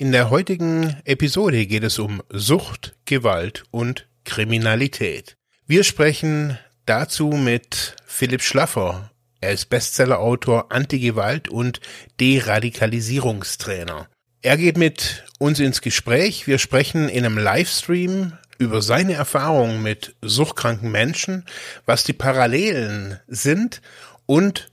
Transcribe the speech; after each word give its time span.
In 0.00 0.12
der 0.12 0.30
heutigen 0.30 0.96
Episode 1.04 1.66
geht 1.66 1.84
es 1.84 1.98
um 1.98 2.22
Sucht, 2.30 2.96
Gewalt 3.04 3.64
und 3.70 4.08
Kriminalität. 4.24 5.36
Wir 5.66 5.84
sprechen 5.84 6.58
dazu 6.86 7.28
mit 7.28 7.96
Philipp 8.06 8.40
Schlaffer. 8.40 9.10
Er 9.42 9.52
ist 9.52 9.68
Bestsellerautor, 9.68 10.72
Antigewalt 10.72 11.50
und 11.50 11.82
Deradikalisierungstrainer. 12.18 14.08
Er 14.40 14.56
geht 14.56 14.78
mit 14.78 15.26
uns 15.38 15.60
ins 15.60 15.82
Gespräch. 15.82 16.46
Wir 16.46 16.56
sprechen 16.56 17.10
in 17.10 17.26
einem 17.26 17.36
Livestream 17.36 18.32
über 18.56 18.80
seine 18.80 19.12
Erfahrungen 19.12 19.82
mit 19.82 20.14
suchtkranken 20.22 20.90
Menschen, 20.90 21.44
was 21.84 22.04
die 22.04 22.14
Parallelen 22.14 23.20
sind 23.26 23.82
und 24.24 24.70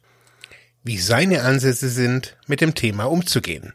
wie 0.86 1.00
seine 1.00 1.41
Ansätze 1.41 1.89
sind, 1.89 2.38
mit 2.48 2.62
dem 2.62 2.75
Thema 2.75 3.12
umzugehen. 3.12 3.73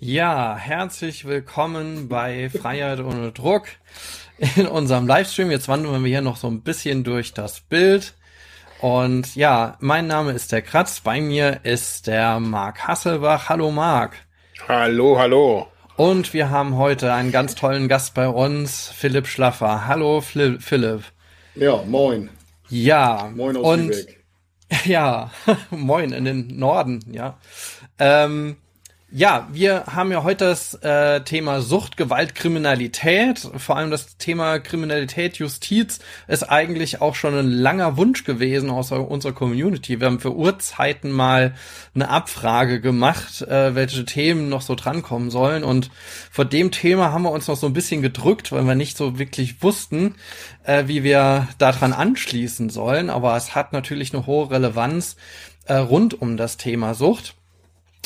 Ja, 0.00 0.56
herzlich 0.56 1.24
willkommen 1.24 2.08
bei 2.08 2.50
Freiheit 2.50 3.00
ohne 3.00 3.32
Druck 3.32 3.64
in 4.54 4.68
unserem 4.68 5.08
Livestream. 5.08 5.50
Jetzt 5.50 5.66
wandern 5.66 6.04
wir 6.04 6.08
hier 6.08 6.20
noch 6.20 6.36
so 6.36 6.46
ein 6.46 6.60
bisschen 6.60 7.02
durch 7.02 7.34
das 7.34 7.58
Bild. 7.62 8.14
Und 8.80 9.34
ja, 9.34 9.76
mein 9.80 10.06
Name 10.06 10.30
ist 10.30 10.52
der 10.52 10.62
Kratz. 10.62 11.00
Bei 11.00 11.20
mir 11.20 11.64
ist 11.64 12.06
der 12.06 12.38
Marc 12.38 12.86
Hasselbach. 12.86 13.48
Hallo 13.48 13.72
Marc. 13.72 14.14
Hallo, 14.68 15.18
hallo. 15.18 15.66
Und 15.96 16.32
wir 16.32 16.48
haben 16.48 16.76
heute 16.76 17.12
einen 17.12 17.32
ganz 17.32 17.56
tollen 17.56 17.88
Gast 17.88 18.14
bei 18.14 18.28
uns, 18.28 18.86
Philipp 18.90 19.26
Schlaffer. 19.26 19.88
Hallo 19.88 20.20
Philipp. 20.20 21.02
Ja, 21.56 21.82
moin. 21.82 22.30
Ja. 22.68 23.32
Moin 23.34 23.56
aus 23.56 23.66
und, 23.66 23.88
Lübeck. 23.88 24.24
Ja, 24.84 25.32
moin 25.70 26.12
in 26.12 26.24
den 26.24 26.56
Norden, 26.56 27.02
ja. 27.10 27.38
Ähm, 27.98 28.58
ja, 29.10 29.48
wir 29.50 29.84
haben 29.86 30.12
ja 30.12 30.22
heute 30.22 30.44
das 30.44 30.74
äh, 30.82 31.22
Thema 31.22 31.62
Sucht, 31.62 31.96
Gewalt, 31.96 32.34
Kriminalität. 32.34 33.38
Vor 33.56 33.78
allem 33.78 33.90
das 33.90 34.18
Thema 34.18 34.58
Kriminalität, 34.58 35.38
Justiz 35.38 36.00
ist 36.26 36.42
eigentlich 36.42 37.00
auch 37.00 37.14
schon 37.14 37.34
ein 37.34 37.50
langer 37.50 37.96
Wunsch 37.96 38.24
gewesen 38.24 38.68
aus 38.68 38.92
unserer 38.92 39.32
Community. 39.32 39.98
Wir 39.98 40.08
haben 40.08 40.20
für 40.20 40.34
Urzeiten 40.34 41.10
mal 41.10 41.54
eine 41.94 42.10
Abfrage 42.10 42.82
gemacht, 42.82 43.40
äh, 43.40 43.74
welche 43.74 44.04
Themen 44.04 44.50
noch 44.50 44.60
so 44.60 44.74
drankommen 44.74 45.30
sollen. 45.30 45.64
Und 45.64 45.90
vor 46.30 46.44
dem 46.44 46.70
Thema 46.70 47.10
haben 47.10 47.22
wir 47.22 47.32
uns 47.32 47.48
noch 47.48 47.56
so 47.56 47.66
ein 47.66 47.72
bisschen 47.72 48.02
gedrückt, 48.02 48.52
weil 48.52 48.64
wir 48.64 48.74
nicht 48.74 48.98
so 48.98 49.18
wirklich 49.18 49.62
wussten, 49.62 50.16
äh, 50.64 50.84
wie 50.86 51.02
wir 51.02 51.48
daran 51.56 51.94
anschließen 51.94 52.68
sollen. 52.68 53.08
Aber 53.08 53.34
es 53.38 53.54
hat 53.54 53.72
natürlich 53.72 54.12
eine 54.12 54.26
hohe 54.26 54.50
Relevanz 54.50 55.16
äh, 55.64 55.76
rund 55.76 56.20
um 56.20 56.36
das 56.36 56.58
Thema 56.58 56.92
Sucht. 56.92 57.37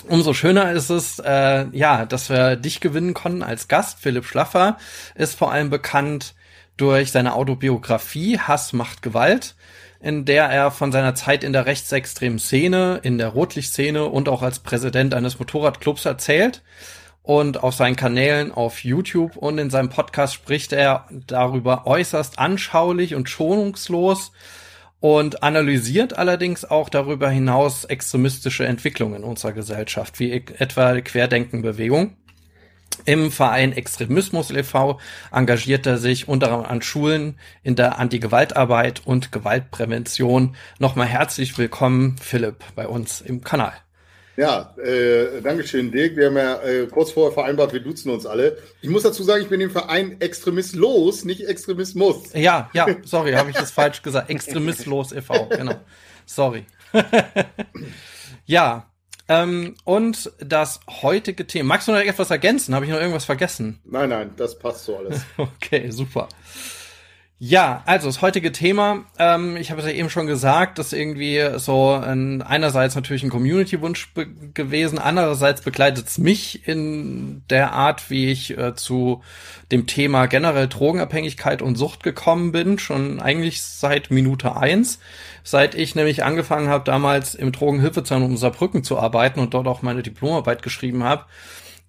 Umso 0.09 0.35
schöner 0.35 0.73
ist 0.73 0.91
es, 0.91 1.19
äh, 1.21 1.67
ja, 1.73 2.07
dass 2.07 2.29
wir 2.29 2.57
dich 2.57 2.81
gewinnen 2.81 3.15
konnten 3.15 3.43
als 3.43 3.69
Gast. 3.69 3.99
Philipp 4.01 4.25
Schlaffer 4.25 4.77
ist 5.15 5.39
vor 5.39 5.53
allem 5.53 5.71
bekannt 5.71 6.35
durch 6.77 7.13
seine 7.13 7.35
Autobiografie 7.35 8.39
Hass 8.39 8.73
macht 8.73 9.03
Gewalt, 9.03 9.55
in 10.01 10.25
der 10.25 10.47
er 10.47 10.71
von 10.71 10.91
seiner 10.91 11.15
Zeit 11.15 11.45
in 11.45 11.53
der 11.53 11.67
rechtsextremen 11.67 12.39
Szene, 12.39 13.01
in 13.03 13.19
der 13.19 13.29
Rotlichtszene 13.29 14.05
und 14.05 14.29
auch 14.29 14.43
als 14.43 14.59
Präsident 14.59 15.15
eines 15.15 15.39
Motorradclubs 15.39 16.05
erzählt. 16.05 16.63
Und 17.23 17.63
auf 17.63 17.75
seinen 17.75 17.95
Kanälen 17.95 18.51
auf 18.51 18.83
YouTube 18.83 19.37
und 19.37 19.59
in 19.59 19.71
seinem 19.71 19.91
Podcast 19.91 20.35
spricht 20.35 20.73
er 20.73 21.07
darüber 21.29 21.87
äußerst 21.87 22.41
anschaulich 22.41 23.15
und 23.15 23.29
schonungslos 23.29 24.33
und 25.03 25.43
analysiert 25.43 26.17
allerdings 26.17 26.65
auch 26.65 26.89
darüber 26.89 27.29
hinaus 27.29 27.85
extremistische 27.85 28.65
Entwicklungen 28.67 29.17
in 29.17 29.25
unserer 29.25 29.51
Gesellschaft, 29.53 30.21
wie 30.21 30.31
e- 30.31 30.45
etwa 30.59 30.95
die 30.95 31.03
Querdenkenbewegung. 31.03 32.17
Im 33.05 33.33
Verein 33.33 33.73
Extremismus 33.73 34.53
e.V. 34.53 35.01
engagiert 35.33 35.87
er 35.87 35.99
sich 35.99 36.29
unter 36.29 36.53
anderem 36.53 36.71
an 36.71 36.83
Schulen 36.83 37.37
in 37.65 37.75
der 37.75 37.99
Anti-Gewaltarbeit 37.99 39.03
und 39.05 39.33
Gewaltprävention. 39.33 40.55
Nochmal 40.79 41.09
herzlich 41.09 41.59
willkommen, 41.59 42.17
Philipp, 42.19 42.63
bei 42.77 42.87
uns 42.87 43.21
im 43.21 43.43
Kanal. 43.43 43.73
Ja, 44.37 44.75
äh, 44.83 45.43
Dankeschön, 45.43 45.91
Dirk. 45.93 46.17
Wir 46.17 46.27
haben 46.27 46.37
ja 46.37 46.63
äh, 46.63 46.87
kurz 46.87 47.11
vorher 47.11 47.33
vereinbart, 47.33 47.73
wir 47.73 47.81
duzen 47.81 48.11
uns 48.11 48.25
alle. 48.25 48.57
Ich 48.81 48.89
muss 48.89 49.03
dazu 49.03 49.23
sagen, 49.23 49.43
ich 49.43 49.49
bin 49.49 49.61
im 49.61 49.71
Verein 49.71 50.21
Extremistlos, 50.21 51.25
nicht 51.25 51.47
Extremismus. 51.47 52.33
Ja, 52.33 52.71
ja, 52.73 52.87
sorry, 53.05 53.33
habe 53.33 53.51
ich 53.51 53.57
das 53.57 53.71
falsch 53.71 54.03
gesagt. 54.03 54.31
Extremistlos 54.31 55.13
e.V., 55.13 55.49
genau. 55.51 55.75
Sorry. 56.25 56.65
ja, 58.47 58.91
ähm, 59.29 59.75
und 59.85 60.33
das 60.39 60.81
heutige 61.03 61.47
Thema. 61.47 61.69
Magst 61.69 61.89
du 61.89 61.93
noch 61.93 62.01
etwas 62.01 62.31
ergänzen? 62.31 62.75
Habe 62.75 62.87
ich 62.87 62.91
noch 62.91 62.99
irgendwas 62.99 63.25
vergessen? 63.25 63.81
Nein, 63.85 64.09
nein, 64.09 64.31
das 64.37 64.59
passt 64.59 64.85
so 64.85 64.97
alles. 64.97 65.23
Okay, 65.37 65.91
super. 65.91 66.29
Ja, 67.45 67.83
also 67.87 68.07
das 68.07 68.23
heutige 68.23 68.53
Thema, 68.53 69.05
ähm, 69.19 69.57
ich 69.57 69.73
habe 69.73 69.81
es 69.81 69.87
ja 69.89 69.93
eben 69.93 70.11
schon 70.11 70.29
gesagt, 70.29 70.79
das 70.79 70.93
ist 70.93 70.93
irgendwie 70.93 71.45
so 71.57 71.91
ein, 71.91 72.41
einerseits 72.41 72.95
natürlich 72.95 73.25
ein 73.25 73.31
Community-Wunsch 73.31 74.13
gewesen, 74.55 75.01
andererseits 75.01 75.61
begleitet 75.61 76.07
es 76.07 76.19
mich 76.19 76.69
in 76.69 77.43
der 77.51 77.73
Art, 77.73 78.11
wie 78.11 78.31
ich 78.31 78.57
äh, 78.57 78.77
zu 78.77 79.23
dem 79.73 79.89
Thema 79.89 80.27
generell 80.27 80.69
Drogenabhängigkeit 80.69 81.63
und 81.63 81.75
Sucht 81.75 82.05
gekommen 82.05 82.53
bin, 82.53 82.79
schon 82.79 83.19
eigentlich 83.19 83.61
seit 83.61 84.13
Minute 84.13 84.55
eins, 84.55 85.01
seit 85.43 85.75
ich 85.75 85.97
nämlich 85.97 86.23
angefangen 86.23 86.69
habe, 86.69 86.85
damals 86.85 87.35
im 87.35 87.51
Drogenhilfezentrum 87.51 88.37
Saarbrücken 88.37 88.85
zu 88.85 89.01
arbeiten 89.01 89.41
und 89.41 89.53
dort 89.53 89.67
auch 89.67 89.83
meine 89.83 90.05
Diplomarbeit 90.05 90.63
geschrieben 90.63 91.03
habe. 91.03 91.25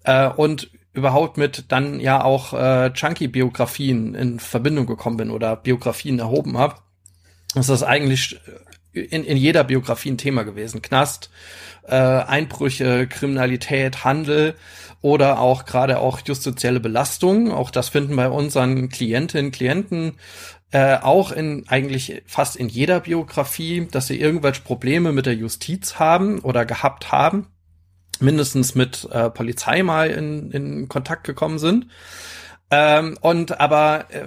Äh, 0.02 0.30
und 0.30 0.68
überhaupt 0.94 1.36
mit 1.36 1.66
dann 1.68 2.00
ja 2.00 2.22
auch 2.24 2.54
äh, 2.54 2.90
Chunky-Biografien 2.92 4.14
in 4.14 4.38
Verbindung 4.38 4.86
gekommen 4.86 5.16
bin 5.16 5.30
oder 5.30 5.56
Biografien 5.56 6.20
erhoben 6.20 6.56
habe. 6.56 6.76
Das 7.54 7.68
ist 7.68 7.82
eigentlich 7.82 8.40
in, 8.92 9.24
in 9.24 9.36
jeder 9.36 9.64
Biografie 9.64 10.12
ein 10.12 10.18
Thema 10.18 10.44
gewesen. 10.44 10.82
Knast, 10.82 11.30
äh, 11.86 11.96
Einbrüche, 11.96 13.08
Kriminalität, 13.08 14.04
Handel 14.04 14.54
oder 15.00 15.40
auch 15.40 15.64
gerade 15.66 15.98
auch 15.98 16.20
justizielle 16.24 16.80
Belastung. 16.80 17.52
Auch 17.52 17.70
das 17.70 17.88
finden 17.88 18.14
bei 18.16 18.28
unseren 18.28 18.88
Klientinnen, 18.88 19.50
Klienten 19.50 20.14
äh, 20.70 20.96
auch 20.96 21.32
in 21.32 21.64
eigentlich 21.68 22.22
fast 22.26 22.56
in 22.56 22.68
jeder 22.68 23.00
Biografie, 23.00 23.86
dass 23.90 24.06
sie 24.06 24.18
irgendwelche 24.18 24.62
Probleme 24.62 25.12
mit 25.12 25.26
der 25.26 25.34
Justiz 25.34 25.98
haben 25.98 26.38
oder 26.40 26.64
gehabt 26.64 27.10
haben 27.10 27.48
mindestens 28.22 28.74
mit 28.74 29.08
äh, 29.10 29.30
Polizei 29.30 29.82
mal 29.82 30.10
in, 30.10 30.50
in 30.50 30.88
Kontakt 30.88 31.24
gekommen 31.24 31.58
sind. 31.58 31.86
Ähm, 32.70 33.16
und 33.20 33.60
aber 33.60 34.06
äh, 34.10 34.26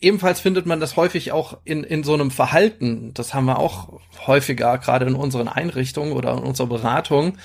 ebenfalls 0.00 0.40
findet 0.40 0.64
man 0.64 0.80
das 0.80 0.96
häufig 0.96 1.32
auch 1.32 1.58
in, 1.64 1.84
in 1.84 2.02
so 2.02 2.14
einem 2.14 2.30
Verhalten. 2.30 3.12
Das 3.14 3.34
haben 3.34 3.46
wir 3.46 3.58
auch 3.58 4.00
häufiger, 4.26 4.78
gerade 4.78 5.06
in 5.06 5.14
unseren 5.14 5.48
Einrichtungen 5.48 6.12
oder 6.12 6.32
in 6.32 6.38
unserer 6.38 6.68
Beratung. 6.68 7.36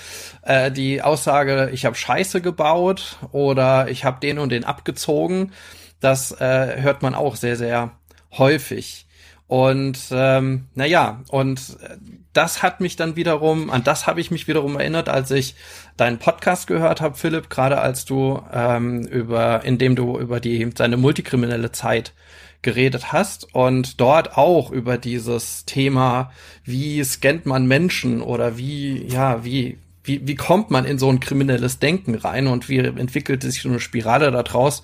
Äh, 0.44 0.72
die 0.72 1.02
Aussage, 1.02 1.70
ich 1.74 1.86
habe 1.86 1.96
Scheiße 1.96 2.42
gebaut 2.42 3.18
oder 3.32 3.90
ich 3.90 4.06
habe 4.06 4.20
den 4.20 4.40
und 4.40 4.50
den 4.50 4.64
abgezogen, 4.64 5.52
das 6.00 6.32
äh, 6.32 6.82
hört 6.82 7.02
man 7.02 7.16
auch 7.16 7.36
sehr, 7.36 7.56
sehr 7.58 7.92
häufig. 8.38 9.08
Und 9.50 9.98
ähm, 10.12 10.68
naja, 10.76 11.24
und 11.30 11.60
äh, 11.82 11.98
das 12.34 12.62
hat 12.62 12.82
mich 12.82 12.98
dann 12.98 13.16
wiederum, 13.16 13.72
an 13.72 13.84
das 13.84 14.06
habe 14.06 14.22
ich 14.22 14.30
mich 14.30 14.48
wiederum 14.48 14.78
erinnert, 14.78 15.10
als 15.10 15.32
ich 15.32 15.56
deinen 15.98 16.20
Podcast 16.20 16.68
gehört 16.68 17.02
habe, 17.02 17.18
Philipp, 17.18 17.50
gerade 17.50 17.80
als 17.80 18.06
du 18.06 18.44
ähm, 18.54 19.08
über, 19.08 19.66
indem 19.66 19.96
du 19.96 20.20
über 20.20 20.40
die 20.40 20.70
seine 20.78 20.98
multikriminelle 20.98 21.72
Zeit 21.72 22.14
geredet 22.62 23.12
hast 23.12 23.56
und 23.56 24.00
dort 24.00 24.38
auch 24.38 24.70
über 24.70 25.00
dieses 25.00 25.66
Thema, 25.66 26.32
wie 26.64 27.04
scannt 27.04 27.48
man 27.48 27.66
Menschen 27.66 28.22
oder 28.22 28.56
wie, 28.56 29.04
ja, 29.08 29.44
wie, 29.44 29.80
wie, 30.04 30.28
wie 30.28 30.36
kommt 30.36 30.70
man 30.70 30.86
in 30.86 31.00
so 31.00 31.10
ein 31.10 31.20
kriminelles 31.20 31.80
Denken 31.80 32.14
rein 32.14 32.46
und 32.46 32.70
wie 32.70 32.78
entwickelt 32.78 33.42
sich 33.42 33.64
so 33.64 33.70
eine 33.70 33.80
Spirale 33.80 34.30
daraus. 34.30 34.84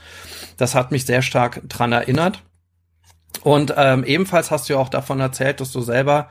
Das 0.58 0.74
hat 0.74 0.92
mich 0.92 1.06
sehr 1.06 1.22
stark 1.22 1.62
dran 1.70 1.92
erinnert. 1.92 2.42
Und 3.44 3.74
ähm, 3.78 4.04
ebenfalls 4.04 4.52
hast 4.52 4.70
du 4.70 4.74
ja 4.74 4.80
auch 4.80 4.90
davon 4.90 5.20
erzählt, 5.20 5.60
dass 5.62 5.72
du 5.72 5.82
selber 5.82 6.30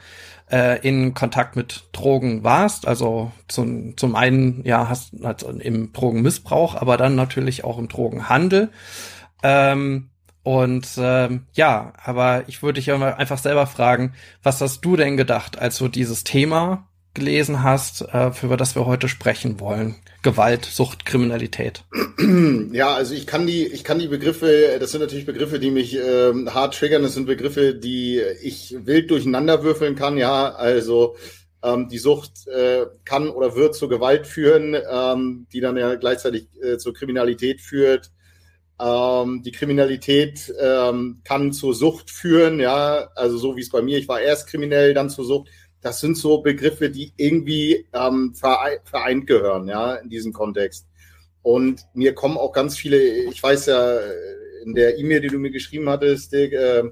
äh, 0.50 0.80
in 0.86 1.14
Kontakt 1.14 1.56
mit 1.56 1.84
Drogen 1.92 2.44
warst. 2.44 2.86
Also 2.86 3.32
zum, 3.48 3.96
zum 3.96 4.16
einen, 4.16 4.64
ja, 4.64 4.88
hast 4.88 5.12
halt 5.22 5.42
im 5.42 5.92
Drogenmissbrauch, 5.92 6.74
aber 6.74 6.96
dann 6.96 7.14
natürlich 7.14 7.64
auch 7.64 7.78
im 7.78 7.88
Drogenhandel. 7.88 8.70
Ähm, 9.42 10.10
und 10.42 10.86
ähm, 10.98 11.46
ja, 11.54 11.94
aber 12.04 12.44
ich 12.48 12.62
würde 12.62 12.80
dich 12.80 12.92
einfach 12.92 13.38
selber 13.38 13.66
fragen, 13.66 14.12
was 14.42 14.60
hast 14.60 14.82
du 14.82 14.94
denn 14.96 15.16
gedacht, 15.16 15.58
als 15.58 15.78
du 15.78 15.88
dieses 15.88 16.22
Thema 16.22 16.86
gelesen 17.14 17.62
hast, 17.62 18.02
äh, 18.12 18.30
über 18.42 18.56
das 18.56 18.74
wir 18.74 18.86
heute 18.86 19.08
sprechen 19.08 19.60
wollen. 19.60 19.96
Gewalt, 20.22 20.64
Sucht, 20.64 21.04
Kriminalität. 21.04 21.84
Ja, 22.72 22.94
also 22.94 23.14
ich 23.14 23.26
kann 23.26 23.46
die, 23.46 23.66
ich 23.66 23.84
kann 23.84 23.98
die 23.98 24.08
Begriffe, 24.08 24.76
das 24.80 24.90
sind 24.90 25.00
natürlich 25.00 25.26
Begriffe, 25.26 25.60
die 25.60 25.70
mich 25.70 25.96
ähm, 25.96 26.52
hart 26.52 26.74
triggern. 26.74 27.02
Das 27.02 27.14
sind 27.14 27.26
Begriffe, 27.26 27.74
die 27.74 28.20
ich 28.42 28.74
wild 28.84 29.10
durcheinander 29.10 29.62
würfeln 29.62 29.94
kann. 29.94 30.16
Ja, 30.16 30.50
also 30.50 31.16
ähm, 31.62 31.88
die 31.88 31.98
Sucht 31.98 32.46
äh, 32.48 32.86
kann 33.04 33.28
oder 33.28 33.54
wird 33.54 33.74
zur 33.74 33.88
Gewalt 33.88 34.26
führen, 34.26 34.76
ähm, 34.90 35.46
die 35.52 35.60
dann 35.60 35.76
ja 35.76 35.94
gleichzeitig 35.94 36.48
äh, 36.62 36.78
zur 36.78 36.94
Kriminalität 36.94 37.60
führt. 37.60 38.10
Ähm, 38.80 39.42
die 39.42 39.52
Kriminalität 39.52 40.52
ähm, 40.60 41.20
kann 41.24 41.52
zur 41.52 41.74
Sucht 41.74 42.10
führen, 42.10 42.58
ja, 42.60 43.08
also 43.14 43.38
so 43.38 43.56
wie 43.56 43.60
es 43.60 43.70
bei 43.70 43.82
mir, 43.82 43.98
ich 43.98 44.08
war 44.08 44.20
erst 44.20 44.48
kriminell, 44.48 44.94
dann 44.94 45.10
zur 45.10 45.24
Sucht 45.24 45.48
das 45.84 46.00
sind 46.00 46.16
so 46.16 46.38
Begriffe, 46.38 46.88
die 46.88 47.12
irgendwie 47.18 47.86
ähm, 47.92 48.34
vereint 48.34 49.26
gehören, 49.26 49.68
ja, 49.68 49.96
in 49.96 50.08
diesem 50.08 50.32
Kontext. 50.32 50.86
Und 51.42 51.82
mir 51.92 52.14
kommen 52.14 52.38
auch 52.38 52.52
ganz 52.52 52.74
viele, 52.74 52.98
ich 52.98 53.42
weiß 53.42 53.66
ja, 53.66 53.98
in 54.64 54.74
der 54.74 54.98
E-Mail, 54.98 55.20
die 55.20 55.28
du 55.28 55.38
mir 55.38 55.50
geschrieben 55.50 55.90
hattest, 55.90 56.32
Dick, 56.32 56.54
äh, 56.54 56.84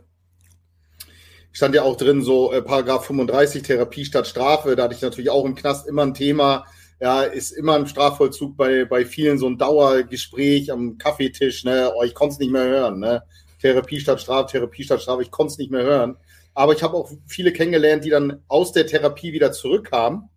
stand 1.52 1.74
ja 1.74 1.84
auch 1.84 1.96
drin, 1.96 2.20
so 2.20 2.52
äh, 2.52 2.60
Paragraph 2.60 3.06
35, 3.06 3.62
Therapie 3.62 4.04
statt 4.04 4.26
Strafe. 4.26 4.76
Da 4.76 4.84
hatte 4.84 4.94
ich 4.94 5.00
natürlich 5.00 5.30
auch 5.30 5.46
im 5.46 5.54
Knast 5.54 5.88
immer 5.88 6.02
ein 6.02 6.12
Thema. 6.12 6.66
Ja, 7.00 7.22
ist 7.22 7.52
immer 7.52 7.78
im 7.78 7.86
Strafvollzug 7.86 8.58
bei, 8.58 8.84
bei 8.84 9.06
vielen 9.06 9.38
so 9.38 9.48
ein 9.48 9.56
Dauergespräch 9.56 10.70
am 10.70 10.98
Kaffeetisch, 10.98 11.64
ne? 11.64 11.90
Oh, 11.96 12.02
ich 12.02 12.14
konnte 12.14 12.34
es 12.34 12.38
nicht 12.38 12.52
mehr 12.52 12.64
hören, 12.64 13.00
ne? 13.00 13.22
Therapie 13.58 14.00
statt 14.00 14.20
Strafe, 14.20 14.52
Therapie 14.52 14.84
statt 14.84 15.00
Strafe, 15.00 15.22
ich 15.22 15.30
konnte 15.30 15.52
es 15.52 15.58
nicht 15.58 15.70
mehr 15.70 15.82
hören. 15.82 16.18
Aber 16.54 16.72
ich 16.74 16.82
habe 16.82 16.96
auch 16.96 17.10
viele 17.26 17.52
kennengelernt, 17.52 18.04
die 18.04 18.10
dann 18.10 18.42
aus 18.48 18.72
der 18.72 18.86
Therapie 18.86 19.32
wieder 19.32 19.52
zurückkamen 19.52 20.28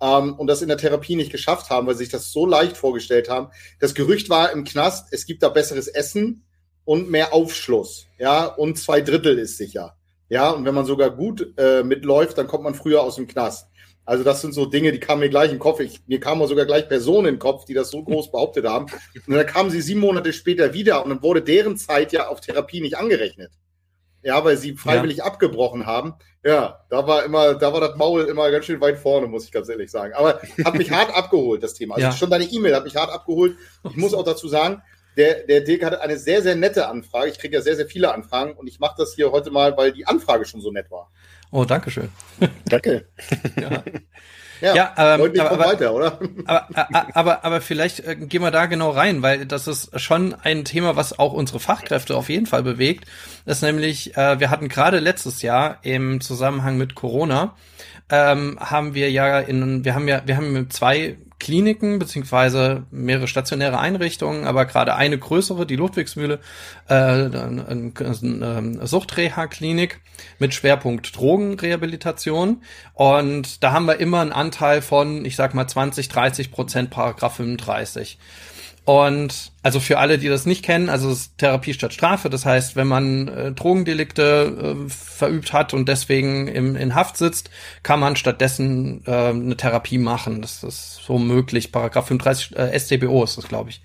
ähm, 0.00 0.34
und 0.34 0.46
das 0.46 0.62
in 0.62 0.68
der 0.68 0.78
Therapie 0.78 1.16
nicht 1.16 1.30
geschafft 1.30 1.70
haben, 1.70 1.86
weil 1.86 1.94
sie 1.94 2.04
sich 2.04 2.12
das 2.12 2.32
so 2.32 2.46
leicht 2.46 2.76
vorgestellt 2.76 3.28
haben. 3.28 3.50
Das 3.78 3.94
Gerücht 3.94 4.30
war 4.30 4.52
im 4.52 4.64
Knast, 4.64 5.08
es 5.12 5.26
gibt 5.26 5.42
da 5.42 5.48
besseres 5.48 5.88
Essen 5.88 6.44
und 6.84 7.10
mehr 7.10 7.32
Aufschluss. 7.32 8.06
Ja, 8.18 8.46
und 8.46 8.78
zwei 8.78 9.00
Drittel 9.00 9.38
ist 9.38 9.58
sicher. 9.58 9.96
Ja, 10.28 10.50
und 10.50 10.64
wenn 10.64 10.74
man 10.74 10.86
sogar 10.86 11.10
gut 11.10 11.54
äh, 11.58 11.82
mitläuft, 11.82 12.38
dann 12.38 12.46
kommt 12.46 12.64
man 12.64 12.74
früher 12.74 13.02
aus 13.02 13.16
dem 13.16 13.28
Knast. 13.28 13.68
Also 14.04 14.24
das 14.24 14.40
sind 14.40 14.52
so 14.52 14.66
Dinge, 14.66 14.90
die 14.90 14.98
kamen 14.98 15.20
mir 15.20 15.28
gleich 15.28 15.50
in 15.50 15.56
den 15.56 15.60
Kopf. 15.60 15.78
Ich, 15.78 16.00
mir 16.08 16.18
kamen 16.18 16.48
sogar 16.48 16.64
gleich 16.64 16.88
Personen 16.88 17.28
in 17.28 17.34
den 17.34 17.38
Kopf, 17.38 17.66
die 17.66 17.74
das 17.74 17.90
so 17.90 18.02
groß 18.02 18.32
behauptet 18.32 18.66
haben. 18.66 18.86
Und 19.28 19.34
dann 19.34 19.46
kamen 19.46 19.70
sie 19.70 19.80
sieben 19.80 20.00
Monate 20.00 20.32
später 20.32 20.72
wieder 20.72 21.04
und 21.04 21.10
dann 21.10 21.22
wurde 21.22 21.42
deren 21.42 21.76
Zeit 21.76 22.12
ja 22.12 22.28
auf 22.28 22.40
Therapie 22.40 22.80
nicht 22.80 22.96
angerechnet 22.96 23.52
ja, 24.22 24.44
weil 24.44 24.56
sie 24.56 24.74
freiwillig 24.76 25.18
ja. 25.18 25.24
abgebrochen 25.24 25.86
haben. 25.86 26.14
Ja, 26.44 26.80
da 26.88 27.06
war 27.06 27.24
immer, 27.24 27.54
da 27.54 27.72
war 27.72 27.80
das 27.80 27.96
Maul 27.96 28.24
immer 28.24 28.50
ganz 28.50 28.64
schön 28.66 28.80
weit 28.80 28.98
vorne, 28.98 29.26
muss 29.26 29.44
ich 29.44 29.52
ganz 29.52 29.68
ehrlich 29.68 29.90
sagen. 29.90 30.14
Aber 30.14 30.40
hat 30.64 30.74
mich 30.74 30.90
hart 30.92 31.14
abgeholt, 31.14 31.62
das 31.62 31.74
Thema. 31.74 31.94
Also 31.94 32.06
ja. 32.08 32.12
schon 32.12 32.30
deine 32.30 32.44
E-Mail 32.44 32.74
hat 32.74 32.84
mich 32.84 32.96
hart 32.96 33.10
abgeholt. 33.10 33.56
Ich 33.88 33.96
muss 33.96 34.14
auch 34.14 34.24
dazu 34.24 34.48
sagen, 34.48 34.82
der, 35.16 35.46
der 35.46 35.60
Dirk 35.60 35.84
hatte 35.84 36.00
eine 36.00 36.16
sehr, 36.16 36.42
sehr 36.42 36.56
nette 36.56 36.88
Anfrage. 36.88 37.30
Ich 37.30 37.38
kriege 37.38 37.56
ja 37.56 37.62
sehr, 37.62 37.76
sehr 37.76 37.86
viele 37.86 38.12
Anfragen 38.12 38.54
und 38.54 38.66
ich 38.66 38.80
mache 38.80 38.94
das 38.98 39.14
hier 39.14 39.30
heute 39.30 39.50
mal, 39.50 39.76
weil 39.76 39.92
die 39.92 40.06
Anfrage 40.06 40.44
schon 40.44 40.60
so 40.60 40.70
nett 40.70 40.90
war. 40.90 41.10
Oh, 41.50 41.64
danke 41.64 41.90
schön. 41.90 42.08
Danke. 42.64 43.08
ja. 43.60 43.82
Ja, 44.62 44.74
ja 44.76 44.94
ähm, 44.96 45.20
aber, 45.20 45.50
aber, 45.50 45.64
weiter, 45.64 45.92
oder? 45.92 46.18
Aber, 46.46 46.68
aber, 46.72 47.16
aber, 47.16 47.44
aber 47.44 47.60
vielleicht 47.60 48.00
äh, 48.00 48.14
gehen 48.14 48.42
wir 48.42 48.52
da 48.52 48.66
genau 48.66 48.90
rein, 48.90 49.20
weil 49.20 49.44
das 49.44 49.66
ist 49.66 49.98
schon 50.00 50.36
ein 50.40 50.64
Thema, 50.64 50.94
was 50.94 51.18
auch 51.18 51.32
unsere 51.32 51.58
Fachkräfte 51.58 52.16
auf 52.16 52.28
jeden 52.28 52.46
Fall 52.46 52.62
bewegt. 52.62 53.06
Das 53.44 53.58
ist 53.58 53.62
nämlich, 53.62 54.16
äh, 54.16 54.38
wir 54.38 54.50
hatten 54.50 54.68
gerade 54.68 55.00
letztes 55.00 55.42
Jahr 55.42 55.78
im 55.82 56.20
Zusammenhang 56.20 56.78
mit 56.78 56.94
Corona, 56.94 57.56
ähm, 58.08 58.56
haben 58.60 58.94
wir 58.94 59.10
ja 59.10 59.40
in, 59.40 59.84
wir 59.84 59.96
haben 59.96 60.06
ja, 60.06 60.22
wir 60.26 60.36
haben 60.36 60.70
zwei 60.70 61.16
Kliniken 61.42 61.98
beziehungsweise 61.98 62.84
mehrere 62.92 63.26
stationäre 63.26 63.80
Einrichtungen, 63.80 64.46
aber 64.46 64.64
gerade 64.64 64.94
eine 64.94 65.18
größere, 65.18 65.66
die 65.66 65.74
Ludwigsmühle, 65.74 66.38
äh, 66.88 66.94
eine, 66.94 67.66
eine 67.68 68.86
Suchtreha-Klinik 68.86 70.00
mit 70.38 70.54
Schwerpunkt 70.54 71.16
Drogenrehabilitation. 71.16 72.62
Und 72.94 73.64
da 73.64 73.72
haben 73.72 73.86
wir 73.86 73.98
immer 73.98 74.20
einen 74.20 74.30
Anteil 74.30 74.82
von, 74.82 75.24
ich 75.24 75.34
sag 75.34 75.52
mal, 75.54 75.66
20, 75.66 76.08
30 76.08 76.52
Prozent 76.52 76.90
Paragraph 76.90 77.34
35. 77.34 78.18
Und 78.84 79.52
also 79.62 79.78
für 79.78 79.98
alle, 79.98 80.18
die 80.18 80.28
das 80.28 80.44
nicht 80.44 80.64
kennen, 80.64 80.88
also 80.88 81.16
Therapie 81.38 81.72
statt 81.72 81.92
Strafe. 81.92 82.28
Das 82.28 82.44
heißt, 82.44 82.74
wenn 82.74 82.88
man 82.88 83.28
äh, 83.28 83.52
Drogendelikte 83.52 84.76
äh, 84.76 84.90
verübt 84.90 85.52
hat 85.52 85.72
und 85.72 85.88
deswegen 85.88 86.48
im, 86.48 86.74
in 86.74 86.96
Haft 86.96 87.16
sitzt, 87.16 87.48
kann 87.84 88.00
man 88.00 88.16
stattdessen 88.16 89.02
äh, 89.06 89.28
eine 89.28 89.56
Therapie 89.56 89.98
machen. 89.98 90.42
Das 90.42 90.64
ist 90.64 91.00
so 91.06 91.18
möglich. 91.18 91.70
Paragraph 91.70 92.08
35 92.08 92.56
äh, 92.56 92.78
StBO 92.78 93.22
ist 93.22 93.38
das, 93.38 93.46
glaube 93.46 93.70
ich. 93.70 93.82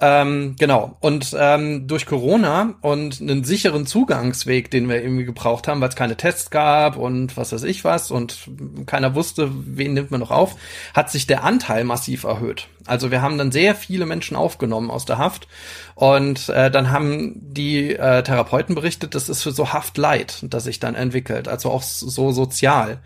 Ähm, 0.00 0.54
genau. 0.58 0.96
Und 1.00 1.36
ähm, 1.38 1.88
durch 1.88 2.06
Corona 2.06 2.76
und 2.82 3.20
einen 3.20 3.42
sicheren 3.42 3.84
Zugangsweg, 3.84 4.70
den 4.70 4.88
wir 4.88 5.02
irgendwie 5.02 5.24
gebraucht 5.24 5.66
haben, 5.66 5.80
weil 5.80 5.88
es 5.88 5.96
keine 5.96 6.16
Tests 6.16 6.50
gab 6.50 6.96
und 6.96 7.36
was 7.36 7.52
weiß 7.52 7.64
ich 7.64 7.84
was 7.84 8.10
und 8.10 8.48
keiner 8.86 9.16
wusste, 9.16 9.50
wen 9.52 9.94
nimmt 9.94 10.12
man 10.12 10.20
noch 10.20 10.30
auf, 10.30 10.54
hat 10.94 11.10
sich 11.10 11.26
der 11.26 11.42
Anteil 11.42 11.82
massiv 11.82 12.24
erhöht. 12.24 12.68
Also 12.88 13.10
wir 13.10 13.22
haben 13.22 13.38
dann 13.38 13.52
sehr 13.52 13.74
viele 13.74 14.06
Menschen 14.06 14.36
aufgenommen 14.36 14.90
aus 14.90 15.04
der 15.04 15.18
Haft 15.18 15.48
und 15.94 16.48
äh, 16.48 16.70
dann 16.70 16.90
haben 16.90 17.34
die 17.36 17.94
äh, 17.94 18.22
Therapeuten 18.22 18.74
berichtet, 18.74 19.14
das 19.14 19.28
ist 19.28 19.42
für 19.42 19.52
so 19.52 19.72
Haftleid, 19.72 20.38
das 20.42 20.64
sich 20.64 20.80
dann 20.80 20.94
entwickelt, 20.94 21.48
also 21.48 21.70
auch 21.70 21.82
so 21.82 22.32
sozial. 22.32 22.98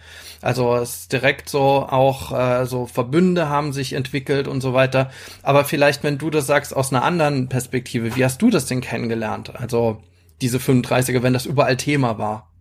Also 0.42 0.74
es 0.76 1.02
ist 1.02 1.12
direkt 1.12 1.48
so 1.48 1.86
auch 1.88 2.32
äh, 2.32 2.66
so 2.66 2.86
Verbünde 2.86 3.48
haben 3.48 3.72
sich 3.72 3.92
entwickelt 3.92 4.48
und 4.48 4.60
so 4.60 4.74
weiter. 4.74 5.10
Aber 5.42 5.64
vielleicht, 5.64 6.02
wenn 6.02 6.18
du 6.18 6.30
das 6.30 6.46
sagst 6.46 6.74
aus 6.74 6.92
einer 6.92 7.04
anderen 7.04 7.48
Perspektive, 7.48 8.16
wie 8.16 8.24
hast 8.24 8.42
du 8.42 8.50
das 8.50 8.66
denn 8.66 8.80
kennengelernt? 8.80 9.54
Also 9.54 10.02
diese 10.40 10.58
35er, 10.58 11.22
wenn 11.22 11.32
das 11.32 11.46
überall 11.46 11.76
Thema 11.76 12.18
war. 12.18 12.51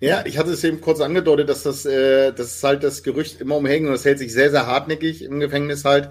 Ja, 0.00 0.24
ich 0.24 0.38
hatte 0.38 0.50
es 0.50 0.64
eben 0.64 0.80
kurz 0.80 1.00
angedeutet, 1.00 1.48
dass 1.48 1.62
das, 1.62 1.84
äh, 1.84 2.32
das 2.32 2.56
ist 2.56 2.64
halt 2.64 2.82
das 2.82 3.02
Gerücht 3.02 3.40
immer 3.40 3.56
umhängen 3.56 3.86
und 3.86 3.92
das 3.92 4.04
hält 4.04 4.18
sich 4.18 4.32
sehr, 4.32 4.50
sehr 4.50 4.66
hartnäckig 4.66 5.22
im 5.22 5.40
Gefängnis 5.40 5.84
halt 5.84 6.10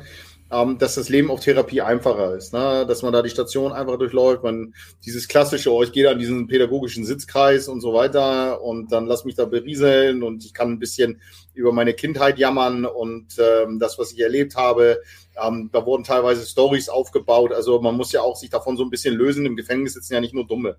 ähm, 0.51 0.77
dass 0.77 0.95
das 0.95 1.09
Leben 1.09 1.29
auf 1.29 1.41
Therapie 1.41 1.81
einfacher 1.81 2.35
ist, 2.35 2.53
ne? 2.53 2.85
dass 2.87 3.03
man 3.03 3.13
da 3.13 3.21
die 3.21 3.29
Station 3.29 3.71
einfach 3.71 3.97
durchläuft, 3.97 4.43
man 4.43 4.73
dieses 5.05 5.27
klassische, 5.27 5.71
oh, 5.71 5.83
ich 5.83 5.91
gehe 5.91 6.03
da 6.03 6.11
in 6.11 6.19
diesen 6.19 6.47
pädagogischen 6.47 7.05
Sitzkreis 7.05 7.67
und 7.67 7.81
so 7.81 7.93
weiter 7.93 8.61
und 8.61 8.91
dann 8.91 9.05
lass 9.05 9.25
mich 9.25 9.35
da 9.35 9.45
berieseln 9.45 10.23
und 10.23 10.43
ich 10.45 10.53
kann 10.53 10.71
ein 10.71 10.79
bisschen 10.79 11.21
über 11.53 11.71
meine 11.71 11.93
Kindheit 11.93 12.39
jammern 12.39 12.85
und 12.85 13.35
ähm, 13.37 13.79
das, 13.79 13.99
was 13.99 14.11
ich 14.11 14.19
erlebt 14.19 14.55
habe. 14.55 15.01
Ähm, 15.41 15.69
da 15.71 15.85
wurden 15.85 16.03
teilweise 16.03 16.45
Stories 16.45 16.89
aufgebaut, 16.89 17.53
also 17.53 17.79
man 17.79 17.95
muss 17.95 18.11
ja 18.11 18.21
auch 18.21 18.35
sich 18.35 18.49
davon 18.49 18.75
so 18.75 18.83
ein 18.83 18.89
bisschen 18.89 19.15
lösen. 19.15 19.45
Im 19.45 19.55
Gefängnis 19.55 19.93
sitzen 19.93 20.13
ja 20.13 20.21
nicht 20.21 20.33
nur 20.33 20.47
Dumme. 20.47 20.77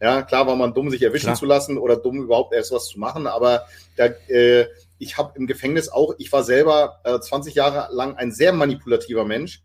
Ja, 0.00 0.22
klar 0.22 0.46
war 0.46 0.56
man 0.56 0.72
dumm, 0.72 0.90
sich 0.90 1.02
erwischen 1.02 1.26
klar. 1.26 1.36
zu 1.36 1.44
lassen 1.44 1.76
oder 1.76 1.96
dumm 1.96 2.22
überhaupt 2.22 2.54
erst 2.54 2.72
was 2.72 2.86
zu 2.86 2.98
machen, 2.98 3.26
aber 3.26 3.66
da 3.96 4.06
äh, 4.28 4.66
ich 4.98 5.18
habe 5.18 5.32
im 5.36 5.46
Gefängnis 5.46 5.88
auch, 5.88 6.14
ich 6.18 6.32
war 6.32 6.42
selber 6.42 7.00
äh, 7.04 7.18
20 7.18 7.54
Jahre 7.54 7.94
lang 7.94 8.16
ein 8.16 8.32
sehr 8.32 8.52
manipulativer 8.52 9.24
Mensch 9.24 9.62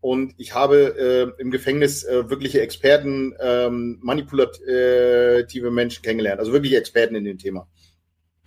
und 0.00 0.34
ich 0.38 0.54
habe 0.54 1.34
äh, 1.38 1.40
im 1.40 1.50
Gefängnis 1.50 2.04
äh, 2.04 2.28
wirkliche 2.30 2.60
Experten, 2.60 3.34
ähm, 3.40 3.98
manipulative 4.02 5.70
Menschen 5.70 6.02
kennengelernt, 6.02 6.40
also 6.40 6.52
wirklich 6.52 6.74
Experten 6.74 7.14
in 7.14 7.24
dem 7.24 7.38
Thema. 7.38 7.66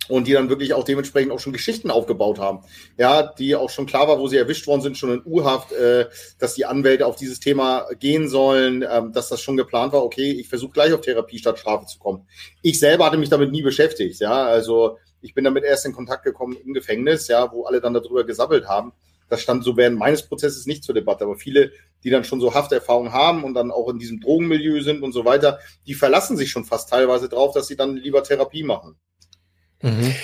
Und 0.08 0.26
die 0.26 0.32
dann 0.32 0.48
wirklich 0.48 0.74
auch 0.74 0.84
dementsprechend 0.84 1.32
auch 1.32 1.40
schon 1.40 1.52
Geschichten 1.52 1.90
aufgebaut 1.90 2.38
haben. 2.38 2.60
Ja, 2.96 3.22
die 3.22 3.54
auch 3.56 3.70
schon 3.70 3.86
klar 3.86 4.08
war, 4.08 4.18
wo 4.18 4.28
sie 4.28 4.36
erwischt 4.36 4.66
worden 4.66 4.80
sind, 4.80 4.96
schon 4.96 5.12
in 5.12 5.22
U-Haft, 5.24 5.72
äh, 5.72 6.06
dass 6.38 6.54
die 6.54 6.64
Anwälte 6.64 7.06
auf 7.06 7.16
dieses 7.16 7.40
Thema 7.40 7.86
gehen 7.98 8.28
sollen, 8.28 8.84
ähm, 8.90 9.12
dass 9.12 9.28
das 9.28 9.42
schon 9.42 9.56
geplant 9.56 9.92
war, 9.92 10.04
okay, 10.04 10.30
ich 10.32 10.48
versuche 10.48 10.72
gleich 10.72 10.92
auf 10.92 11.02
Therapie 11.02 11.38
statt 11.38 11.58
Strafe 11.58 11.86
zu 11.86 11.98
kommen. 11.98 12.26
Ich 12.62 12.78
selber 12.78 13.06
hatte 13.06 13.18
mich 13.18 13.28
damit 13.28 13.50
nie 13.50 13.62
beschäftigt, 13.62 14.20
ja, 14.20 14.46
also 14.46 14.96
ich 15.20 15.34
bin 15.34 15.44
damit 15.44 15.64
erst 15.64 15.86
in 15.86 15.92
Kontakt 15.92 16.24
gekommen 16.24 16.56
im 16.64 16.72
Gefängnis, 16.72 17.28
ja, 17.28 17.50
wo 17.52 17.64
alle 17.64 17.80
dann 17.80 17.94
darüber 17.94 18.24
gesabbelt 18.24 18.68
haben. 18.68 18.92
Das 19.28 19.42
stand 19.42 19.62
so 19.64 19.76
während 19.76 19.98
meines 19.98 20.22
Prozesses 20.22 20.66
nicht 20.66 20.84
zur 20.84 20.94
Debatte. 20.94 21.24
Aber 21.24 21.36
viele, 21.36 21.72
die 22.02 22.10
dann 22.10 22.24
schon 22.24 22.40
so 22.40 22.54
Hafterfahrung 22.54 23.12
haben 23.12 23.44
und 23.44 23.54
dann 23.54 23.70
auch 23.70 23.88
in 23.88 23.98
diesem 23.98 24.20
Drogenmilieu 24.20 24.80
sind 24.80 25.02
und 25.02 25.12
so 25.12 25.24
weiter, 25.24 25.58
die 25.86 25.94
verlassen 25.94 26.36
sich 26.36 26.50
schon 26.50 26.64
fast 26.64 26.88
teilweise 26.88 27.28
drauf, 27.28 27.52
dass 27.52 27.66
sie 27.66 27.76
dann 27.76 27.96
lieber 27.96 28.22
Therapie 28.22 28.62
machen. 28.62 28.96
Mhm. 29.82 30.14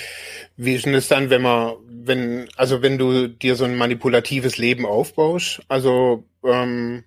Wie 0.57 0.75
ist 0.75 0.85
denn 0.85 0.93
das 0.93 1.07
dann, 1.07 1.29
wenn 1.29 1.41
man, 1.41 1.75
wenn, 1.87 2.47
also 2.55 2.81
wenn 2.81 2.97
du 2.97 3.27
dir 3.27 3.55
so 3.55 3.65
ein 3.65 3.75
manipulatives 3.75 4.57
Leben 4.57 4.85
aufbaust, 4.85 5.61
also 5.67 6.23
ähm, 6.45 7.03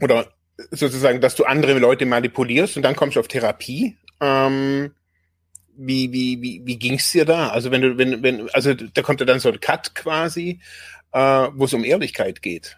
oder 0.00 0.32
sozusagen, 0.70 1.20
dass 1.20 1.34
du 1.34 1.44
andere 1.44 1.78
Leute 1.78 2.06
manipulierst 2.06 2.76
und 2.76 2.82
dann 2.82 2.96
kommst 2.96 3.16
du 3.16 3.20
auf 3.20 3.28
Therapie. 3.28 3.96
Ähm, 4.20 4.94
wie, 5.76 6.12
wie, 6.12 6.42
wie, 6.42 6.62
wie 6.64 6.78
ging's 6.78 7.10
dir 7.12 7.24
da? 7.24 7.48
Also 7.48 7.70
wenn 7.70 7.82
du, 7.82 7.98
wenn, 7.98 8.22
wenn, 8.22 8.50
also 8.50 8.74
da 8.74 9.02
kommt 9.02 9.20
ja 9.20 9.26
dann 9.26 9.40
so 9.40 9.48
ein 9.48 9.60
Cut 9.60 9.94
quasi, 9.94 10.60
äh, 11.12 11.18
wo 11.54 11.64
es 11.64 11.74
um 11.74 11.84
Ehrlichkeit 11.84 12.42
geht. 12.42 12.76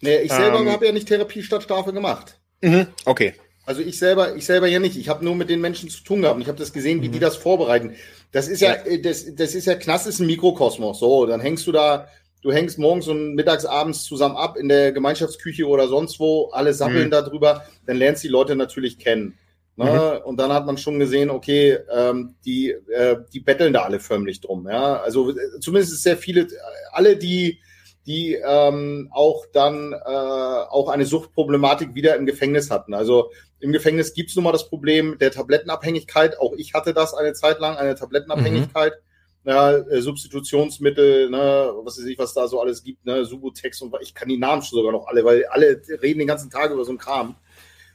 Nee, 0.00 0.18
ich 0.18 0.32
selber 0.32 0.60
ähm, 0.60 0.68
habe 0.68 0.86
ja 0.86 0.92
nicht 0.92 1.08
Therapie 1.08 1.42
statt 1.42 1.62
Strafe 1.62 1.92
gemacht. 1.92 2.38
Mhm, 2.60 2.86
okay. 3.04 3.34
Also 3.66 3.80
ich 3.80 3.98
selber, 3.98 4.36
ich 4.36 4.44
selber 4.44 4.66
ja 4.66 4.78
nicht. 4.78 4.96
Ich 4.96 5.08
habe 5.08 5.24
nur 5.24 5.34
mit 5.34 5.48
den 5.48 5.60
Menschen 5.60 5.88
zu 5.88 6.02
tun 6.02 6.22
gehabt. 6.22 6.36
Und 6.36 6.42
ich 6.42 6.48
habe 6.48 6.58
das 6.58 6.72
gesehen, 6.72 7.02
wie 7.02 7.08
mhm. 7.08 7.12
die 7.12 7.18
das 7.18 7.36
vorbereiten. 7.36 7.94
Das 8.32 8.48
ist 8.48 8.60
ja, 8.60 8.74
ja, 8.74 8.82
äh, 8.84 9.00
das, 9.00 9.34
das 9.34 9.54
ist 9.54 9.66
ja 9.66 9.74
Knast 9.74 10.06
ist 10.06 10.20
ein 10.20 10.26
Mikrokosmos. 10.26 10.98
So, 10.98 11.26
dann 11.26 11.40
hängst 11.40 11.66
du 11.66 11.72
da, 11.72 12.08
du 12.42 12.52
hängst 12.52 12.78
morgens 12.78 13.08
und 13.08 13.34
mittags 13.34 13.64
abends 13.64 14.04
zusammen 14.04 14.36
ab 14.36 14.56
in 14.56 14.68
der 14.68 14.92
Gemeinschaftsküche 14.92 15.66
oder 15.66 15.88
sonst 15.88 16.20
wo, 16.20 16.50
alle 16.52 16.74
sappeln 16.74 17.06
mhm. 17.06 17.10
darüber, 17.10 17.64
dann 17.86 17.96
lernst 17.96 18.22
du 18.22 18.28
die 18.28 18.32
Leute 18.32 18.56
natürlich 18.56 18.98
kennen. 18.98 19.38
Ne? 19.76 20.20
Mhm. 20.20 20.26
Und 20.26 20.38
dann 20.38 20.52
hat 20.52 20.66
man 20.66 20.78
schon 20.78 20.98
gesehen, 20.98 21.30
okay, 21.30 21.78
ähm, 21.92 22.34
die, 22.44 22.70
äh, 22.70 23.16
die 23.32 23.40
betteln 23.40 23.72
da 23.72 23.82
alle 23.82 23.98
förmlich 23.98 24.40
drum. 24.40 24.68
Ja? 24.68 24.96
Also 24.96 25.30
äh, 25.30 25.60
zumindest 25.60 26.02
sehr 26.02 26.16
viele, 26.16 26.46
alle, 26.92 27.16
die 27.16 27.60
die 28.06 28.34
ähm, 28.34 29.08
auch 29.12 29.46
dann 29.52 29.92
äh, 29.92 29.96
auch 29.96 30.88
eine 30.88 31.06
Suchtproblematik 31.06 31.94
wieder 31.94 32.16
im 32.16 32.26
Gefängnis 32.26 32.70
hatten. 32.70 32.94
Also 32.94 33.30
im 33.60 33.72
Gefängnis 33.72 34.12
gibt's 34.12 34.36
nun 34.36 34.44
mal 34.44 34.52
das 34.52 34.68
Problem 34.68 35.16
der 35.18 35.30
Tablettenabhängigkeit. 35.30 36.38
Auch 36.38 36.52
ich 36.56 36.74
hatte 36.74 36.92
das 36.92 37.14
eine 37.14 37.32
Zeit 37.32 37.60
lang, 37.60 37.76
eine 37.76 37.94
Tablettenabhängigkeit. 37.94 38.92
Mhm. 38.92 39.50
Ja, 39.50 39.72
äh, 39.72 40.00
Substitutionsmittel, 40.00 41.28
ne, 41.28 41.70
was 41.82 41.98
weiß 41.98 42.06
ich, 42.06 42.18
was 42.18 42.32
da 42.32 42.48
so 42.48 42.60
alles 42.60 42.82
gibt, 42.82 43.04
ne, 43.04 43.26
Subutex 43.26 43.82
und 43.82 43.94
ich 44.00 44.14
kann 44.14 44.28
die 44.28 44.38
Namen 44.38 44.62
schon 44.62 44.78
sogar 44.78 44.92
noch 44.92 45.06
alle, 45.06 45.22
weil 45.22 45.44
alle 45.46 45.82
reden 46.00 46.20
den 46.20 46.28
ganzen 46.28 46.50
Tag 46.50 46.70
über 46.70 46.84
so 46.84 46.90
einen 46.90 46.98
Kram. 46.98 47.36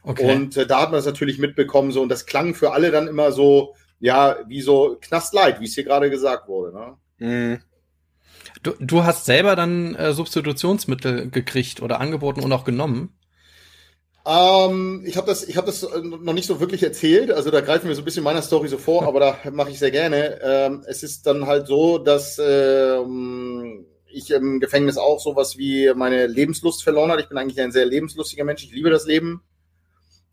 Okay. 0.04 0.32
Und 0.32 0.56
äh, 0.56 0.66
da 0.66 0.82
hat 0.82 0.90
man 0.90 1.00
es 1.00 1.06
natürlich 1.06 1.38
mitbekommen, 1.38 1.90
so 1.90 2.02
und 2.02 2.08
das 2.08 2.26
klang 2.26 2.54
für 2.54 2.72
alle 2.72 2.92
dann 2.92 3.08
immer 3.08 3.32
so, 3.32 3.74
ja, 3.98 4.36
wie 4.46 4.60
so 4.60 4.96
Knastleid, 5.00 5.60
wie 5.60 5.64
es 5.64 5.74
hier 5.74 5.84
gerade 5.84 6.08
gesagt 6.08 6.48
wurde. 6.48 6.72
Ne? 6.72 6.96
Mhm. 7.18 7.62
Du, 8.62 8.72
du 8.78 9.04
hast 9.04 9.24
selber 9.24 9.56
dann 9.56 9.94
äh, 9.94 10.12
Substitutionsmittel 10.12 11.30
gekriegt 11.30 11.82
oder 11.82 12.00
angeboten 12.00 12.42
und 12.42 12.52
auch 12.52 12.64
genommen? 12.64 13.14
Ähm, 14.26 15.02
ich 15.06 15.16
habe 15.16 15.26
das, 15.26 15.44
ich 15.44 15.56
hab 15.56 15.66
das 15.66 15.82
äh, 15.82 16.00
noch 16.02 16.34
nicht 16.34 16.46
so 16.46 16.60
wirklich 16.60 16.82
erzählt. 16.82 17.30
Also 17.30 17.50
da 17.50 17.60
greifen 17.60 17.88
wir 17.88 17.94
so 17.94 18.02
ein 18.02 18.04
bisschen 18.04 18.24
meiner 18.24 18.42
Story 18.42 18.68
so 18.68 18.78
vor, 18.78 19.02
aber 19.06 19.20
da 19.20 19.50
mache 19.50 19.70
ich 19.70 19.78
sehr 19.78 19.90
gerne. 19.90 20.40
Ähm, 20.42 20.84
es 20.86 21.02
ist 21.02 21.26
dann 21.26 21.46
halt 21.46 21.66
so, 21.66 21.98
dass 21.98 22.38
ähm, 22.38 23.86
ich 24.12 24.30
im 24.30 24.60
Gefängnis 24.60 24.98
auch 24.98 25.20
sowas 25.20 25.56
wie 25.56 25.92
meine 25.94 26.26
Lebenslust 26.26 26.82
verloren 26.82 27.10
habe. 27.10 27.22
Ich 27.22 27.28
bin 27.28 27.38
eigentlich 27.38 27.60
ein 27.60 27.72
sehr 27.72 27.86
lebenslustiger 27.86 28.44
Mensch. 28.44 28.64
Ich 28.64 28.72
liebe 28.72 28.90
das 28.90 29.06
Leben. 29.06 29.42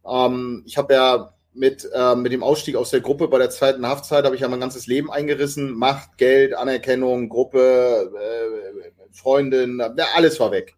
Ähm, 0.06 0.64
ich 0.66 0.78
habe 0.78 0.94
ja 0.94 1.34
mit, 1.58 1.90
äh, 1.94 2.16
mit 2.16 2.32
dem 2.32 2.44
Ausstieg 2.44 2.76
aus 2.76 2.92
der 2.92 3.02
Gruppe 3.02 3.28
bei 3.28 3.40
der 3.40 3.50
zweiten 3.50 3.86
Haftzeit 3.86 4.26
habe 4.26 4.36
ich 4.36 4.42
ja 4.42 4.48
mein 4.48 4.60
ganzes 4.60 4.88
Leben 4.88 5.12
eingerissen. 5.12 5.72
Macht, 5.72 6.18
Geld, 6.18 6.54
Anerkennung, 6.54 7.30
Gruppe, 7.30 8.12
äh, 8.16 8.92
Freundin, 9.12 9.82
alles 9.82 10.40
war 10.40 10.52
weg. 10.52 10.76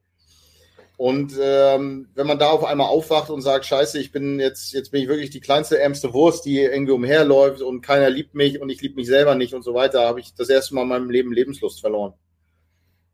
Und 0.99 1.33
ähm, 1.41 2.09
wenn 2.13 2.27
man 2.27 2.39
da 2.39 2.49
auf 2.49 2.65
einmal 2.65 2.87
aufwacht 2.87 3.29
und 3.29 3.41
sagt, 3.41 3.65
scheiße, 3.65 3.99
ich 3.99 4.11
bin 4.11 4.37
jetzt, 4.39 4.73
jetzt 4.73 4.91
bin 4.91 5.01
ich 5.01 5.07
wirklich 5.07 5.29
die 5.29 5.39
kleinste, 5.39 5.79
ärmste 5.79 6.13
Wurst, 6.13 6.43
die 6.43 6.59
irgendwie 6.59 6.91
umherläuft 6.91 7.61
und 7.61 7.79
keiner 7.81 8.09
liebt 8.09 8.35
mich 8.35 8.59
und 8.59 8.69
ich 8.69 8.81
liebe 8.81 8.95
mich 8.95 9.07
selber 9.07 9.35
nicht 9.35 9.53
und 9.53 9.63
so 9.63 9.73
weiter, 9.73 10.01
habe 10.01 10.19
ich 10.19 10.33
das 10.33 10.49
erste 10.49 10.75
Mal 10.75 10.81
in 10.81 10.89
meinem 10.89 11.09
Leben 11.09 11.31
Lebenslust 11.31 11.79
verloren. 11.79 12.15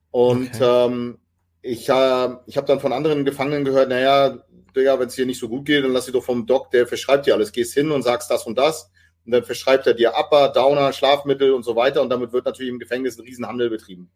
Und 0.09 0.55
okay. 0.55 0.85
ähm, 0.87 1.19
ich, 1.61 1.89
äh, 1.89 2.29
ich 2.47 2.57
habe 2.57 2.67
dann 2.67 2.79
von 2.79 2.93
anderen 2.93 3.23
Gefangenen 3.25 3.65
gehört, 3.65 3.89
naja, 3.89 4.39
Digga, 4.75 4.99
wenn 4.99 5.07
es 5.07 5.15
dir 5.15 5.25
nicht 5.25 5.39
so 5.39 5.49
gut 5.49 5.65
geht, 5.65 5.83
dann 5.83 5.93
lass 5.93 6.05
dich 6.05 6.13
doch 6.13 6.23
vom 6.23 6.45
Doc, 6.45 6.71
der 6.71 6.87
verschreibt 6.87 7.25
dir 7.25 7.33
alles. 7.33 7.51
Gehst 7.51 7.73
hin 7.73 7.91
und 7.91 8.03
sagst 8.03 8.29
das 8.29 8.45
und 8.45 8.57
das. 8.57 8.91
Und 9.25 9.31
dann 9.31 9.43
verschreibt 9.43 9.87
er 9.87 9.93
dir 9.93 10.13
Upper, 10.15 10.49
Downer, 10.49 10.93
Schlafmittel 10.93 11.53
und 11.53 11.63
so 11.63 11.75
weiter. 11.75 12.01
Und 12.01 12.09
damit 12.09 12.31
wird 12.31 12.45
natürlich 12.45 12.71
im 12.71 12.79
Gefängnis 12.79 13.17
ein 13.17 13.23
Riesenhandel 13.23 13.69
betrieben. 13.69 14.11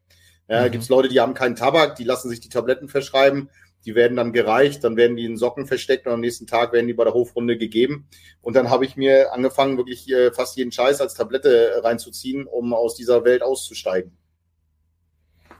Ja, 0.47 0.65
mhm. 0.65 0.71
gibt 0.71 0.83
es 0.83 0.89
Leute, 0.89 1.09
die 1.09 1.19
haben 1.19 1.33
keinen 1.33 1.55
Tabak, 1.55 1.95
die 1.95 2.03
lassen 2.03 2.29
sich 2.29 2.39
die 2.39 2.49
Tabletten 2.49 2.89
verschreiben, 2.89 3.49
die 3.85 3.95
werden 3.95 4.17
dann 4.17 4.33
gereicht, 4.33 4.83
dann 4.83 4.97
werden 4.97 5.15
die 5.15 5.25
in 5.25 5.37
Socken 5.37 5.67
versteckt 5.67 6.07
und 6.07 6.13
am 6.13 6.19
nächsten 6.19 6.47
Tag 6.47 6.73
werden 6.73 6.87
die 6.87 6.93
bei 6.93 7.03
der 7.03 7.13
Hofrunde 7.13 7.57
gegeben. 7.57 8.07
Und 8.41 8.55
dann 8.55 8.69
habe 8.69 8.85
ich 8.85 8.97
mir 8.97 9.31
angefangen, 9.31 9.77
wirklich 9.77 10.09
äh, 10.11 10.31
fast 10.31 10.57
jeden 10.57 10.71
Scheiß 10.71 11.01
als 11.01 11.13
Tablette 11.13 11.81
reinzuziehen, 11.83 12.45
um 12.45 12.73
aus 12.73 12.95
dieser 12.95 13.23
Welt 13.23 13.41
auszusteigen. 13.43 14.17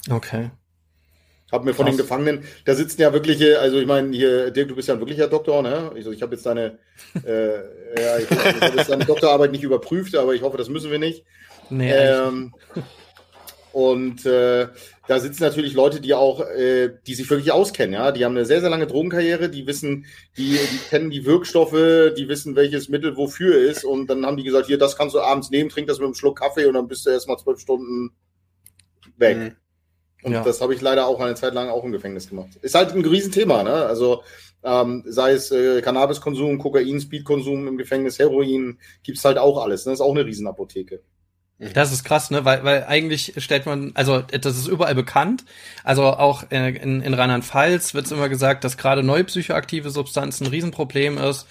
Okay. 0.09 0.49
Hab 1.51 1.65
mir 1.65 1.73
von 1.73 1.85
Krass. 1.85 1.95
den 1.95 2.01
Gefangenen, 2.01 2.43
da 2.65 2.75
sitzen 2.75 3.01
ja 3.01 3.11
wirkliche, 3.11 3.59
also 3.59 3.79
ich 3.79 3.87
meine, 3.87 4.15
hier, 4.15 4.51
Dirk, 4.51 4.69
du 4.69 4.75
bist 4.75 4.87
ja 4.87 4.93
ein 4.93 4.99
wirklicher 4.99 5.27
Doktor, 5.27 5.63
ne? 5.63 5.91
Ich, 5.95 6.05
ich 6.05 6.21
habe 6.21 6.35
jetzt 6.35 6.45
deine, 6.45 6.77
äh, 7.25 8.01
ja, 8.01 8.17
ich, 8.19 8.29
ich 8.29 8.61
habe 8.61 8.77
jetzt 8.77 8.89
deine 8.89 9.05
Doktorarbeit 9.05 9.51
nicht 9.51 9.63
überprüft, 9.63 10.15
aber 10.15 10.33
ich 10.35 10.41
hoffe, 10.41 10.57
das 10.57 10.69
müssen 10.69 10.91
wir 10.91 10.99
nicht. 10.99 11.23
Nee, 11.69 11.91
ähm, 11.91 12.53
und 13.71 14.25
äh, 14.25 14.67
da 15.07 15.19
sitzen 15.19 15.43
natürlich 15.43 15.73
Leute, 15.73 16.01
die 16.01 16.13
auch, 16.13 16.41
äh, 16.41 16.91
die 17.05 17.13
sich 17.13 17.29
wirklich 17.29 17.51
auskennen, 17.51 17.93
ja. 17.93 18.11
Die 18.11 18.25
haben 18.25 18.35
eine 18.35 18.45
sehr, 18.45 18.61
sehr 18.61 18.69
lange 18.69 18.87
Drogenkarriere, 18.87 19.49
die 19.49 19.67
wissen, 19.67 20.05
die, 20.37 20.57
die 20.57 20.77
kennen 20.89 21.11
die 21.11 21.25
Wirkstoffe, 21.25 22.13
die 22.17 22.27
wissen, 22.27 22.55
welches 22.55 22.89
Mittel 22.89 23.15
wofür 23.15 23.57
ist. 23.57 23.83
Und 23.83 24.07
dann 24.09 24.25
haben 24.25 24.37
die 24.37 24.43
gesagt, 24.43 24.67
hier, 24.67 24.77
das 24.77 24.97
kannst 24.97 25.15
du 25.15 25.19
abends 25.19 25.51
nehmen, 25.51 25.69
trink 25.69 25.87
das 25.87 25.99
mit 25.99 26.05
einem 26.05 26.15
Schluck 26.15 26.39
Kaffee 26.39 26.65
und 26.65 26.73
dann 26.73 26.87
bist 26.87 27.05
du 27.05 27.11
erstmal 27.11 27.37
zwölf 27.37 27.59
Stunden 27.59 28.11
weg. 29.17 29.37
Mhm. 29.37 29.55
Und 30.21 30.33
ja. 30.33 30.43
das 30.43 30.61
habe 30.61 30.73
ich 30.73 30.81
leider 30.81 31.07
auch 31.07 31.19
eine 31.19 31.35
Zeit 31.35 31.53
lang 31.53 31.69
auch 31.69 31.83
im 31.83 31.91
Gefängnis 31.91 32.29
gemacht. 32.29 32.49
Ist 32.61 32.75
halt 32.75 32.93
ein 32.93 33.05
Riesenthema, 33.05 33.63
ne? 33.63 33.71
Also 33.71 34.23
ähm, 34.63 35.03
sei 35.05 35.31
es 35.31 35.51
äh, 35.51 35.81
Cannabiskonsum, 35.81 36.57
Kokain, 36.57 36.99
Speedkonsum 36.99 37.67
im 37.67 37.77
Gefängnis, 37.77 38.19
Heroin, 38.19 38.77
gibt's 39.03 39.23
halt 39.23 39.37
auch 39.37 39.63
alles. 39.63 39.85
Ne? 39.85 39.91
Das 39.91 39.99
ist 39.99 40.05
auch 40.05 40.11
eine 40.11 40.25
Riesenapotheke. 40.25 41.01
Mhm. 41.59 41.73
Das 41.73 41.91
ist 41.91 42.03
krass, 42.03 42.31
ne? 42.31 42.43
Weil, 42.45 42.63
weil 42.63 42.85
eigentlich 42.85 43.33
stellt 43.37 43.65
man, 43.65 43.91
also 43.93 44.21
das 44.21 44.57
ist 44.57 44.67
überall 44.67 44.95
bekannt. 44.95 45.45
Also 45.83 46.03
auch 46.03 46.43
in, 46.49 46.75
in, 46.75 47.01
in 47.01 47.13
Rheinland-Pfalz 47.13 47.93
wird 47.93 48.05
es 48.05 48.11
immer 48.11 48.29
gesagt, 48.29 48.63
dass 48.63 48.77
gerade 48.77 49.03
neue 49.03 49.23
psychoaktive 49.23 49.89
Substanzen 49.89 50.45
ein 50.45 50.51
Riesenproblem 50.51 51.17
ist. 51.17 51.47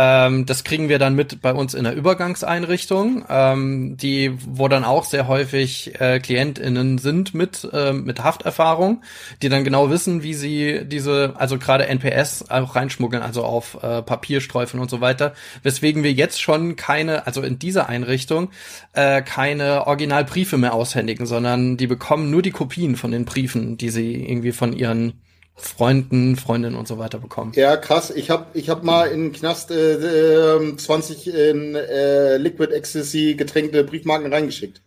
Ähm, 0.00 0.46
das 0.46 0.62
kriegen 0.62 0.88
wir 0.88 1.00
dann 1.00 1.16
mit 1.16 1.42
bei 1.42 1.52
uns 1.52 1.74
in 1.74 1.82
der 1.82 1.96
Übergangseinrichtung, 1.96 3.24
ähm, 3.28 3.96
die, 3.96 4.32
wo 4.46 4.68
dann 4.68 4.84
auch 4.84 5.04
sehr 5.04 5.26
häufig 5.26 6.00
äh, 6.00 6.20
KlientInnen 6.20 6.98
sind 6.98 7.34
mit, 7.34 7.68
äh, 7.72 7.92
mit 7.92 8.22
Hafterfahrung, 8.22 9.02
die 9.42 9.48
dann 9.48 9.64
genau 9.64 9.90
wissen, 9.90 10.22
wie 10.22 10.34
sie 10.34 10.82
diese, 10.84 11.34
also 11.36 11.58
gerade 11.58 11.88
NPS 11.88 12.48
auch 12.48 12.76
reinschmuggeln, 12.76 13.24
also 13.24 13.42
auf 13.42 13.82
äh, 13.82 14.00
Papierstreifen 14.02 14.78
und 14.78 14.88
so 14.88 15.00
weiter, 15.00 15.34
weswegen 15.64 16.04
wir 16.04 16.12
jetzt 16.12 16.40
schon 16.40 16.76
keine, 16.76 17.26
also 17.26 17.42
in 17.42 17.58
dieser 17.58 17.88
Einrichtung, 17.88 18.50
äh, 18.92 19.20
keine 19.22 19.88
Originalbriefe 19.88 20.58
mehr 20.58 20.74
aushändigen, 20.74 21.26
sondern 21.26 21.76
die 21.76 21.88
bekommen 21.88 22.30
nur 22.30 22.42
die 22.42 22.52
Kopien 22.52 22.94
von 22.94 23.10
den 23.10 23.24
Briefen, 23.24 23.78
die 23.78 23.90
sie 23.90 24.14
irgendwie 24.14 24.52
von 24.52 24.72
ihren 24.72 25.14
Freunden, 25.58 26.36
Freundinnen 26.36 26.76
und 26.76 26.86
so 26.86 26.98
weiter 26.98 27.18
bekommen. 27.18 27.52
Ja, 27.56 27.76
krass. 27.76 28.10
Ich 28.10 28.30
habe 28.30 28.46
ich 28.54 28.70
hab 28.70 28.84
mal 28.84 29.06
in 29.06 29.32
Knast 29.32 29.70
äh, 29.70 30.76
20 30.76 31.26
ähm, 31.26 31.34
in 31.34 31.74
äh, 31.74 32.36
Liquid 32.36 32.72
Ecstasy 32.72 33.34
getränkte 33.34 33.82
Briefmarken 33.84 34.32
reingeschickt. 34.32 34.80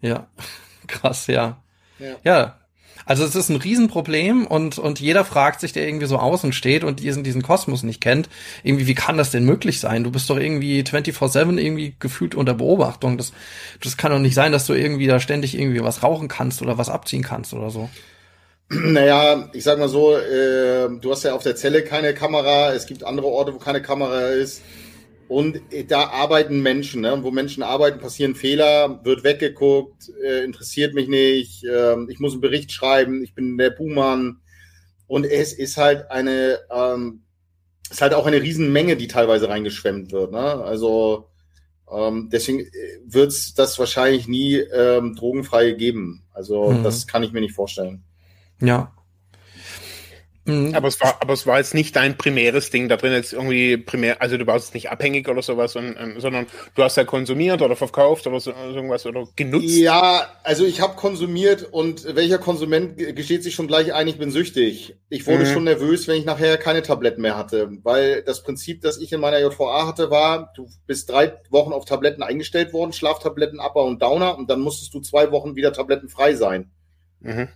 Ja, 0.00 0.28
krass, 0.86 1.26
ja. 1.26 1.62
ja. 1.98 2.16
Ja, 2.24 2.58
also 3.04 3.24
es 3.24 3.34
ist 3.34 3.48
ein 3.48 3.56
Riesenproblem 3.56 4.46
und, 4.46 4.78
und 4.78 5.00
jeder 5.00 5.24
fragt 5.24 5.60
sich, 5.60 5.72
der 5.72 5.86
irgendwie 5.86 6.06
so 6.06 6.18
außen 6.18 6.52
steht 6.52 6.84
und 6.84 7.00
diesen, 7.00 7.24
diesen 7.24 7.42
Kosmos 7.42 7.82
nicht 7.82 8.00
kennt, 8.00 8.28
irgendwie, 8.62 8.86
wie 8.86 8.94
kann 8.94 9.16
das 9.16 9.30
denn 9.30 9.44
möglich 9.44 9.80
sein? 9.80 10.04
Du 10.04 10.10
bist 10.10 10.30
doch 10.30 10.36
irgendwie 10.36 10.82
24-7 10.82 11.58
irgendwie 11.58 11.96
gefühlt 11.98 12.34
unter 12.34 12.54
Beobachtung. 12.54 13.18
Das, 13.18 13.32
das 13.82 13.96
kann 13.96 14.12
doch 14.12 14.18
nicht 14.18 14.34
sein, 14.34 14.52
dass 14.52 14.66
du 14.66 14.74
irgendwie 14.74 15.06
da 15.06 15.18
ständig 15.18 15.58
irgendwie 15.58 15.82
was 15.82 16.02
rauchen 16.02 16.28
kannst 16.28 16.62
oder 16.62 16.78
was 16.78 16.88
abziehen 16.88 17.22
kannst 17.22 17.54
oder 17.54 17.70
so. 17.70 17.90
Naja, 18.84 19.50
ich 19.52 19.64
sag 19.64 19.78
mal 19.78 19.88
so, 19.88 20.16
äh, 20.16 20.88
du 21.00 21.10
hast 21.10 21.24
ja 21.24 21.34
auf 21.34 21.42
der 21.42 21.56
Zelle 21.56 21.84
keine 21.84 22.14
Kamera, 22.14 22.72
es 22.72 22.86
gibt 22.86 23.04
andere 23.04 23.26
Orte, 23.26 23.52
wo 23.52 23.58
keine 23.58 23.82
Kamera 23.82 24.28
ist. 24.28 24.62
Und 25.28 25.60
da 25.88 26.08
arbeiten 26.08 26.60
Menschen, 26.60 27.02
ne? 27.02 27.12
Und 27.14 27.22
wo 27.22 27.30
Menschen 27.30 27.62
arbeiten, 27.62 28.00
passieren 28.00 28.34
Fehler, 28.34 29.00
wird 29.04 29.24
weggeguckt, 29.24 30.10
äh, 30.22 30.44
interessiert 30.44 30.94
mich 30.94 31.08
nicht, 31.08 31.64
äh, 31.64 31.96
ich 32.08 32.18
muss 32.18 32.32
einen 32.32 32.40
Bericht 32.40 32.72
schreiben, 32.72 33.22
ich 33.22 33.34
bin 33.34 33.56
der 33.56 33.70
Buhmann. 33.70 34.40
Und 35.06 35.24
es 35.24 35.52
ist 35.52 35.76
halt 35.76 36.10
eine, 36.10 36.60
ähm, 36.70 37.22
ist 37.90 38.02
halt 38.02 38.14
auch 38.14 38.26
eine 38.26 38.42
Riesenmenge, 38.42 38.96
die 38.96 39.08
teilweise 39.08 39.48
reingeschwemmt 39.48 40.12
wird. 40.12 40.32
Ne? 40.32 40.38
Also 40.38 41.28
ähm, 41.90 42.28
deswegen 42.30 42.60
äh, 42.60 42.68
wird 43.06 43.28
es 43.28 43.54
das 43.54 43.78
wahrscheinlich 43.78 44.28
nie 44.28 44.56
ähm, 44.56 45.14
drogenfrei 45.14 45.72
geben. 45.72 46.24
Also 46.32 46.70
mhm. 46.70 46.82
das 46.82 47.06
kann 47.06 47.22
ich 47.22 47.32
mir 47.32 47.40
nicht 47.40 47.54
vorstellen. 47.54 48.04
Ja. 48.62 48.92
Mhm. 50.44 50.74
Aber 50.74 50.88
es 50.88 51.00
war, 51.00 51.18
aber 51.20 51.34
es 51.34 51.46
war 51.46 51.58
jetzt 51.58 51.72
nicht 51.72 51.94
dein 51.94 52.18
primäres 52.18 52.70
Ding 52.70 52.88
da 52.88 52.96
drin, 52.96 53.12
jetzt 53.12 53.32
irgendwie 53.32 53.76
primär, 53.76 54.20
also 54.20 54.36
du 54.36 54.44
warst 54.44 54.74
nicht 54.74 54.90
abhängig 54.90 55.28
oder 55.28 55.40
sowas, 55.40 55.76
und, 55.76 55.94
ähm, 55.96 56.18
sondern 56.18 56.46
du 56.74 56.82
hast 56.82 56.96
ja 56.96 57.04
konsumiert 57.04 57.62
oder 57.62 57.76
verkauft 57.76 58.26
oder 58.26 58.40
so, 58.40 58.50
irgendwas 58.50 59.06
oder 59.06 59.24
genutzt. 59.36 59.68
Ja, 59.68 60.26
also 60.42 60.64
ich 60.64 60.80
habe 60.80 60.96
konsumiert 60.96 61.68
und 61.70 62.16
welcher 62.16 62.38
Konsument 62.38 62.96
gesteht 62.96 63.44
sich 63.44 63.54
schon 63.54 63.68
gleich 63.68 63.94
ein, 63.94 64.08
ich 64.08 64.18
bin 64.18 64.32
süchtig. 64.32 64.96
Ich 65.08 65.28
wurde 65.28 65.44
mhm. 65.44 65.52
schon 65.52 65.64
nervös, 65.64 66.08
wenn 66.08 66.18
ich 66.18 66.24
nachher 66.24 66.58
keine 66.58 66.82
Tabletten 66.82 67.22
mehr 67.22 67.36
hatte, 67.36 67.70
weil 67.84 68.22
das 68.22 68.42
Prinzip, 68.42 68.80
das 68.80 68.98
ich 68.98 69.12
in 69.12 69.20
meiner 69.20 69.38
JVA 69.40 69.86
hatte, 69.86 70.10
war, 70.10 70.52
du 70.56 70.68
bist 70.86 71.08
drei 71.08 71.34
Wochen 71.50 71.72
auf 71.72 71.84
Tabletten 71.84 72.24
eingestellt 72.24 72.72
worden, 72.72 72.92
Schlaftabletten, 72.92 73.60
Upper 73.60 73.84
und 73.84 74.02
Downer 74.02 74.36
und 74.36 74.50
dann 74.50 74.60
musstest 74.60 74.92
du 74.92 75.00
zwei 75.00 75.30
Wochen 75.30 75.54
wieder 75.54 75.72
tablettenfrei 75.72 76.34
sein. 76.34 76.72
Mhm. 77.20 77.48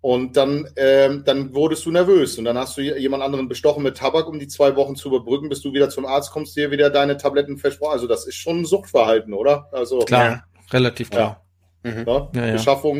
Und 0.00 0.36
dann, 0.36 0.68
ähm, 0.76 1.24
dann 1.24 1.54
wurdest 1.54 1.84
du 1.84 1.90
nervös 1.90 2.38
und 2.38 2.44
dann 2.44 2.56
hast 2.56 2.76
du 2.76 2.82
jemand 2.82 3.22
anderen 3.22 3.48
bestochen 3.48 3.82
mit 3.82 3.96
Tabak, 3.96 4.28
um 4.28 4.38
die 4.38 4.46
zwei 4.46 4.76
Wochen 4.76 4.94
zu 4.94 5.08
überbrücken, 5.08 5.48
bis 5.48 5.60
du 5.60 5.72
wieder 5.72 5.90
zum 5.90 6.06
Arzt 6.06 6.30
kommst, 6.30 6.56
dir 6.56 6.70
wieder 6.70 6.88
deine 6.90 7.16
Tabletten 7.16 7.58
versprochen. 7.58 7.94
Also 7.94 8.06
das 8.06 8.24
ist 8.24 8.36
schon 8.36 8.60
ein 8.60 8.64
Suchtverhalten, 8.64 9.34
oder? 9.34 9.68
Also 9.72 9.98
klar, 10.00 10.24
ja. 10.24 10.44
relativ 10.72 11.10
klar. 11.10 11.42
Ja. 11.84 11.90
Mhm. 11.90 12.04
Ja, 12.06 12.46
ja, 12.46 12.52
Beschaffung 12.52 12.96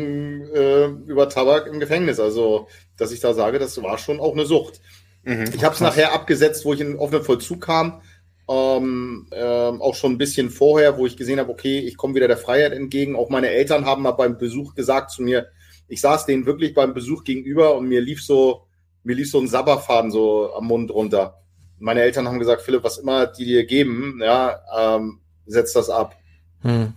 äh, 0.53 0.85
über 0.85 1.29
Tabak 1.29 1.67
im 1.67 1.79
Gefängnis. 1.79 2.19
Also, 2.19 2.67
dass 2.97 3.11
ich 3.11 3.19
da 3.19 3.33
sage, 3.33 3.59
das 3.59 3.81
war 3.81 3.97
schon 3.97 4.19
auch 4.19 4.33
eine 4.33 4.45
Sucht. 4.45 4.81
Mhm. 5.23 5.51
Ich 5.53 5.63
habe 5.63 5.75
es 5.75 5.81
nachher 5.81 6.13
abgesetzt, 6.13 6.65
wo 6.65 6.73
ich 6.73 6.81
in 6.81 6.97
offenen 6.97 7.23
Vollzug 7.23 7.61
kam. 7.61 8.01
Ähm, 8.49 9.27
ähm, 9.31 9.81
auch 9.81 9.95
schon 9.95 10.13
ein 10.13 10.17
bisschen 10.17 10.49
vorher, 10.49 10.97
wo 10.97 11.05
ich 11.05 11.17
gesehen 11.17 11.39
habe, 11.39 11.51
okay, 11.51 11.79
ich 11.79 11.97
komme 11.97 12.15
wieder 12.15 12.27
der 12.27 12.37
Freiheit 12.37 12.73
entgegen. 12.73 13.15
Auch 13.15 13.29
meine 13.29 13.49
Eltern 13.49 13.85
haben 13.85 14.01
mal 14.01 14.11
beim 14.11 14.37
Besuch 14.37 14.73
gesagt 14.75 15.11
zu 15.11 15.21
mir, 15.21 15.47
ich 15.89 16.01
saß 16.01 16.25
denen 16.25 16.45
wirklich 16.45 16.73
beim 16.73 16.93
Besuch 16.93 17.23
gegenüber 17.23 17.75
und 17.75 17.87
mir 17.87 17.99
lief 17.99 18.23
so, 18.23 18.67
mir 19.03 19.15
lief 19.15 19.29
so 19.29 19.39
ein 19.39 19.47
Sabberfaden 19.47 20.11
so 20.11 20.53
am 20.53 20.67
Mund 20.67 20.91
runter. 20.91 21.41
Meine 21.79 22.01
Eltern 22.01 22.27
haben 22.27 22.39
gesagt, 22.39 22.61
Philipp, 22.61 22.83
was 22.83 22.99
immer 22.99 23.25
die 23.27 23.45
dir 23.45 23.65
geben, 23.65 24.19
ja, 24.23 24.59
ähm, 24.77 25.19
setz 25.45 25.73
das 25.73 25.89
ab. 25.89 26.15
Hm. 26.61 26.93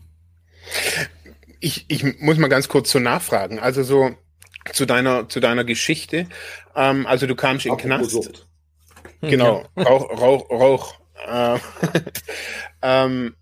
Ich, 1.60 1.86
ich 1.88 2.20
muss 2.20 2.36
mal 2.36 2.48
ganz 2.48 2.68
kurz 2.68 2.90
so 2.90 2.98
nachfragen. 2.98 3.58
Also 3.58 3.82
so 3.82 4.10
zu 4.72 4.84
deiner, 4.84 5.28
zu 5.28 5.40
deiner 5.40 5.64
Geschichte. 5.64 6.26
Ähm, 6.76 7.06
also 7.06 7.26
du 7.26 7.34
kamst 7.34 7.66
in 7.66 7.76
Knast. 7.76 8.10
Sucht. 8.10 8.46
Genau, 9.20 9.64
Rauch, 9.76 10.10
Rauch, 10.20 10.50
Rauch. 10.50 10.94
Äh, 11.26 11.58
ähm, 12.82 13.36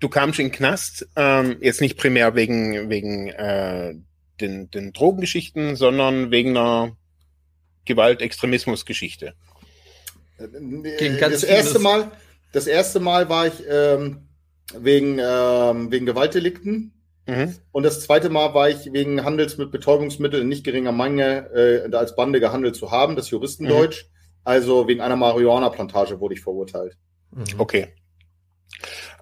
du 0.00 0.08
kamst 0.08 0.38
in 0.38 0.50
Knast, 0.50 1.06
ähm, 1.14 1.58
jetzt 1.60 1.82
nicht 1.82 1.98
primär 1.98 2.34
wegen, 2.34 2.88
wegen 2.88 3.28
äh, 3.28 3.94
den, 4.40 4.70
den 4.70 4.92
Drogengeschichten, 4.92 5.76
sondern 5.76 6.30
wegen 6.30 6.50
einer 6.56 6.96
Gewalt-Extremismus-Geschichte. 7.84 9.34
Das 10.38 11.42
erste 11.44 11.78
Mal, 11.78 12.10
das 12.52 12.66
erste 12.66 13.00
Mal 13.00 13.28
war 13.28 13.46
ich 13.46 13.54
ähm, 13.68 14.28
wegen, 14.78 15.18
ähm, 15.18 15.90
wegen 15.90 16.06
Gewaltdelikten. 16.06 16.92
Mhm. 17.26 17.54
Und 17.72 17.82
das 17.82 18.02
zweite 18.02 18.28
Mal 18.28 18.54
war 18.54 18.68
ich 18.68 18.92
wegen 18.92 19.24
Handels 19.24 19.58
mit 19.58 19.72
Betäubungsmitteln 19.72 20.42
in 20.42 20.48
nicht 20.48 20.64
geringer 20.64 20.92
Menge 20.92 21.50
äh, 21.54 21.96
als 21.96 22.14
Bande 22.14 22.40
gehandelt 22.40 22.76
zu 22.76 22.90
haben, 22.90 23.16
das 23.16 23.30
Juristendeutsch. 23.30 24.04
Mhm. 24.04 24.08
Also 24.44 24.86
wegen 24.86 25.00
einer 25.00 25.16
Marihuana-Plantage 25.16 26.20
wurde 26.20 26.34
ich 26.34 26.40
verurteilt. 26.40 26.96
Mhm. 27.32 27.44
Okay. 27.58 27.88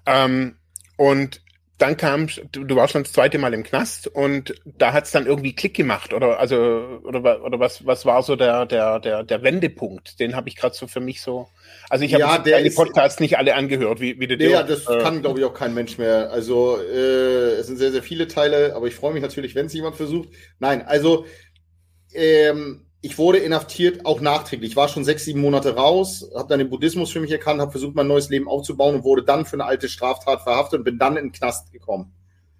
Ähm, 0.05 0.57
und 0.97 1.41
dann 1.77 1.97
kam, 1.97 2.27
du, 2.51 2.63
du 2.63 2.75
warst 2.77 2.93
schon 2.93 3.03
das 3.03 3.11
zweite 3.11 3.37
Mal 3.37 3.53
im 3.53 3.63
Knast 3.63 4.07
und 4.07 4.55
da 4.63 4.93
hat 4.93 5.05
es 5.05 5.11
dann 5.11 5.25
irgendwie 5.25 5.53
Klick 5.53 5.73
gemacht 5.73 6.13
oder 6.13 6.39
also 6.39 7.01
oder 7.03 7.43
oder 7.43 7.59
was 7.59 7.85
was 7.85 8.05
war 8.05 8.23
so 8.23 8.37
der 8.37 8.65
der 8.65 8.99
der 8.99 9.23
der 9.23 9.43
Wendepunkt? 9.43 10.19
Den 10.21 10.35
habe 10.37 10.47
ich 10.47 10.55
gerade 10.55 10.73
so 10.73 10.87
für 10.87 11.01
mich 11.01 11.21
so. 11.21 11.49
Also 11.89 12.05
ich 12.05 12.13
habe 12.13 12.21
ja, 12.21 12.37
deine 12.37 12.71
Podcasts 12.71 13.19
nicht 13.19 13.37
alle 13.37 13.55
angehört, 13.55 13.99
wie 13.99 14.17
wie 14.19 14.27
der. 14.27 14.49
Ja, 14.49 14.63
das 14.63 14.87
äh, 14.87 14.99
kann 14.99 15.21
glaube 15.21 15.39
ich 15.39 15.45
auch 15.45 15.53
kein 15.53 15.73
Mensch 15.73 15.97
mehr. 15.97 16.31
Also 16.31 16.79
äh, 16.79 17.55
es 17.55 17.67
sind 17.67 17.75
sehr 17.75 17.91
sehr 17.91 18.03
viele 18.03 18.29
Teile, 18.29 18.73
aber 18.73 18.87
ich 18.87 18.95
freue 18.95 19.13
mich 19.13 19.21
natürlich, 19.21 19.53
wenn 19.53 19.65
es 19.65 19.73
jemand 19.73 19.97
versucht. 19.97 20.29
Nein, 20.59 20.81
also 20.81 21.25
ähm, 22.13 22.84
ich 23.01 23.17
wurde 23.17 23.37
inhaftiert, 23.37 24.05
auch 24.05 24.19
nachträglich. 24.19 24.71
Ich 24.71 24.75
war 24.75 24.87
schon 24.87 25.03
sechs, 25.03 25.25
sieben 25.25 25.41
Monate 25.41 25.75
raus, 25.75 26.29
habe 26.35 26.49
dann 26.49 26.59
den 26.59 26.69
Buddhismus 26.69 27.11
für 27.11 27.19
mich 27.19 27.31
erkannt, 27.31 27.61
habe 27.61 27.71
versucht, 27.71 27.95
mein 27.95 28.07
neues 28.07 28.29
Leben 28.29 28.47
aufzubauen 28.47 28.95
und 28.95 29.03
wurde 29.03 29.23
dann 29.23 29.45
für 29.45 29.57
eine 29.57 29.65
alte 29.65 29.89
Straftat 29.89 30.41
verhaftet 30.41 30.79
und 30.79 30.85
bin 30.85 30.97
dann 30.97 31.17
in 31.17 31.25
den 31.25 31.31
Knast 31.31 31.71
gekommen. 31.71 32.13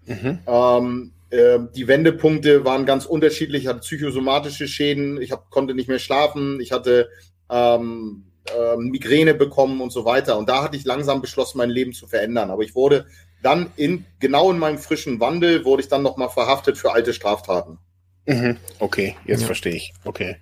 Mhm. 0.06 0.40
Ähm, 0.46 1.12
äh, 1.32 1.60
die 1.76 1.88
Wendepunkte 1.88 2.64
waren 2.64 2.86
ganz 2.86 3.06
unterschiedlich. 3.06 3.64
Ich 3.64 3.68
hatte 3.68 3.80
psychosomatische 3.80 4.68
Schäden, 4.68 5.20
ich 5.22 5.32
hab, 5.32 5.50
konnte 5.50 5.74
nicht 5.74 5.90
mehr 5.90 6.00
schlafen, 6.00 6.60
ich 6.62 6.72
hatte 6.72 7.10
ähm, 7.50 8.32
äh, 8.46 8.78
Migräne 8.78 9.34
bekommen 9.34 9.82
und 9.82 9.92
so 9.92 10.06
weiter. 10.06 10.38
Und 10.38 10.50
da 10.50 10.64
hatte 10.64 10.78
ich 10.78 10.86
langsam 10.86 11.22
beschlossen, 11.22 11.58
mein 11.58 11.70
Leben 11.70 11.94
zu 11.94 12.08
verändern. 12.08 12.52
Aber 12.52 12.62
ich 12.62 12.76
wurde 12.76 13.08
dann 13.42 13.72
in 13.76 14.06
genau 14.20 14.52
in 14.52 14.60
meinem 14.60 14.78
frischen 14.78 15.20
Wandel 15.20 15.66
wurde 15.66 15.84
ich 15.84 15.88
dann 15.88 16.04
nochmal 16.04 16.30
verhaftet 16.30 16.78
für 16.78 16.94
alte 16.94 17.14
Straftaten. 17.14 17.80
Mhm. 18.26 18.58
Okay, 18.80 19.16
jetzt 19.26 19.42
ja. 19.42 19.46
verstehe 19.46 19.76
ich. 19.76 19.94
Okay. 20.04 20.38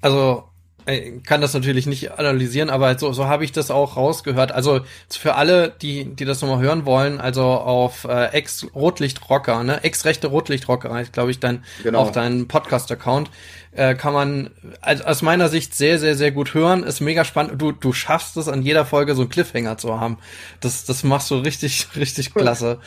Also 0.00 0.44
ich 0.86 1.22
kann 1.24 1.40
das 1.40 1.54
natürlich 1.54 1.86
nicht 1.86 2.12
analysieren, 2.12 2.70
aber 2.70 2.98
so, 2.98 3.12
so 3.12 3.26
habe 3.26 3.44
ich 3.44 3.52
das 3.52 3.70
auch 3.70 3.96
rausgehört. 3.96 4.52
Also 4.52 4.80
für 5.08 5.34
alle, 5.34 5.70
die, 5.70 6.04
die 6.04 6.24
das 6.24 6.40
nochmal 6.40 6.60
hören 6.60 6.86
wollen, 6.86 7.20
also 7.20 7.44
auf 7.44 8.04
äh, 8.04 8.26
Ex-Rotlichtrocker, 8.32 9.62
ne, 9.62 9.84
Ex-rechte 9.84 10.28
Rotlichtrocker, 10.28 11.02
glaube 11.04 11.30
ich, 11.30 11.38
dein, 11.38 11.64
genau. 11.82 12.00
auch 12.00 12.10
dein 12.10 12.48
Podcast-Account, 12.48 13.30
äh, 13.72 13.94
kann 13.94 14.12
man 14.12 14.50
also 14.80 15.04
aus 15.04 15.22
meiner 15.22 15.48
Sicht 15.48 15.74
sehr, 15.74 15.98
sehr, 15.98 16.16
sehr 16.16 16.32
gut 16.32 16.54
hören. 16.54 16.82
Ist 16.82 17.00
mega 17.00 17.24
spannend. 17.24 17.62
Du, 17.62 17.70
du 17.70 17.92
schaffst 17.92 18.36
es 18.36 18.48
an 18.48 18.62
jeder 18.62 18.84
Folge 18.84 19.14
so 19.14 19.22
einen 19.22 19.30
Cliffhanger 19.30 19.78
zu 19.78 20.00
haben. 20.00 20.18
Das, 20.60 20.84
das 20.84 21.04
machst 21.04 21.30
du 21.30 21.36
richtig, 21.36 21.86
richtig 21.96 22.34
klasse. 22.34 22.78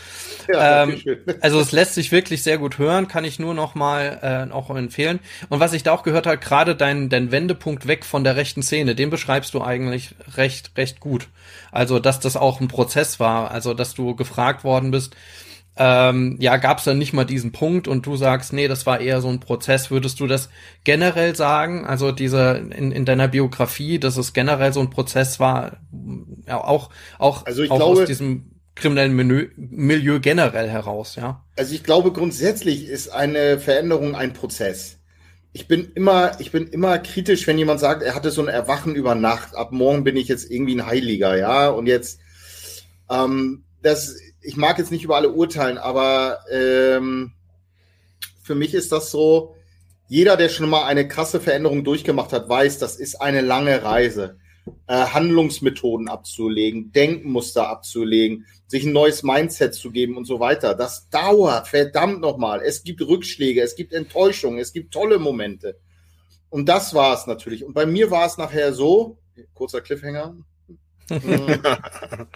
ja, 0.51 0.83
ähm, 0.83 1.01
also 1.41 1.59
es 1.59 1.71
lässt 1.71 1.93
sich 1.93 2.11
wirklich 2.11 2.43
sehr 2.43 2.57
gut 2.57 2.79
hören, 2.79 3.07
kann 3.07 3.23
ich 3.23 3.39
nur 3.39 3.53
noch 3.53 3.75
mal 3.75 4.47
äh, 4.49 4.53
auch 4.53 4.69
empfehlen. 4.75 5.19
Und 5.49 5.61
was 5.61 5.71
ich 5.73 5.83
da 5.83 5.93
auch 5.93 6.03
gehört 6.03 6.27
habe, 6.27 6.37
gerade 6.37 6.75
dein, 6.75 7.09
dein 7.09 7.31
Wendepunkt 7.31 7.87
weg 7.87 8.03
von 8.03 8.25
der 8.25 8.35
rechten 8.35 8.61
Szene, 8.61 8.93
den 8.93 9.09
beschreibst 9.09 9.53
du 9.53 9.61
eigentlich 9.61 10.15
recht, 10.35 10.71
recht 10.75 10.99
gut. 10.99 11.27
Also, 11.71 11.99
dass 11.99 12.19
das 12.19 12.35
auch 12.35 12.59
ein 12.59 12.67
Prozess 12.67 13.19
war, 13.19 13.51
also 13.51 13.73
dass 13.73 13.93
du 13.93 14.15
gefragt 14.15 14.63
worden 14.63 14.91
bist, 14.91 15.15
ähm, 15.75 16.37
ja, 16.39 16.57
gab 16.57 16.77
es 16.77 16.83
dann 16.83 16.99
nicht 16.99 17.13
mal 17.13 17.25
diesen 17.25 17.51
Punkt 17.51 17.87
und 17.87 18.05
du 18.05 18.15
sagst, 18.15 18.53
nee, 18.53 18.67
das 18.67 18.85
war 18.85 18.99
eher 18.99 19.21
so 19.21 19.29
ein 19.29 19.39
Prozess. 19.39 19.89
Würdest 19.89 20.19
du 20.19 20.27
das 20.27 20.49
generell 20.83 21.35
sagen? 21.35 21.85
Also 21.85 22.11
diese 22.11 22.63
in, 22.75 22.91
in 22.91 23.05
deiner 23.05 23.27
Biografie, 23.27 23.97
dass 23.97 24.17
es 24.17 24.33
generell 24.33 24.71
so 24.71 24.81
ein 24.81 24.91
Prozess 24.91 25.39
war, 25.39 25.77
ja, 26.47 26.63
auch 26.63 26.91
auch, 27.17 27.45
also 27.47 27.63
auch 27.63 27.77
glaube, 27.77 28.01
aus 28.01 28.05
diesem 28.05 28.51
kriminellen 28.75 29.15
Menü, 29.15 29.49
Milieu 29.55 30.19
generell 30.19 30.69
heraus, 30.69 31.15
ja? 31.15 31.43
Also 31.57 31.73
ich 31.73 31.83
glaube 31.83 32.11
grundsätzlich 32.11 32.87
ist 32.87 33.09
eine 33.09 33.59
Veränderung 33.59 34.15
ein 34.15 34.33
Prozess. 34.33 34.99
Ich 35.53 35.67
bin 35.67 35.91
immer, 35.95 36.39
ich 36.39 36.51
bin 36.51 36.67
immer 36.67 36.99
kritisch, 36.99 37.47
wenn 37.47 37.57
jemand 37.57 37.79
sagt, 37.79 38.03
er 38.03 38.15
hatte 38.15 38.31
so 38.31 38.41
ein 38.41 38.47
Erwachen 38.47 38.95
über 38.95 39.15
Nacht. 39.15 39.55
Ab 39.55 39.71
morgen 39.71 40.03
bin 40.03 40.17
ich 40.17 40.27
jetzt 40.27 40.49
irgendwie 40.49 40.75
ein 40.75 40.85
Heiliger, 40.85 41.37
ja. 41.37 41.69
Und 41.69 41.85
jetzt, 41.85 42.19
ähm, 43.09 43.63
das 43.81 44.15
ich 44.43 44.57
mag 44.57 44.77
jetzt 44.77 44.91
nicht 44.91 45.03
über 45.03 45.15
alle 45.15 45.31
urteilen, 45.31 45.77
aber 45.77 46.39
ähm, 46.51 47.33
für 48.43 48.55
mich 48.55 48.73
ist 48.73 48.91
das 48.91 49.09
so, 49.09 49.55
jeder, 50.07 50.37
der 50.37 50.49
schon 50.49 50.69
mal 50.69 50.85
eine 50.85 51.07
krasse 51.07 51.39
Veränderung 51.39 51.83
durchgemacht 51.83 52.33
hat, 52.33 52.49
weiß, 52.49 52.77
das 52.77 52.97
ist 52.97 53.15
eine 53.15 53.41
lange 53.41 53.83
Reise. 53.83 54.37
Äh, 54.87 55.07
Handlungsmethoden 55.07 56.07
abzulegen, 56.07 56.91
Denkmuster 56.91 57.67
abzulegen, 57.67 58.45
sich 58.67 58.85
ein 58.85 58.93
neues 58.93 59.23
Mindset 59.23 59.73
zu 59.73 59.91
geben 59.91 60.15
und 60.15 60.25
so 60.25 60.39
weiter. 60.39 60.73
Das 60.73 61.09
dauert, 61.09 61.67
verdammt 61.67 62.21
nochmal. 62.21 62.61
Es 62.61 62.83
gibt 62.83 63.01
Rückschläge, 63.01 63.61
es 63.61 63.75
gibt 63.75 63.91
Enttäuschungen, 63.91 64.59
es 64.59 64.71
gibt 64.71 64.93
tolle 64.93 65.19
Momente. 65.19 65.79
Und 66.49 66.69
das 66.69 66.93
war 66.93 67.13
es 67.13 67.27
natürlich. 67.27 67.65
Und 67.65 67.73
bei 67.73 67.85
mir 67.85 68.11
war 68.11 68.25
es 68.25 68.37
nachher 68.37 68.73
so, 68.73 69.17
kurzer 69.53 69.81
Cliffhanger. 69.81 70.37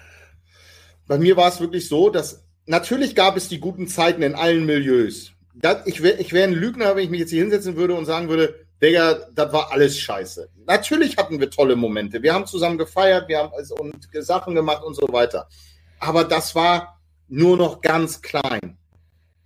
bei 1.07 1.17
mir 1.17 1.37
war 1.37 1.49
es 1.49 1.59
wirklich 1.59 1.87
so, 1.87 2.09
dass 2.09 2.45
natürlich 2.65 3.15
gab 3.15 3.37
es 3.37 3.47
die 3.47 3.59
guten 3.59 3.87
Zeiten 3.87 4.21
in 4.21 4.35
allen 4.35 4.65
Milieus. 4.65 5.31
Das, 5.55 5.87
ich 5.87 6.03
wäre 6.03 6.19
ich 6.19 6.33
wär 6.33 6.43
ein 6.43 6.53
Lügner, 6.53 6.95
wenn 6.95 7.05
ich 7.05 7.09
mich 7.09 7.21
jetzt 7.21 7.31
hier 7.31 7.41
hinsetzen 7.41 7.75
würde 7.75 7.95
und 7.95 8.05
sagen 8.05 8.29
würde, 8.29 8.67
Digga, 8.81 9.27
das 9.33 9.51
war 9.53 9.71
alles 9.71 9.97
scheiße. 9.99 10.49
Natürlich 10.67 11.17
hatten 11.17 11.39
wir 11.39 11.49
tolle 11.49 11.75
Momente. 11.75 12.21
Wir 12.21 12.33
haben 12.33 12.45
zusammen 12.45 12.77
gefeiert, 12.77 13.27
wir 13.27 13.39
haben 13.39 13.53
also 13.53 13.75
und 13.75 14.07
Sachen 14.19 14.53
gemacht 14.53 14.83
und 14.83 14.93
so 14.93 15.07
weiter. 15.11 15.47
Aber 15.99 16.23
das 16.23 16.53
war 16.53 17.01
nur 17.27 17.57
noch 17.57 17.81
ganz 17.81 18.21
klein. 18.21 18.77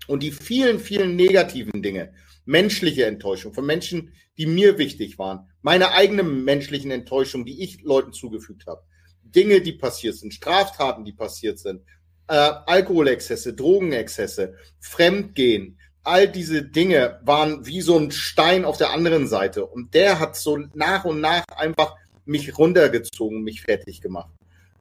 Und 0.07 0.23
die 0.23 0.31
vielen, 0.31 0.79
vielen 0.79 1.15
negativen 1.15 1.81
Dinge, 1.81 2.13
menschliche 2.43 3.05
Enttäuschung 3.05 3.53
von 3.53 3.65
Menschen, 3.65 4.13
die 4.37 4.47
mir 4.47 4.77
wichtig 4.77 5.17
waren, 5.17 5.49
meine 5.61 5.93
eigene 5.93 6.23
menschlichen 6.23 6.91
Enttäuschung, 6.91 7.45
die 7.45 7.63
ich 7.63 7.81
Leuten 7.83 8.11
zugefügt 8.11 8.65
habe, 8.67 8.83
Dinge, 9.31 9.61
die 9.61 9.73
passiert 9.73 10.15
sind, 10.15 10.33
Straftaten, 10.33 11.05
die 11.05 11.13
passiert 11.13 11.59
sind, 11.59 11.81
äh, 12.27 12.33
Alkoholexzesse, 12.33 13.53
Drogenexzesse, 13.53 14.55
Fremdgehen, 14.79 15.77
all 16.03 16.27
diese 16.27 16.63
Dinge 16.63 17.19
waren 17.23 17.65
wie 17.65 17.81
so 17.81 17.97
ein 17.97 18.11
Stein 18.11 18.65
auf 18.65 18.77
der 18.77 18.91
anderen 18.91 19.27
Seite. 19.27 19.65
Und 19.65 19.93
der 19.93 20.19
hat 20.19 20.35
so 20.35 20.57
nach 20.73 21.05
und 21.05 21.21
nach 21.21 21.43
einfach 21.55 21.95
mich 22.25 22.57
runtergezogen, 22.57 23.43
mich 23.43 23.61
fertig 23.61 24.01
gemacht. 24.01 24.31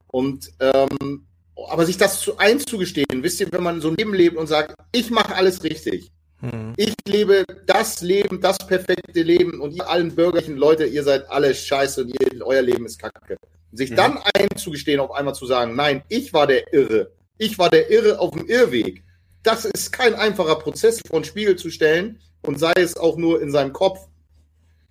Und 0.07 0.51
ähm, 0.61 1.27
aber 1.69 1.85
sich 1.85 1.99
das 1.99 2.21
zu 2.21 2.39
einzugestehen, 2.39 3.23
wisst 3.23 3.41
ihr, 3.41 3.53
wenn 3.53 3.63
man 3.63 3.81
so 3.81 3.89
ein 3.89 3.97
Leben 3.97 4.15
lebt 4.15 4.37
und 4.37 4.47
sagt, 4.47 4.75
ich 4.93 5.11
mache 5.11 5.35
alles 5.35 5.63
richtig. 5.63 6.11
Hm. 6.41 6.73
Ich 6.77 6.95
lebe 7.07 7.45
das 7.67 8.01
Leben, 8.01 8.41
das 8.41 8.57
perfekte 8.59 9.23
Leben 9.23 9.61
und 9.61 9.73
ihr 9.73 9.89
allen 9.89 10.15
bürgerlichen 10.15 10.57
Leute, 10.57 10.87
ihr 10.87 11.03
seid 11.03 11.29
alle 11.29 11.55
scheiße 11.55 12.03
und 12.03 12.09
ihr, 12.09 12.47
euer 12.47 12.63
Leben 12.63 12.87
ist 12.87 12.99
kacke. 12.99 13.37
Sich 13.73 13.91
mhm. 13.91 13.97
dann 13.97 14.19
einzugestehen, 14.35 15.01
auf 15.01 15.13
einmal 15.13 15.35
zu 15.35 15.47
sagen, 15.47 15.77
nein, 15.77 16.03
ich 16.09 16.33
war 16.33 16.47
der 16.47 16.73
Irre. 16.73 17.13
Ich 17.39 17.59
war 17.59 17.71
der 17.71 17.91
Irre 17.91 18.19
auf 18.19 18.33
dem 18.33 18.47
Irrweg. 18.49 19.05
Das 19.43 19.65
ist 19.65 19.93
kein 19.93 20.15
einfacher 20.15 20.57
Prozess, 20.57 21.01
vor 21.07 21.21
den 21.21 21.25
Spiegel 21.25 21.57
zu 21.57 21.71
stellen, 21.71 22.21
und 22.43 22.59
sei 22.59 22.73
es 22.77 22.97
auch 22.97 23.17
nur 23.17 23.41
in 23.41 23.51
seinem 23.51 23.73
Kopf 23.73 23.99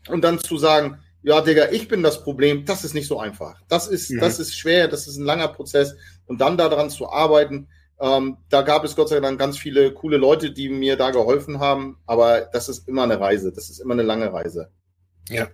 und 0.08 0.24
dann 0.24 0.40
zu 0.40 0.58
sagen, 0.58 1.00
ja, 1.22 1.42
Digga, 1.42 1.70
ich 1.72 1.88
bin 1.88 2.04
das 2.04 2.24
Problem, 2.24 2.66
das 2.66 2.84
ist 2.84 2.94
nicht 2.94 3.08
so 3.08 3.20
einfach. 3.20 3.60
Das 3.68 3.88
ist, 3.88 4.10
mhm. 4.10 4.20
das 4.20 4.40
ist 4.40 4.56
schwer, 4.56 4.88
das 4.88 5.08
ist 5.08 5.18
ein 5.18 5.26
langer 5.26 5.50
Prozess 5.50 5.96
und 6.28 6.40
dann 6.40 6.58
daran 6.58 6.90
zu 6.90 7.10
arbeiten, 7.10 7.68
ähm, 8.00 8.38
da 8.50 8.62
gab 8.62 8.86
es 8.86 8.96
Gott 8.96 9.10
sei 9.10 9.20
Dank 9.20 9.38
ganz 9.38 9.58
viele 9.58 9.92
coole 9.94 10.18
Leute, 10.18 10.52
die 10.52 10.70
mir 10.70 10.96
da 10.96 11.12
geholfen 11.12 11.60
haben, 11.60 11.98
aber 12.06 12.42
das 12.42 12.70
ist 12.70 12.88
immer 12.88 13.04
eine 13.04 13.20
Reise, 13.20 13.52
das 13.52 13.70
ist 13.70 13.80
immer 13.80 13.94
eine 13.94 14.04
lange 14.04 14.32
Reise. 14.32 14.72
Ja. 15.28 15.48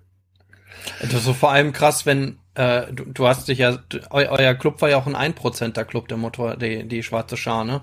Das 1.01 1.13
ist 1.13 1.25
so 1.25 1.33
vor 1.33 1.51
allem 1.51 1.73
krass, 1.73 2.05
wenn 2.05 2.37
äh, 2.55 2.91
du, 2.91 3.05
du 3.05 3.27
hast 3.27 3.47
dich 3.47 3.59
ja, 3.59 3.79
eu, 4.09 4.25
euer 4.29 4.53
Club 4.55 4.81
war 4.81 4.89
ja 4.89 4.97
auch 4.97 5.07
ein 5.07 5.15
Einprozenter 5.15 5.85
Club, 5.85 6.07
der 6.07 6.17
Motor, 6.17 6.55
die, 6.55 6.87
die 6.87 7.03
schwarze 7.03 7.37
Schar, 7.37 7.65
ne? 7.65 7.81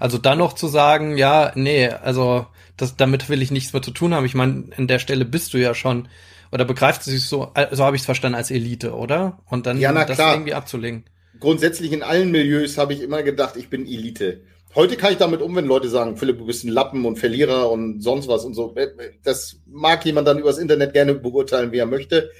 Also 0.00 0.18
dann 0.18 0.38
noch 0.38 0.54
zu 0.54 0.66
sagen, 0.66 1.16
ja, 1.16 1.52
nee, 1.54 1.88
also 1.88 2.46
das, 2.76 2.96
damit 2.96 3.28
will 3.28 3.42
ich 3.42 3.50
nichts 3.50 3.72
mehr 3.72 3.82
zu 3.82 3.90
tun 3.90 4.14
haben. 4.14 4.26
Ich 4.26 4.34
meine, 4.34 4.64
an 4.76 4.88
der 4.88 4.98
Stelle 4.98 5.24
bist 5.24 5.54
du 5.54 5.58
ja 5.58 5.74
schon, 5.74 6.08
oder 6.50 6.64
begreift 6.64 7.06
du 7.06 7.10
sich 7.10 7.24
so, 7.24 7.52
so 7.70 7.84
habe 7.84 7.96
ich 7.96 8.02
es 8.02 8.06
verstanden, 8.06 8.36
als 8.36 8.50
Elite, 8.50 8.94
oder? 8.94 9.38
Und 9.48 9.66
dann 9.66 9.78
ja, 9.78 9.92
na, 9.92 10.04
das 10.04 10.16
klar. 10.16 10.34
irgendwie 10.34 10.54
abzulegen. 10.54 11.04
Grundsätzlich 11.38 11.92
in 11.92 12.02
allen 12.02 12.30
Milieus 12.30 12.78
habe 12.78 12.92
ich 12.94 13.02
immer 13.02 13.22
gedacht, 13.22 13.56
ich 13.56 13.68
bin 13.68 13.86
Elite. 13.86 14.40
Heute 14.74 14.96
kann 14.96 15.12
ich 15.12 15.18
damit 15.18 15.40
um, 15.40 15.54
wenn 15.54 15.66
Leute 15.66 15.88
sagen, 15.88 16.16
Philipp, 16.16 16.38
du 16.38 16.46
bist 16.46 16.64
ein 16.64 16.68
Lappen 16.68 17.04
und 17.04 17.18
Verlierer 17.18 17.70
und 17.70 18.00
sonst 18.00 18.26
was 18.26 18.44
und 18.44 18.54
so. 18.54 18.74
Das 19.22 19.60
mag 19.66 20.04
jemand 20.04 20.26
dann 20.26 20.38
übers 20.38 20.58
Internet 20.58 20.92
gerne 20.92 21.14
beurteilen, 21.14 21.70
wie 21.70 21.78
er 21.78 21.86
möchte. 21.86 22.30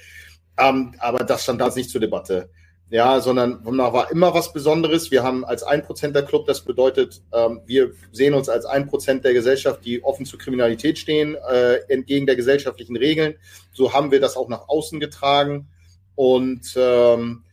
Ähm, 0.57 0.95
aber 0.99 1.23
das 1.23 1.43
stand 1.43 1.61
da 1.61 1.69
nicht 1.69 1.89
zur 1.89 2.01
Debatte. 2.01 2.49
Ja, 2.91 3.19
sondern 3.19 3.63
da 3.63 3.93
war 3.93 4.11
immer 4.11 4.33
was 4.35 4.53
Besonderes. 4.53 5.09
Wir 5.09 5.23
haben 5.23 5.43
als 5.43 5.65
1% 5.65 6.21
Club, 6.21 6.45
das 6.45 6.61
bedeutet, 6.61 7.23
ähm, 7.33 7.61
wir 7.65 7.93
sehen 8.11 8.35
uns 8.35 8.47
als 8.47 8.65
1% 8.65 9.21
der 9.21 9.33
Gesellschaft, 9.33 9.83
die 9.83 10.03
offen 10.03 10.25
zur 10.25 10.37
Kriminalität 10.37 10.99
stehen, 10.99 11.35
äh, 11.35 11.77
entgegen 11.89 12.27
der 12.27 12.35
gesellschaftlichen 12.35 12.95
Regeln. 12.95 13.35
So 13.73 13.93
haben 13.93 14.11
wir 14.11 14.19
das 14.19 14.37
auch 14.37 14.49
nach 14.49 14.69
außen 14.69 14.99
getragen. 14.99 15.67
Und 16.13 16.75
ähm, 16.77 17.43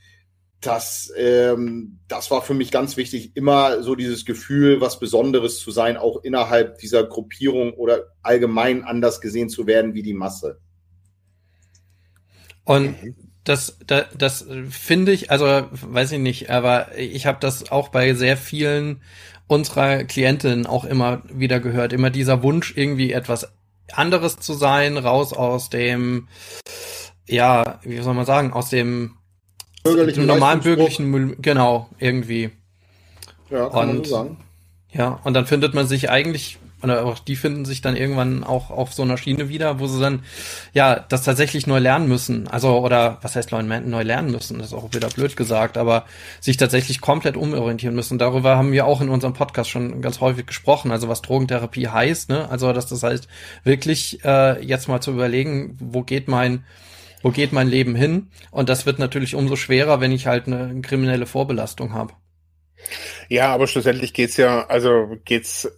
das, 0.61 1.13
ähm, 1.17 1.99
das 2.09 2.31
war 2.31 2.43
für 2.43 2.55
mich 2.55 2.71
ganz 2.71 2.97
wichtig, 2.97 3.33
immer 3.35 3.83
so 3.83 3.95
dieses 3.95 4.25
Gefühl, 4.25 4.81
was 4.81 5.01
Besonderes 5.01 5.59
zu 5.59 5.71
sein, 5.71 5.97
auch 5.97 6.23
innerhalb 6.23 6.79
dieser 6.79 7.05
Gruppierung 7.05 7.73
oder 7.73 8.13
allgemein 8.23 8.85
anders 8.85 9.21
gesehen 9.21 9.49
zu 9.49 9.67
werden 9.67 9.95
wie 9.95 10.03
die 10.03 10.15
Masse. 10.15 10.61
Und 12.65 12.97
das, 13.45 13.79
das, 13.87 14.07
das 14.17 14.47
finde 14.71 15.13
ich, 15.13 15.31
also 15.31 15.67
weiß 15.71 16.13
ich 16.13 16.21
nicht, 16.21 16.51
aber 16.51 16.97
ich 16.97 17.27
habe 17.27 17.39
das 17.41 17.71
auch 17.73 17.89
bei 17.89 18.15
sehr 18.15 18.37
vielen 18.37 19.01
unserer 19.49 20.05
Klientinnen 20.05 20.67
auch 20.67 20.85
immer 20.85 21.23
wieder 21.29 21.61
gehört. 21.61 21.93
Immer 21.93 22.11
dieser 22.11 22.43
Wunsch, 22.43 22.75
irgendwie 22.77 23.13
etwas 23.13 23.53
anderes 23.93 24.39
zu 24.39 24.55
sein, 24.55 24.97
raus 24.97 25.33
aus 25.33 25.71
dem, 25.71 26.29
ja, 27.29 27.81
wie 27.83 27.99
soll 27.99 28.15
man 28.15 28.27
sagen, 28.27 28.53
aus 28.53 28.71
dem 28.71 29.17
bürgerlichen 29.83 30.27
normalen 30.27 30.61
bürgerlichen, 30.61 31.43
genau, 31.43 31.89
irgendwie. 31.99 32.51
Ja, 33.51 33.69
kann 33.69 33.89
und, 33.91 33.95
man 33.97 34.05
so 34.05 34.11
sagen. 34.11 34.37
Ja, 34.93 35.21
und 35.25 35.35
dann 35.35 35.47
findet 35.47 35.75
man 35.75 35.87
sich 35.87 36.11
eigentlich, 36.11 36.59
oder 36.83 37.05
auch 37.05 37.19
die 37.19 37.37
finden 37.37 37.65
sich 37.65 37.81
dann 37.81 37.97
irgendwann 37.97 38.45
auch 38.45 38.71
auf 38.71 38.93
so 38.93 39.03
einer 39.03 39.17
Schiene 39.17 39.49
wieder, 39.49 39.79
wo 39.79 39.87
sie 39.87 40.01
dann, 40.01 40.23
ja, 40.73 40.99
das 40.99 41.23
tatsächlich 41.23 41.67
neu 41.67 41.79
lernen 41.79 42.09
müssen. 42.09 42.49
Also, 42.49 42.79
oder, 42.79 43.19
was 43.23 43.37
heißt 43.37 43.53
neu, 43.53 44.03
lernen 44.03 44.31
müssen? 44.31 44.59
Das 44.59 44.69
ist 44.69 44.75
auch 44.75 44.93
wieder 44.93 45.09
blöd 45.09 45.37
gesagt, 45.37 45.79
aber 45.79 46.05
sich 46.41 46.57
tatsächlich 46.57 47.01
komplett 47.01 47.37
umorientieren 47.37 47.95
müssen. 47.95 48.19
Darüber 48.19 48.57
haben 48.57 48.73
wir 48.73 48.87
auch 48.87 49.01
in 49.01 49.09
unserem 49.09 49.35
Podcast 49.35 49.71
schon 49.71 50.01
ganz 50.03 50.21
häufig 50.21 50.47
gesprochen. 50.47 50.91
Also, 50.91 51.09
was 51.09 51.23
Drogentherapie 51.23 51.89
heißt, 51.89 52.29
ne? 52.29 52.49
Also, 52.51 52.73
dass 52.73 52.87
das 52.87 53.03
heißt, 53.03 53.29
wirklich, 53.65 54.25
äh, 54.25 54.65
jetzt 54.65 54.89
mal 54.89 55.01
zu 55.01 55.13
überlegen, 55.13 55.77
wo 55.81 56.03
geht 56.03 56.29
mein, 56.29 56.65
wo 57.23 57.31
geht 57.31 57.53
mein 57.53 57.69
Leben 57.69 57.95
hin? 57.95 58.29
Und 58.51 58.69
das 58.69 58.87
wird 58.87 58.99
natürlich 58.99 59.35
umso 59.35 59.57
schwerer, 59.57 60.01
wenn 60.01 60.13
ich 60.13 60.27
halt 60.27 60.47
eine 60.47 60.81
kriminelle 60.81 61.27
Vorbelastung 61.27 61.93
habe. 61.93 62.15
Ja, 63.29 63.53
aber 63.53 63.67
schlussendlich 63.67 64.13
geht's 64.13 64.37
ja, 64.37 64.67
also 64.67 65.17
geht's 65.25 65.71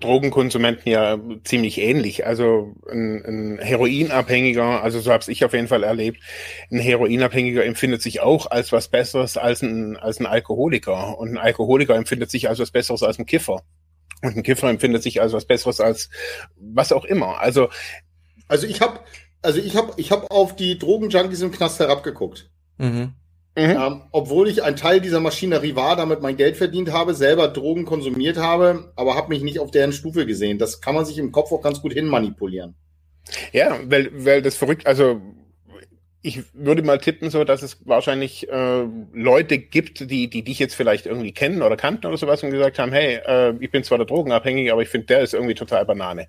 Drogenkonsumenten 0.00 0.90
ja 0.90 1.18
ziemlich 1.44 1.78
ähnlich. 1.78 2.26
Also 2.26 2.74
ein, 2.90 3.24
ein 3.24 3.58
Heroinabhängiger, 3.58 4.82
also 4.82 5.00
so 5.00 5.12
habe 5.12 5.24
ich 5.30 5.44
auf 5.44 5.52
jeden 5.52 5.68
Fall 5.68 5.82
erlebt, 5.82 6.20
ein 6.70 6.78
Heroinabhängiger 6.78 7.64
empfindet 7.64 8.02
sich 8.02 8.20
auch 8.20 8.50
als 8.50 8.72
was 8.72 8.88
Besseres 8.88 9.36
als 9.36 9.62
ein, 9.62 9.96
als 9.96 10.20
ein 10.20 10.26
Alkoholiker. 10.26 11.18
Und 11.18 11.30
ein 11.30 11.38
Alkoholiker 11.38 11.94
empfindet 11.94 12.30
sich 12.30 12.48
als 12.48 12.58
was 12.58 12.70
Besseres 12.70 13.02
als 13.02 13.18
ein 13.18 13.26
Kiffer. 13.26 13.62
Und 14.22 14.36
ein 14.36 14.42
Kiffer 14.42 14.68
empfindet 14.68 15.02
sich 15.02 15.20
als 15.20 15.32
was 15.32 15.44
Besseres 15.44 15.80
als 15.80 16.10
was 16.56 16.92
auch 16.92 17.04
immer. 17.04 17.40
Also, 17.40 17.68
also 18.48 18.66
ich 18.66 18.80
habe 18.80 19.00
also 19.42 19.60
ich 19.60 19.76
habe 19.76 19.92
ich 19.96 20.10
hab 20.10 20.30
auf 20.30 20.56
die 20.56 20.78
Drogenjunkies 20.78 21.42
im 21.42 21.52
Knast 21.52 21.78
herabgeguckt. 21.78 22.50
Mhm. 22.78 23.14
Mhm. 23.58 23.76
Ähm, 23.76 24.02
obwohl 24.12 24.48
ich 24.48 24.62
ein 24.62 24.76
Teil 24.76 25.00
dieser 25.00 25.20
Maschinerie 25.20 25.74
war, 25.74 25.96
damit 25.96 26.22
mein 26.22 26.36
Geld 26.36 26.56
verdient 26.56 26.92
habe, 26.92 27.14
selber 27.14 27.48
Drogen 27.48 27.84
konsumiert 27.84 28.36
habe, 28.36 28.92
aber 28.94 29.16
habe 29.16 29.30
mich 29.30 29.42
nicht 29.42 29.58
auf 29.58 29.72
deren 29.72 29.92
Stufe 29.92 30.26
gesehen. 30.26 30.58
Das 30.58 30.80
kann 30.80 30.94
man 30.94 31.04
sich 31.04 31.18
im 31.18 31.32
Kopf 31.32 31.50
auch 31.50 31.62
ganz 31.62 31.82
gut 31.82 31.92
hinmanipulieren. 31.92 32.76
Ja, 33.52 33.78
weil, 33.84 34.10
weil 34.24 34.42
das 34.42 34.56
verrückt, 34.56 34.86
also 34.86 35.20
ich 36.22 36.42
würde 36.52 36.82
mal 36.82 36.98
tippen, 36.98 37.30
so 37.30 37.44
dass 37.44 37.62
es 37.62 37.78
wahrscheinlich 37.86 38.48
äh, 38.48 38.86
Leute 39.12 39.58
gibt, 39.58 40.10
die, 40.10 40.28
die 40.30 40.42
dich 40.42 40.58
jetzt 40.58 40.74
vielleicht 40.74 41.06
irgendwie 41.06 41.32
kennen 41.32 41.62
oder 41.62 41.76
kannten 41.76 42.06
oder 42.06 42.16
sowas 42.16 42.42
und 42.42 42.50
gesagt 42.50 42.78
haben, 42.78 42.92
hey, 42.92 43.20
äh, 43.26 43.54
ich 43.60 43.70
bin 43.70 43.84
zwar 43.84 43.98
der 43.98 44.06
Drogenabhängige, 44.06 44.72
aber 44.72 44.82
ich 44.82 44.88
finde, 44.88 45.06
der 45.08 45.20
ist 45.20 45.34
irgendwie 45.34 45.54
total 45.54 45.84
Banane. 45.84 46.28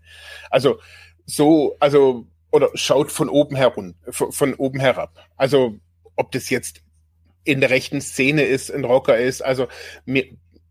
Also 0.50 0.80
so, 1.26 1.76
also 1.80 2.26
oder 2.52 2.70
schaut 2.74 3.12
von 3.12 3.30
oben 3.30 3.56
herun, 3.56 3.96
von, 4.10 4.32
von 4.32 4.54
oben 4.56 4.80
herab. 4.80 5.13
Also 5.38 5.80
ob 6.15 6.32
das 6.32 6.50
jetzt 6.50 6.82
in 7.50 7.62
der 7.62 7.72
rechten 7.72 8.02
Szene 8.02 8.44
ist, 8.44 8.72
ein 8.72 8.86
Rocker 8.86 9.18
ist, 9.18 9.42
also 9.42 9.68
mir, 10.06 10.26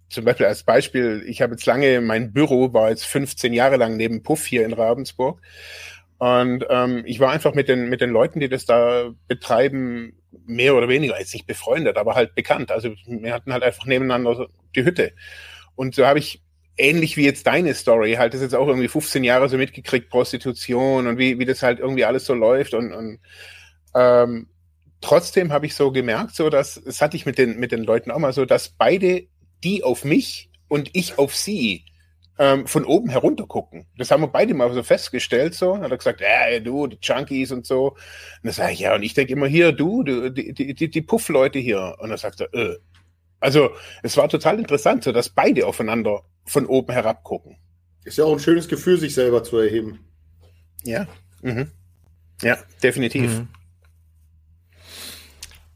zum 0.08 0.24
Beispiel 0.24 0.46
als 0.46 0.62
Beispiel, 0.62 1.24
ich 1.26 1.42
habe 1.42 1.54
jetzt 1.54 1.66
lange, 1.66 2.00
mein 2.00 2.32
Büro 2.32 2.72
war 2.72 2.90
jetzt 2.90 3.04
15 3.04 3.52
Jahre 3.52 3.76
lang 3.76 3.96
neben 3.96 4.22
Puff 4.22 4.46
hier 4.46 4.64
in 4.64 4.72
Ravensburg. 4.72 5.42
Und 6.18 6.64
ähm, 6.70 7.02
ich 7.04 7.20
war 7.20 7.30
einfach 7.30 7.54
mit 7.54 7.68
den, 7.68 7.88
mit 7.88 8.00
den 8.00 8.10
Leuten, 8.10 8.40
die 8.40 8.48
das 8.48 8.64
da 8.64 9.10
betreiben, 9.28 10.14
mehr 10.46 10.74
oder 10.74 10.88
weniger, 10.88 11.18
jetzt 11.18 11.34
nicht 11.34 11.46
befreundet, 11.46 11.96
aber 11.96 12.14
halt 12.14 12.34
bekannt. 12.34 12.70
Also 12.70 12.92
wir 13.06 13.32
hatten 13.32 13.52
halt 13.52 13.62
einfach 13.62 13.86
nebeneinander 13.86 14.48
die 14.74 14.84
Hütte. 14.84 15.12
Und 15.74 15.94
so 15.94 16.06
habe 16.06 16.18
ich 16.18 16.42
ähnlich 16.76 17.16
wie 17.16 17.24
jetzt 17.24 17.46
deine 17.46 17.74
Story, 17.74 18.14
halt 18.14 18.34
das 18.34 18.40
jetzt 18.40 18.54
auch 18.54 18.68
irgendwie 18.68 18.88
15 18.88 19.24
Jahre 19.24 19.48
so 19.48 19.58
mitgekriegt, 19.58 20.10
Prostitution 20.10 21.06
und 21.06 21.18
wie, 21.18 21.38
wie 21.38 21.44
das 21.44 21.62
halt 21.62 21.80
irgendwie 21.80 22.04
alles 22.04 22.24
so 22.24 22.34
läuft 22.34 22.74
und, 22.74 22.92
und 22.92 23.18
ähm, 23.94 24.48
trotzdem 25.00 25.52
habe 25.52 25.66
ich 25.66 25.74
so 25.74 25.92
gemerkt, 25.92 26.34
so 26.34 26.50
dass, 26.50 26.80
das 26.84 27.00
hatte 27.00 27.16
ich 27.16 27.26
mit 27.26 27.38
den, 27.38 27.58
mit 27.58 27.72
den 27.72 27.84
Leuten 27.84 28.10
auch 28.10 28.18
mal 28.18 28.32
so, 28.32 28.44
dass 28.44 28.68
beide 28.68 29.26
die 29.64 29.82
auf 29.82 30.04
mich 30.04 30.50
und 30.68 30.90
ich 30.92 31.18
auf 31.18 31.34
sie 31.34 31.84
ähm, 32.38 32.66
von 32.66 32.84
oben 32.84 33.08
herunter 33.08 33.46
gucken. 33.46 33.86
Das 33.96 34.10
haben 34.10 34.22
wir 34.22 34.28
beide 34.28 34.54
mal 34.54 34.72
so 34.72 34.82
festgestellt, 34.82 35.54
so. 35.54 35.78
Hat 35.78 35.90
er 35.90 35.96
gesagt, 35.96 36.20
ja, 36.20 36.60
du, 36.60 36.86
die 36.86 36.98
Junkies 37.02 37.50
und 37.50 37.66
so. 37.66 37.88
Und 37.88 37.96
dann 38.44 38.52
sage 38.52 38.72
ich, 38.72 38.80
ja, 38.80 38.94
und 38.94 39.02
ich 39.02 39.14
denke 39.14 39.32
immer 39.32 39.48
hier, 39.48 39.72
du, 39.72 40.04
du 40.04 40.30
die, 40.30 40.52
die, 40.54 40.74
die, 40.74 40.90
die 40.90 41.02
Puff-Leute 41.02 41.58
hier. 41.58 41.96
Und 41.98 42.10
dann 42.10 42.18
sagt 42.18 42.40
er, 42.40 42.54
äh. 42.54 42.76
Also, 43.40 43.70
es 44.02 44.16
war 44.16 44.28
total 44.28 44.58
interessant, 44.58 45.04
so 45.04 45.12
dass 45.12 45.28
beide 45.28 45.66
aufeinander 45.66 46.22
von 46.44 46.66
oben 46.66 46.92
herab 46.92 47.22
gucken. 47.22 47.56
Ist 48.04 48.18
ja 48.18 48.24
auch 48.24 48.32
ein 48.32 48.40
schönes 48.40 48.68
Gefühl, 48.68 48.98
sich 48.98 49.14
selber 49.14 49.44
zu 49.44 49.58
erheben. 49.58 50.00
Ja. 50.84 51.06
Mhm. 51.42 51.70
Ja, 52.42 52.58
definitiv. 52.82 53.30
Mhm. 53.30 53.48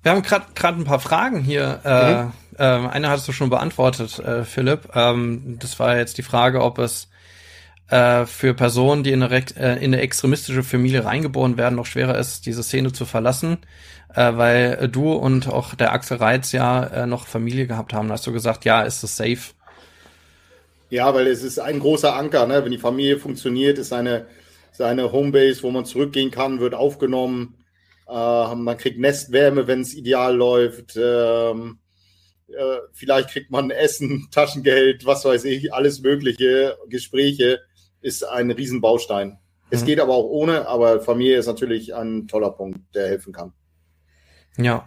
Wir 0.02 0.12
haben 0.12 0.22
gerade 0.22 0.80
ein 0.80 0.84
paar 0.84 1.00
Fragen 1.00 1.40
hier. 1.40 1.80
Äh, 1.84 2.24
mhm. 2.24 2.32
Äh, 2.58 2.88
eine 2.88 3.08
hattest 3.08 3.28
du 3.28 3.32
schon 3.32 3.50
beantwortet, 3.50 4.18
äh, 4.18 4.44
Philipp. 4.44 4.94
Ähm, 4.94 5.58
das 5.60 5.78
war 5.78 5.96
jetzt 5.96 6.18
die 6.18 6.22
Frage, 6.22 6.62
ob 6.62 6.78
es 6.78 7.08
äh, 7.88 8.26
für 8.26 8.54
Personen, 8.54 9.04
die 9.04 9.12
in 9.12 9.22
eine, 9.22 9.34
äh, 9.56 9.76
in 9.76 9.94
eine 9.94 10.00
extremistische 10.00 10.62
Familie 10.62 11.04
reingeboren 11.04 11.56
werden, 11.56 11.76
noch 11.76 11.86
schwerer 11.86 12.18
ist, 12.18 12.46
diese 12.46 12.62
Szene 12.62 12.92
zu 12.92 13.04
verlassen, 13.04 13.58
äh, 14.14 14.32
weil 14.34 14.88
du 14.88 15.12
und 15.12 15.48
auch 15.48 15.74
der 15.74 15.92
Axel 15.92 16.16
Reitz 16.16 16.52
ja 16.52 16.84
äh, 16.84 17.06
noch 17.06 17.26
Familie 17.26 17.66
gehabt 17.66 17.92
haben. 17.92 18.08
Da 18.08 18.14
hast 18.14 18.26
du 18.26 18.32
gesagt, 18.32 18.64
ja, 18.64 18.82
ist 18.82 19.02
es 19.04 19.16
safe. 19.16 19.54
Ja, 20.90 21.14
weil 21.14 21.26
es 21.26 21.42
ist 21.42 21.58
ein 21.58 21.80
großer 21.80 22.14
Anker, 22.14 22.46
ne? 22.46 22.64
Wenn 22.64 22.72
die 22.72 22.78
Familie 22.78 23.18
funktioniert, 23.18 23.78
ist 23.78 23.92
eine, 23.92 24.26
seine 24.72 25.10
Homebase, 25.12 25.62
wo 25.62 25.70
man 25.70 25.86
zurückgehen 25.86 26.30
kann, 26.30 26.60
wird 26.60 26.74
aufgenommen. 26.74 27.54
Äh, 28.12 28.54
man 28.54 28.76
kriegt 28.76 28.98
Nestwärme, 28.98 29.66
wenn 29.66 29.80
es 29.80 29.94
ideal 29.94 30.36
läuft. 30.36 30.96
Ähm, 30.96 31.78
äh, 32.48 32.78
vielleicht 32.92 33.30
kriegt 33.30 33.50
man 33.50 33.70
Essen, 33.70 34.28
Taschengeld, 34.30 35.06
was 35.06 35.24
weiß 35.24 35.44
ich, 35.44 35.72
alles 35.72 36.00
mögliche. 36.02 36.76
Gespräche 36.88 37.60
ist 38.02 38.24
ein 38.24 38.50
Riesenbaustein. 38.50 39.28
Mhm. 39.28 39.36
Es 39.70 39.84
geht 39.84 40.00
aber 40.00 40.14
auch 40.14 40.28
ohne, 40.28 40.68
aber 40.68 41.00
Familie 41.00 41.38
ist 41.38 41.46
natürlich 41.46 41.94
ein 41.94 42.28
toller 42.28 42.50
Punkt, 42.50 42.94
der 42.94 43.08
helfen 43.08 43.32
kann. 43.32 43.54
Ja, 44.58 44.86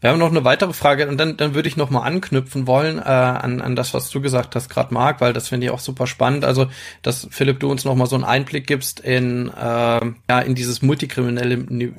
wir 0.00 0.10
haben 0.10 0.18
noch 0.18 0.30
eine 0.30 0.44
weitere 0.44 0.72
Frage 0.72 1.08
und 1.08 1.18
dann, 1.18 1.36
dann 1.36 1.54
würde 1.54 1.68
ich 1.68 1.76
noch 1.76 1.88
mal 1.88 2.02
anknüpfen 2.02 2.66
wollen 2.66 2.98
äh, 2.98 3.02
an, 3.02 3.60
an 3.60 3.76
das, 3.76 3.94
was 3.94 4.10
du 4.10 4.20
gesagt 4.20 4.56
hast, 4.56 4.68
gerade 4.68 4.92
Marc, 4.92 5.20
weil 5.20 5.32
das 5.32 5.48
finde 5.48 5.66
ich 5.66 5.72
auch 5.72 5.78
super 5.78 6.08
spannend. 6.08 6.44
Also, 6.44 6.66
dass 7.02 7.28
Philipp 7.30 7.60
du 7.60 7.70
uns 7.70 7.84
noch 7.84 7.94
mal 7.94 8.06
so 8.06 8.16
einen 8.16 8.24
Einblick 8.24 8.66
gibst 8.66 8.98
in 8.98 9.48
äh, 9.50 9.52
ja 9.60 10.40
in 10.40 10.56
dieses 10.56 10.82
multikriminelle 10.82 11.58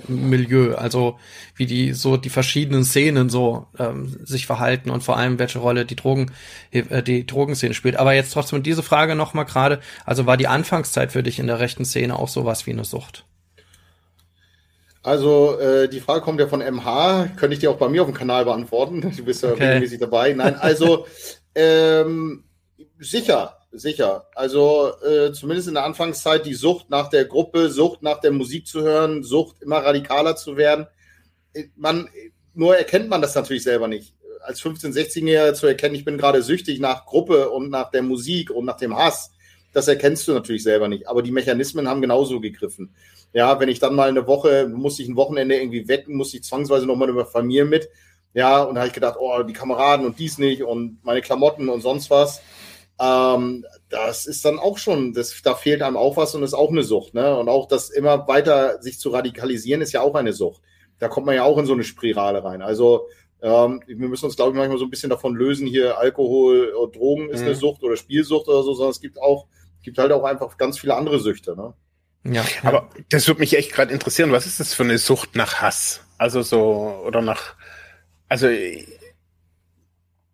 Milieu, 0.10 0.76
also 0.76 1.18
wie 1.56 1.66
die 1.66 1.94
so 1.94 2.18
die 2.18 2.30
verschiedenen 2.30 2.84
Szenen 2.84 3.30
so 3.30 3.68
ähm, 3.80 4.18
sich 4.26 4.46
verhalten 4.46 4.90
und 4.90 5.02
vor 5.02 5.16
allem 5.18 5.40
welche 5.40 5.60
Rolle 5.60 5.86
die 5.86 5.96
Drogen 5.96 6.32
äh, 6.72 7.02
die 7.02 7.26
Drogenszene 7.26 7.74
spielt. 7.74 7.96
Aber 7.96 8.14
jetzt 8.14 8.34
trotzdem 8.34 8.62
diese 8.62 8.84
Frage 8.84 9.16
noch 9.16 9.34
mal 9.34 9.46
gerade, 9.46 9.80
also 10.06 10.26
war 10.26 10.36
die 10.36 10.48
Anfangszeit 10.48 11.14
für 11.14 11.24
dich 11.24 11.40
in 11.40 11.48
der 11.48 11.60
rechten 11.60 11.86
Szene 11.86 12.20
auch 12.20 12.28
sowas 12.28 12.68
wie 12.68 12.72
eine 12.72 12.84
Sucht? 12.84 13.25
Also 15.06 15.60
äh, 15.60 15.88
die 15.88 16.00
Frage 16.00 16.22
kommt 16.22 16.40
ja 16.40 16.48
von 16.48 16.62
MH, 16.62 17.34
könnte 17.36 17.54
ich 17.54 17.60
dir 17.60 17.70
auch 17.70 17.78
bei 17.78 17.90
mir 17.90 18.02
auf 18.02 18.08
dem 18.08 18.18
Kanal 18.18 18.44
beantworten. 18.44 19.02
Du 19.16 19.24
bist 19.24 19.44
ja 19.44 19.52
okay. 19.52 19.66
regelmäßig 19.66 20.00
dabei. 20.00 20.34
Nein, 20.34 20.56
also 20.56 21.06
ähm, 21.56 22.44
sicher, 22.98 23.56
sicher. 23.72 24.26
Also 24.34 24.94
äh, 25.04 25.32
zumindest 25.32 25.68
in 25.68 25.76
der 25.76 25.86
Anfangszeit 25.86 26.48
die 26.48 26.56
Sucht 26.56 26.90
nach 26.90 27.12
der 27.12 27.26
Gruppe, 27.26 27.70
Sucht 27.70 28.02
nach 28.02 28.20
der 28.20 28.32
Musik 28.32 28.66
zu 28.66 28.82
hören, 28.82 29.22
Sucht 29.22 29.62
immer 29.62 29.78
radikaler 29.78 30.36
zu 30.38 30.58
werden. 30.58 30.88
Äh, 31.54 31.66
man, 31.76 32.10
nur 32.56 32.76
erkennt 32.76 33.08
man 33.08 33.22
das 33.22 33.36
natürlich 33.36 33.62
selber 33.62 33.88
nicht. 33.88 34.16
Als 34.42 34.60
15-, 34.64 34.92
16-Jähriger 34.92 35.54
zu 35.54 35.68
erkennen, 35.68 35.94
ich 35.94 36.06
bin 36.06 36.18
gerade 36.18 36.42
süchtig 36.42 36.80
nach 36.80 37.06
Gruppe 37.06 37.52
und 37.52 37.70
nach 37.70 37.92
der 37.92 38.02
Musik 38.02 38.50
und 38.50 38.66
nach 38.66 38.78
dem 38.78 38.98
Hass, 38.98 39.30
das 39.72 39.88
erkennst 39.88 40.28
du 40.28 40.34
natürlich 40.34 40.64
selber 40.64 40.88
nicht. 40.88 41.08
Aber 41.08 41.22
die 41.22 41.32
Mechanismen 41.32 41.88
haben 41.88 42.02
genauso 42.02 42.40
gegriffen. 42.40 42.96
Ja, 43.36 43.60
wenn 43.60 43.68
ich 43.68 43.80
dann 43.80 43.96
mal 43.96 44.08
eine 44.08 44.28
Woche, 44.28 44.66
musste 44.74 45.04
ich 45.04 45.10
ein 45.10 45.18
Wochenende 45.18 45.58
irgendwie 45.58 45.90
wecken, 45.90 46.16
musste 46.16 46.38
ich 46.38 46.44
zwangsweise 46.44 46.86
nochmal 46.86 47.10
über 47.10 47.26
Familie 47.26 47.66
mit. 47.66 47.90
Ja, 48.34 48.64
und 48.64 48.76
da 48.76 48.82
habe 48.82 48.88
ich 48.88 48.94
gedacht, 48.94 49.18
oh, 49.20 49.44
die 49.44 49.52
Kameraden 49.52 50.06
und 50.06 50.18
dies 50.18 50.38
nicht 50.38 50.64
und 50.64 51.04
meine 51.04 51.22
Klamotten 51.22 51.68
und 51.68 51.82
sonst 51.82 52.10
was. 52.10 52.42
Ähm, 52.98 53.66
das 53.90 54.26
ist 54.26 54.46
dann 54.46 54.58
auch 54.58 54.78
schon, 54.78 55.12
das, 55.12 55.42
da 55.44 55.54
fehlt 55.54 55.82
einem 55.82 55.98
auch 55.98 56.16
was 56.16 56.34
und 56.34 56.44
ist 56.44 56.54
auch 56.54 56.70
eine 56.70 56.84
Sucht. 56.84 57.14
Ne? 57.14 57.38
Und 57.38 57.50
auch 57.50 57.68
das 57.68 57.90
immer 57.90 58.26
weiter 58.30 58.82
sich 58.82 59.00
zu 59.02 59.10
radikalisieren, 59.10 59.82
ist 59.82 59.92
ja 59.92 60.00
auch 60.00 60.16
eine 60.16 60.32
Sucht. 60.32 60.62
Da 61.00 61.10
kommt 61.10 61.26
man 61.26 61.36
ja 61.36 61.44
auch 61.44 61.58
in 61.58 61.66
so 61.66 61.74
eine 61.74 61.84
Spirale 61.84 62.42
rein. 62.42 62.62
Also 62.62 63.10
ähm, 63.42 63.84
wir 63.86 64.08
müssen 64.08 64.28
uns, 64.28 64.38
glaube 64.38 64.52
ich, 64.52 64.58
manchmal 64.58 64.78
so 64.78 64.86
ein 64.86 64.90
bisschen 64.90 65.10
davon 65.10 65.36
lösen, 65.36 65.68
hier 65.68 65.98
Alkohol, 65.98 66.72
Drogen 66.94 67.30
ist 67.32 67.42
mhm. 67.42 67.48
eine 67.48 67.56
Sucht 67.56 67.84
oder 67.84 67.98
Spielsucht 67.98 68.48
oder 68.48 68.64
so, 68.64 68.76
sondern 68.76 68.92
es 68.92 69.02
gibt 69.02 69.22
auch, 69.22 69.48
gibt 69.84 69.98
halt 69.98 70.14
auch 70.14 70.24
einfach 70.24 70.56
ganz 70.56 70.80
viele 70.80 70.96
andere 70.96 71.20
Süchte. 71.20 71.58
Ne? 71.58 71.74
Ja, 72.26 72.44
aber 72.64 72.90
das 73.10 73.28
würde 73.28 73.42
mich 73.42 73.56
echt 73.56 73.72
gerade 73.72 73.94
interessieren. 73.94 74.32
Was 74.32 74.48
ist 74.48 74.60
das 74.60 74.74
für 74.74 74.84
eine 74.84 74.98
Sucht 74.98 75.36
nach 75.36 75.62
Hass? 75.62 76.02
Also 76.18 76.42
so, 76.42 77.04
oder 77.06 77.22
nach, 77.22 77.56
also, 78.28 78.48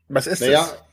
was 0.07 0.27
ist 0.27 0.41
naja, 0.41 0.61
das? 0.61 0.83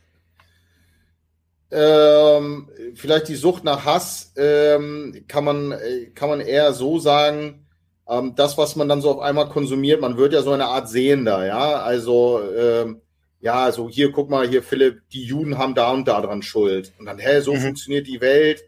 Ähm, 1.70 2.70
vielleicht 2.94 3.28
die 3.28 3.36
Sucht 3.36 3.62
nach 3.62 3.84
Hass 3.84 4.32
ähm, 4.36 5.24
kann 5.28 5.44
man 5.44 5.78
kann 6.14 6.30
man 6.30 6.40
eher 6.40 6.72
so 6.72 6.98
sagen, 6.98 7.66
ähm, 8.08 8.34
das 8.34 8.56
was 8.56 8.74
man 8.74 8.88
dann 8.88 9.02
so 9.02 9.10
auf 9.10 9.20
einmal 9.20 9.50
konsumiert, 9.50 10.00
man 10.00 10.16
wird 10.16 10.32
ja 10.32 10.40
so 10.40 10.52
eine 10.52 10.64
Art 10.64 10.88
Sehender, 10.88 11.46
ja, 11.46 11.82
also 11.82 12.40
ähm, 12.56 13.02
ja, 13.40 13.64
also 13.64 13.90
hier 13.90 14.12
guck 14.12 14.30
mal, 14.30 14.48
hier 14.48 14.62
Philipp, 14.62 15.02
die 15.12 15.24
Juden 15.24 15.58
haben 15.58 15.74
da 15.74 15.90
und 15.92 16.08
da 16.08 16.22
dran 16.22 16.42
Schuld 16.42 16.94
und 16.98 17.04
dann 17.04 17.18
hä, 17.18 17.40
so 17.40 17.52
mhm. 17.52 17.60
funktioniert 17.60 18.06
die 18.06 18.22
Welt 18.22 18.62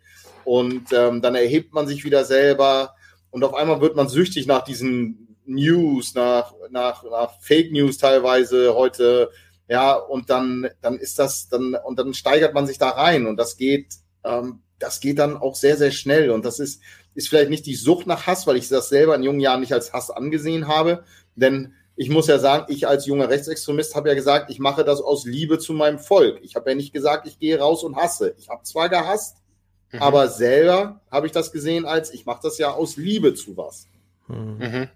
und 0.51 0.93
ähm, 0.93 1.23
dann 1.23 1.37
erhebt 1.37 1.73
man 1.73 1.87
sich 1.87 2.05
wieder 2.05 2.25
selber 2.25 2.97
und 3.31 3.45
auf 3.45 3.55
einmal 3.55 3.81
wird 3.81 3.95
man 3.95 4.09
süchtig 4.09 4.49
nach 4.49 4.65
diesen 4.65 5.37
News, 5.45 6.17
nach, 6.17 6.53
nach, 6.71 7.05
nach 7.05 7.41
Fake 7.41 7.71
News 7.71 7.99
teilweise 7.99 8.75
heute, 8.75 9.31
ja, 9.69 9.93
und 9.95 10.29
dann, 10.29 10.69
dann 10.81 10.99
ist 10.99 11.21
das, 11.21 11.49
dann, 11.49 11.77
und 11.85 12.01
dann 12.01 12.15
steigert 12.15 12.53
man 12.53 12.67
sich 12.67 12.79
da 12.79 12.89
rein 12.89 13.29
und 13.29 13.37
das 13.37 13.59
geht, 13.59 13.95
ähm, 14.25 14.63
das 14.81 14.99
geht 14.99 15.21
dann 15.21 15.37
auch 15.37 15.55
sehr, 15.55 15.77
sehr 15.77 15.93
schnell 15.93 16.31
und 16.31 16.45
das 16.45 16.59
ist, 16.59 16.83
ist 17.15 17.29
vielleicht 17.29 17.51
nicht 17.51 17.67
die 17.67 17.77
Sucht 17.77 18.09
nach 18.09 18.27
Hass, 18.27 18.49
weil 18.49 18.57
ich 18.57 18.69
das 18.69 18.89
selber 18.89 19.15
in 19.15 19.23
jungen 19.23 19.39
Jahren 19.39 19.61
nicht 19.61 19.73
als 19.73 19.93
Hass 19.93 20.11
angesehen 20.11 20.67
habe, 20.67 21.05
denn 21.37 21.75
ich 21.95 22.11
muss 22.11 22.27
ja 22.27 22.41
sagen, 22.41 22.67
ich 22.67 22.89
als 22.89 23.07
junger 23.07 23.29
Rechtsextremist 23.29 23.95
habe 23.95 24.09
ja 24.09 24.17
gesagt, 24.17 24.51
ich 24.51 24.59
mache 24.59 24.83
das 24.83 25.01
aus 25.01 25.27
Liebe 25.27 25.61
zu 25.61 25.75
meinem 25.75 26.01
Volk. 26.01 26.41
Ich 26.43 26.57
habe 26.57 26.71
ja 26.71 26.75
nicht 26.75 26.93
gesagt, 26.93 27.29
ich 27.29 27.39
gehe 27.39 27.61
raus 27.61 27.85
und 27.85 27.95
hasse. 27.95 28.35
Ich 28.37 28.49
habe 28.49 28.65
zwar 28.65 28.89
gehasst, 28.89 29.40
Mhm. 29.93 30.03
Aber 30.03 30.29
selber 30.29 31.01
habe 31.11 31.27
ich 31.27 31.33
das 31.33 31.53
gesehen 31.53 31.87
als, 31.87 32.13
ich 32.13 32.27
mache 32.27 32.41
das 32.43 32.59
ja 32.59 32.71
aus 32.71 32.97
Liebe 32.97 33.35
zu 33.35 33.57
was. 33.57 33.87
Mhm. 34.29 34.89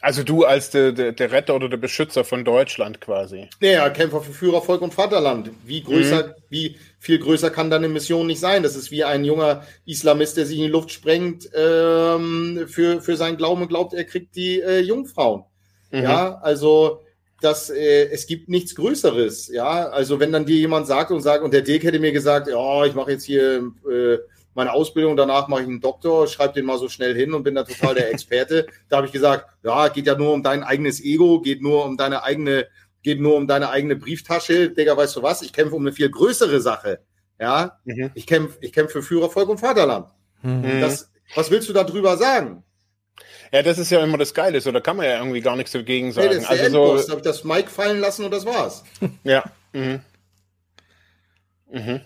Also 0.00 0.22
du 0.22 0.44
als 0.44 0.70
der, 0.70 0.92
der, 0.92 1.12
der, 1.12 1.32
Retter 1.32 1.56
oder 1.56 1.68
der 1.68 1.76
Beschützer 1.76 2.22
von 2.22 2.44
Deutschland 2.44 3.00
quasi. 3.00 3.48
Ja, 3.60 3.90
Kämpfer 3.90 4.20
für 4.20 4.32
Führer, 4.32 4.62
Volk 4.62 4.80
und 4.80 4.94
Vaterland. 4.94 5.50
Wie 5.64 5.82
größer, 5.82 6.28
mhm. 6.28 6.32
wie 6.50 6.76
viel 7.00 7.18
größer 7.18 7.50
kann 7.50 7.70
deine 7.70 7.88
Mission 7.88 8.28
nicht 8.28 8.38
sein? 8.38 8.62
Das 8.62 8.76
ist 8.76 8.92
wie 8.92 9.02
ein 9.02 9.24
junger 9.24 9.64
Islamist, 9.86 10.36
der 10.36 10.46
sich 10.46 10.58
in 10.58 10.64
die 10.64 10.70
Luft 10.70 10.92
sprengt 10.92 11.48
ähm, 11.52 12.66
für, 12.68 13.00
für 13.00 13.16
seinen 13.16 13.38
Glauben 13.38 13.62
und 13.62 13.68
glaubt, 13.68 13.92
er 13.92 14.04
kriegt 14.04 14.36
die 14.36 14.60
äh, 14.60 14.80
Jungfrauen. 14.80 15.44
Mhm. 15.90 16.02
Ja, 16.02 16.38
also 16.42 17.02
dass 17.40 17.70
äh, 17.70 18.08
es 18.10 18.26
gibt 18.26 18.48
nichts 18.48 18.74
Größeres. 18.74 19.48
Ja, 19.48 19.88
also 19.88 20.18
wenn 20.20 20.32
dann 20.32 20.46
dir 20.46 20.56
jemand 20.56 20.86
sagt 20.86 21.10
und 21.10 21.20
sagt, 21.20 21.42
und 21.42 21.52
der 21.52 21.62
Dirk 21.62 21.84
hätte 21.84 22.00
mir 22.00 22.12
gesagt, 22.12 22.48
ja, 22.48 22.84
ich 22.84 22.94
mache 22.94 23.12
jetzt 23.12 23.24
hier 23.24 23.72
äh, 23.90 24.18
meine 24.54 24.72
Ausbildung, 24.72 25.16
danach 25.16 25.46
mache 25.46 25.62
ich 25.62 25.68
einen 25.68 25.80
Doktor, 25.80 26.26
schreibe 26.26 26.54
den 26.54 26.64
mal 26.64 26.78
so 26.78 26.88
schnell 26.88 27.14
hin 27.14 27.32
und 27.32 27.44
bin 27.44 27.54
da 27.54 27.62
total 27.62 27.94
der 27.94 28.10
Experte. 28.12 28.66
da 28.88 28.96
habe 28.96 29.06
ich 29.06 29.12
gesagt, 29.12 29.46
ja, 29.62 29.88
geht 29.88 30.06
ja 30.06 30.16
nur 30.16 30.32
um 30.32 30.42
dein 30.42 30.64
eigenes 30.64 31.00
Ego, 31.00 31.40
geht 31.40 31.62
nur 31.62 31.84
um 31.84 31.96
deine 31.96 32.24
eigene, 32.24 32.66
geht 33.02 33.20
nur 33.20 33.36
um 33.36 33.46
deine 33.46 33.70
eigene 33.70 33.94
Brieftasche. 33.94 34.70
Digga, 34.70 34.96
weißt 34.96 35.14
du 35.16 35.22
was? 35.22 35.42
Ich 35.42 35.52
kämpfe 35.52 35.76
um 35.76 35.82
eine 35.82 35.92
viel 35.92 36.10
größere 36.10 36.60
Sache. 36.60 37.00
Ja, 37.40 37.78
mhm. 37.84 38.10
ich 38.14 38.26
kämpfe, 38.26 38.58
ich 38.60 38.72
kämpfe 38.72 38.94
für 38.94 39.02
Führer, 39.02 39.30
Volk 39.30 39.48
und 39.48 39.58
Vaterland. 39.58 40.08
Mhm. 40.42 40.80
Das, 40.80 41.12
was 41.36 41.52
willst 41.52 41.68
du 41.68 41.72
da 41.72 41.84
drüber 41.84 42.16
sagen? 42.16 42.64
Ja, 43.52 43.62
das 43.62 43.78
ist 43.78 43.90
ja 43.90 44.02
immer 44.02 44.18
das 44.18 44.34
Geile, 44.34 44.60
so 44.60 44.72
da 44.72 44.80
kann 44.80 44.96
man 44.96 45.06
ja 45.06 45.18
irgendwie 45.18 45.40
gar 45.40 45.56
nichts 45.56 45.72
dagegen 45.72 46.12
sagen. 46.12 46.28
Nee, 46.28 46.34
das 46.34 46.44
ist 46.44 46.50
also 46.50 46.64
Endboss. 46.64 47.06
so, 47.06 47.10
habe 47.10 47.20
ich 47.20 47.24
das 47.24 47.44
Mic 47.44 47.70
fallen 47.70 48.00
lassen 48.00 48.24
und 48.24 48.30
das 48.30 48.44
war's. 48.44 48.84
ja. 49.24 49.44
Mhm. 49.72 50.00
Mhm. 51.70 52.00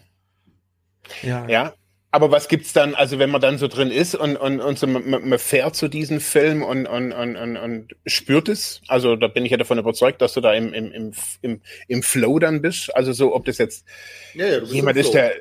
Ja. 1.22 1.48
Ja. 1.48 1.74
Aber 2.14 2.31
was 2.31 2.48
gibt's 2.48 2.74
dann, 2.74 2.94
also 2.94 3.18
wenn 3.18 3.31
man 3.31 3.40
dann 3.40 3.57
so 3.57 3.68
drin 3.68 3.90
ist 3.90 4.14
und, 4.14 4.37
und, 4.37 4.61
und 4.61 4.78
so, 4.78 4.87
man, 4.87 5.09
man 5.09 5.38
fährt 5.38 5.74
zu 5.74 5.88
diesem 5.88 6.20
Film 6.20 6.62
und, 6.62 6.87
und, 6.87 7.12
und, 7.12 7.37
und, 7.37 7.57
und 7.57 7.96
spürt 8.05 8.50
es? 8.50 8.83
Also 8.87 9.16
da 9.16 9.28
bin 9.28 9.46
ich 9.46 9.50
ja 9.50 9.57
davon 9.57 9.78
überzeugt, 9.78 10.20
dass 10.20 10.35
du 10.35 10.42
da 10.42 10.52
im, 10.52 10.74
im, 10.74 10.92
im, 10.92 11.12
im, 11.40 11.62
im 11.88 12.02
Flow 12.02 12.38
dann 12.38 12.61
bist. 12.61 12.94
Also 12.94 13.14
so, 13.14 13.35
ob 13.35 13.46
das 13.46 13.57
jetzt 13.57 13.87
ja, 14.35 14.46
ja, 14.46 14.59
jemand 14.62 14.98
ist, 14.98 15.14
der 15.14 15.33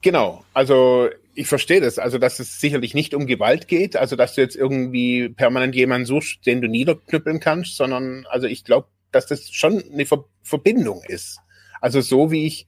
Genau, 0.00 0.44
also 0.54 1.08
ich 1.36 1.46
verstehe 1.46 1.80
das. 1.80 1.98
Also, 1.98 2.18
dass 2.18 2.40
es 2.40 2.60
sicherlich 2.60 2.94
nicht 2.94 3.14
um 3.14 3.26
Gewalt 3.26 3.68
geht, 3.68 3.94
also 3.94 4.16
dass 4.16 4.34
du 4.34 4.40
jetzt 4.40 4.56
irgendwie 4.56 5.28
permanent 5.28 5.74
jemanden 5.74 6.06
suchst, 6.06 6.46
den 6.46 6.60
du 6.60 6.68
niederknüppeln 6.68 7.40
kannst, 7.40 7.76
sondern 7.76 8.26
also 8.30 8.46
ich 8.46 8.64
glaube, 8.64 8.88
dass 9.12 9.26
das 9.26 9.50
schon 9.50 9.82
eine 9.92 10.06
Ver 10.06 10.24
Verbindung 10.42 11.02
ist. 11.06 11.38
Also 11.80 12.00
so 12.00 12.30
wie 12.30 12.46
ich 12.46 12.66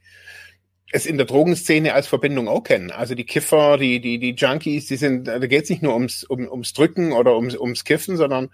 es 0.90 1.06
in 1.06 1.16
der 1.16 1.26
Drogenszene 1.26 1.94
als 1.94 2.06
Verbindung 2.06 2.48
auch 2.48 2.62
kenne. 2.62 2.94
Also 2.94 3.14
die 3.14 3.26
Kiffer, 3.26 3.76
die, 3.76 4.00
die, 4.00 4.18
die 4.18 4.34
Junkies, 4.34 4.86
die 4.86 4.96
sind, 4.96 5.28
da 5.28 5.38
geht 5.38 5.64
es 5.64 5.70
nicht 5.70 5.82
nur 5.82 5.94
ums, 5.94 6.24
um, 6.24 6.48
ums 6.48 6.72
Drücken 6.72 7.12
oder 7.12 7.36
ums, 7.36 7.56
ums 7.56 7.84
Kiffen, 7.84 8.16
sondern 8.16 8.50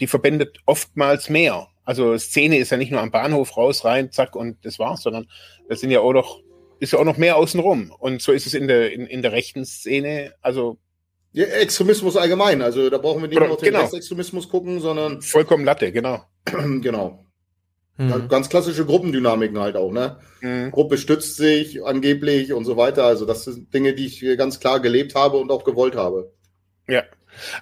die 0.00 0.06
verbindet 0.06 0.58
oftmals 0.66 1.28
mehr. 1.28 1.68
Also 1.84 2.18
Szene 2.18 2.58
ist 2.58 2.70
ja 2.70 2.76
nicht 2.76 2.90
nur 2.90 3.00
am 3.00 3.12
Bahnhof 3.12 3.56
raus, 3.56 3.84
rein, 3.84 4.10
zack 4.10 4.34
und 4.34 4.64
das 4.64 4.78
war's, 4.78 5.02
sondern 5.02 5.28
das 5.68 5.80
sind 5.80 5.90
ja 5.90 6.00
auch 6.00 6.12
noch 6.12 6.40
ist 6.78 6.92
ja 6.92 6.98
auch 6.98 7.04
noch 7.04 7.16
mehr 7.16 7.36
außenrum. 7.36 7.90
Und 7.90 8.22
so 8.22 8.32
ist 8.32 8.46
es 8.46 8.54
in 8.54 8.68
der, 8.68 8.92
in, 8.92 9.06
in 9.06 9.22
der 9.22 9.32
rechten 9.32 9.64
Szene. 9.64 10.34
Also 10.40 10.78
ja, 11.32 11.44
Extremismus 11.44 12.16
allgemein. 12.16 12.62
Also 12.62 12.88
da 12.88 12.98
brauchen 12.98 13.22
wir 13.22 13.28
nicht 13.28 13.38
nur 13.38 13.50
auf 13.50 13.58
den 13.58 13.66
genau. 13.66 13.80
Rechtsextremismus 13.80 14.48
gucken, 14.48 14.80
sondern. 14.80 15.20
Vollkommen 15.22 15.64
Latte, 15.64 15.92
genau. 15.92 16.24
genau. 16.44 17.26
Mhm. 17.98 18.28
Ganz 18.28 18.48
klassische 18.48 18.84
Gruppendynamiken 18.84 19.58
halt 19.58 19.76
auch, 19.76 19.90
ne? 19.90 20.18
Mhm. 20.40 20.70
Gruppe 20.70 20.98
stützt 20.98 21.36
sich 21.36 21.84
angeblich 21.84 22.52
und 22.52 22.64
so 22.64 22.76
weiter. 22.76 23.04
Also 23.04 23.24
das 23.24 23.44
sind 23.44 23.72
Dinge, 23.72 23.94
die 23.94 24.06
ich 24.06 24.38
ganz 24.38 24.60
klar 24.60 24.80
gelebt 24.80 25.14
habe 25.14 25.38
und 25.38 25.50
auch 25.50 25.64
gewollt 25.64 25.96
habe. 25.96 26.32
Ja. 26.88 27.04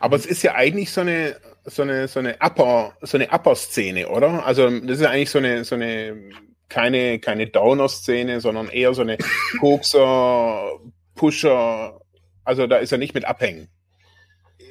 Aber 0.01 0.17
es 0.17 0.27
ist 0.27 0.43
ja 0.43 0.55
eigentlich 0.55 0.93
so 0.93 1.01
eine, 1.01 1.37
so 1.65 1.83
eine, 1.83 2.09
so 2.09 2.21
eine 2.21 2.37
Upper, 2.41 2.97
so 3.03 3.17
eine 3.17 3.29
Upper-Szene, 3.31 4.09
oder? 4.09 4.45
Also 4.45 4.69
das 4.71 4.99
ist 4.99 5.03
ja 5.03 5.11
eigentlich 5.11 5.31
so 5.31 5.39
eine, 5.39 5.65
so 5.65 5.75
eine 5.75 6.31
keine, 6.75 7.21
keine 7.21 7.47
Downer-Szene, 7.47 8.41
sondern 8.41 8.69
eher 8.69 8.95
so 8.95 9.03
eine 9.03 9.17
Kokser, 9.61 10.73
Pusher. 11.15 12.01
Also 12.43 12.67
da 12.67 12.79
ist 12.79 12.91
er 12.91 12.99
nicht 12.99 13.15
mit 13.15 13.27
abhängen. 13.27 13.69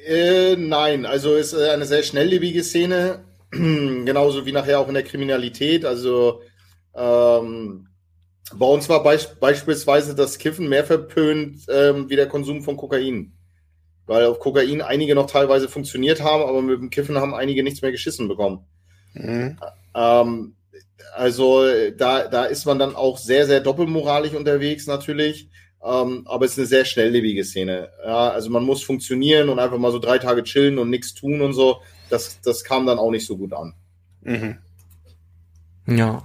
Äh, 0.06 0.56
nein, 0.56 1.06
also 1.06 1.34
ist 1.34 1.54
eine 1.54 1.86
sehr 1.86 2.02
schnelllebige 2.02 2.62
Szene, 2.62 3.24
genauso 3.50 4.44
wie 4.44 4.52
nachher 4.52 4.80
auch 4.80 4.88
in 4.88 4.94
der 4.94 5.02
Kriminalität. 5.02 5.86
Also 5.86 6.42
ähm, 6.94 7.88
bei 8.54 8.66
uns 8.66 8.86
war 8.90 9.02
beisp 9.02 9.40
beispielsweise 9.40 10.14
das 10.14 10.36
Kiffen 10.36 10.68
mehr 10.68 10.84
verpönt 10.84 11.62
ähm, 11.70 12.10
wie 12.10 12.16
der 12.16 12.28
Konsum 12.28 12.62
von 12.62 12.76
Kokain. 12.76 13.32
Weil 14.04 14.26
auf 14.26 14.40
Kokain 14.40 14.82
einige 14.82 15.14
noch 15.14 15.30
teilweise 15.30 15.70
funktioniert 15.70 16.22
haben, 16.22 16.42
aber 16.42 16.60
mit 16.60 16.78
dem 16.78 16.90
Kiffen 16.90 17.16
haben 17.16 17.32
einige 17.34 17.62
nichts 17.62 17.80
mehr 17.80 17.92
geschissen 17.92 18.28
bekommen. 18.28 18.66
Mhm. 19.14 19.56
Ähm, 19.94 20.56
also 21.14 21.64
da, 21.96 22.28
da 22.28 22.44
ist 22.44 22.64
man 22.66 22.78
dann 22.78 22.96
auch 22.96 23.18
sehr, 23.18 23.46
sehr 23.46 23.60
doppelmoralisch 23.60 24.34
unterwegs 24.34 24.86
natürlich. 24.86 25.48
Ähm, 25.84 26.22
aber 26.26 26.46
es 26.46 26.52
ist 26.52 26.58
eine 26.58 26.66
sehr 26.66 26.84
schnelllebige 26.86 27.44
Szene. 27.44 27.90
Ja, 28.04 28.30
also 28.30 28.48
man 28.48 28.64
muss 28.64 28.82
funktionieren 28.82 29.50
und 29.50 29.58
einfach 29.58 29.78
mal 29.78 29.92
so 29.92 29.98
drei 29.98 30.18
Tage 30.18 30.42
chillen 30.42 30.78
und 30.78 30.88
nichts 30.88 31.12
tun 31.12 31.42
und 31.42 31.52
so. 31.52 31.82
Das, 32.08 32.40
das 32.40 32.64
kam 32.64 32.86
dann 32.86 32.98
auch 32.98 33.10
nicht 33.10 33.26
so 33.26 33.36
gut 33.36 33.52
an. 33.52 33.74
Mhm. 34.22 34.58
Ja. 35.86 36.22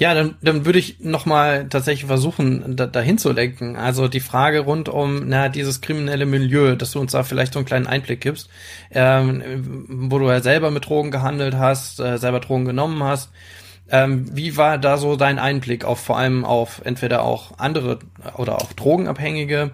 Ja, 0.00 0.14
dann, 0.14 0.36
dann 0.40 0.64
würde 0.64 0.78
ich 0.78 1.00
nochmal 1.00 1.68
tatsächlich 1.68 2.06
versuchen, 2.06 2.74
da, 2.74 2.86
dahin 2.86 3.18
zu 3.18 3.32
lenken. 3.32 3.76
Also 3.76 4.08
die 4.08 4.20
Frage 4.20 4.60
rund 4.60 4.88
um 4.88 5.28
na, 5.28 5.50
dieses 5.50 5.82
kriminelle 5.82 6.24
Milieu, 6.24 6.74
dass 6.74 6.92
du 6.92 7.00
uns 7.00 7.12
da 7.12 7.22
vielleicht 7.22 7.52
so 7.52 7.58
einen 7.58 7.66
kleinen 7.66 7.86
Einblick 7.86 8.22
gibst, 8.22 8.48
ähm, 8.92 9.84
wo 9.88 10.18
du 10.18 10.30
ja 10.30 10.40
selber 10.40 10.70
mit 10.70 10.86
Drogen 10.86 11.10
gehandelt 11.10 11.54
hast, 11.54 12.00
äh, 12.00 12.16
selber 12.16 12.40
Drogen 12.40 12.64
genommen 12.64 13.04
hast. 13.04 13.30
Ähm, 13.90 14.24
wie 14.34 14.56
war 14.56 14.78
da 14.78 14.96
so 14.96 15.16
dein 15.16 15.38
Einblick 15.38 15.84
auf 15.84 16.00
vor 16.00 16.16
allem 16.16 16.46
auf 16.46 16.80
entweder 16.82 17.22
auch 17.22 17.58
andere 17.58 17.98
oder 18.38 18.56
auch 18.56 18.72
Drogenabhängige? 18.72 19.72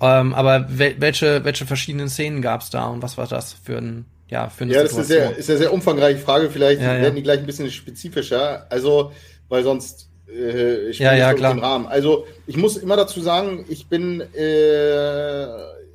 Ähm, 0.00 0.34
aber 0.34 0.66
wel 0.70 0.96
welche, 0.98 1.44
welche 1.44 1.66
verschiedenen 1.66 2.08
Szenen 2.08 2.42
gab 2.42 2.62
es 2.62 2.70
da 2.70 2.88
und 2.88 3.00
was 3.00 3.16
war 3.16 3.28
das 3.28 3.52
für 3.52 3.78
ein 3.78 4.06
ja, 4.26 4.48
für 4.48 4.64
eine 4.64 4.74
ja, 4.74 4.80
Situation? 4.80 4.98
das 4.98 5.08
ist, 5.08 5.16
sehr, 5.16 5.36
ist 5.36 5.50
eine 5.50 5.58
sehr 5.58 5.72
umfangreiche 5.72 6.18
Frage. 6.18 6.50
Vielleicht 6.50 6.82
ja, 6.82 6.96
ja. 6.96 7.02
werden 7.02 7.14
die 7.14 7.22
gleich 7.22 7.38
ein 7.38 7.46
bisschen 7.46 7.70
spezifischer. 7.70 8.66
Also 8.70 9.12
weil 9.48 9.64
sonst 9.64 10.08
äh, 10.28 10.90
ich 10.90 10.98
ja, 10.98 11.14
ja, 11.14 11.34
klar. 11.34 11.54
den 11.54 11.60
Rahmen. 11.60 11.86
Also 11.86 12.26
ich 12.46 12.56
muss 12.56 12.76
immer 12.76 12.96
dazu 12.96 13.20
sagen, 13.20 13.64
ich 13.68 13.88
bin, 13.88 14.20
äh, 14.34 15.46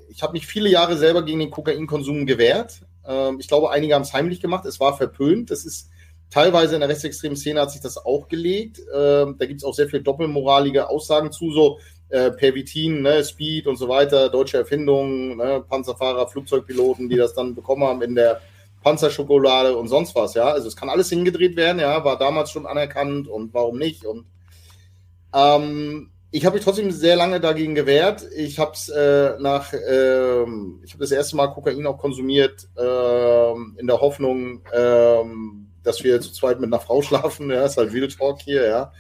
ich 0.10 0.22
habe 0.22 0.34
mich 0.34 0.48
viele 0.48 0.70
Jahre 0.70 0.98
selber 0.98 1.24
gegen 1.24 1.40
den 1.40 1.52
Kokainkonsum 1.52 2.26
gewehrt. 2.26 2.82
Ähm, 3.08 3.38
ich 3.40 3.48
glaube, 3.48 3.72
einige 3.72 3.96
haben 3.96 4.04
es 4.04 4.14
heimlich 4.14 4.42
gemacht. 4.42 4.66
Es 4.66 4.80
war 4.80 4.98
verpönt. 4.98 5.52
Das 5.52 5.66
ist 5.66 5.90
teilweise 6.30 6.76
in 6.76 6.82
der 6.82 6.90
rechtsextremen 6.90 7.38
Szene 7.38 7.62
hat 7.62 7.72
sich 7.72 7.82
das 7.82 7.98
auch 7.98 8.28
gelegt. 8.28 8.80
Ähm, 8.94 9.36
da 9.38 9.46
gibt 9.46 9.62
es 9.62 9.64
auch 9.64 9.74
sehr 9.74 9.88
viel 9.88 10.02
doppelmoralige 10.02 10.90
Aussagen 10.90 11.32
zu, 11.32 11.52
so 11.52 11.80
äh, 12.10 12.32
Pervitin, 12.32 13.02
ne, 13.02 13.24
Speed 13.24 13.68
und 13.68 13.78
so 13.78 13.88
weiter, 13.88 14.30
deutsche 14.30 14.58
Erfindungen, 14.58 15.38
ne, 15.38 15.64
Panzerfahrer, 15.68 16.28
Flugzeugpiloten, 16.28 17.10
die 17.10 17.18
das 17.18 17.34
dann 17.34 17.54
bekommen 17.54 17.84
haben 17.84 18.02
in 18.02 18.16
der 18.16 18.42
Panzerschokolade 18.84 19.76
und 19.78 19.88
sonst 19.88 20.16
was, 20.16 20.34
ja. 20.34 20.46
Also 20.46 20.68
es 20.68 20.76
kann 20.76 20.90
alles 20.90 21.10
hingedreht 21.10 21.56
werden, 21.56 21.80
ja, 21.80 22.04
war 22.04 22.18
damals 22.18 22.52
schon 22.52 22.68
anerkannt 22.68 23.28
und 23.28 23.54
warum 23.54 23.78
nicht? 23.78 24.06
Und 24.06 24.26
ähm, 25.34 26.12
ich 26.32 26.46
habe 26.46 26.56
mich 26.56 26.66
trotzdem 26.66 26.92
sehr 26.92 27.16
lange 27.16 27.40
dagegen 27.40 27.76
gewehrt. 27.76 28.26
Ich 28.36 28.58
habe 28.58 28.72
es 28.74 28.90
äh, 28.90 29.34
nach, 29.40 29.72
äh, 29.72 30.44
ich 30.84 30.94
habe 30.94 31.00
das 31.00 31.12
erste 31.12 31.36
Mal 31.36 31.48
Kokain 31.48 31.86
auch 31.86 31.98
konsumiert 31.98 32.68
äh, 32.76 33.52
in 33.80 33.88
der 33.88 34.02
Hoffnung, 34.02 34.66
äh, 34.72 35.24
dass 35.84 36.04
wir 36.04 36.22
zu 36.22 36.32
zweit 36.34 36.60
mit 36.60 36.74
einer 36.74 36.80
Frau 36.82 37.02
schlafen. 37.02 37.52
Ja, 37.52 37.66
ist 37.66 37.78
halt 37.78 37.94
Real 37.94 38.08
Talk 38.08 38.42
hier, 38.42 38.68
ja. 38.68 38.92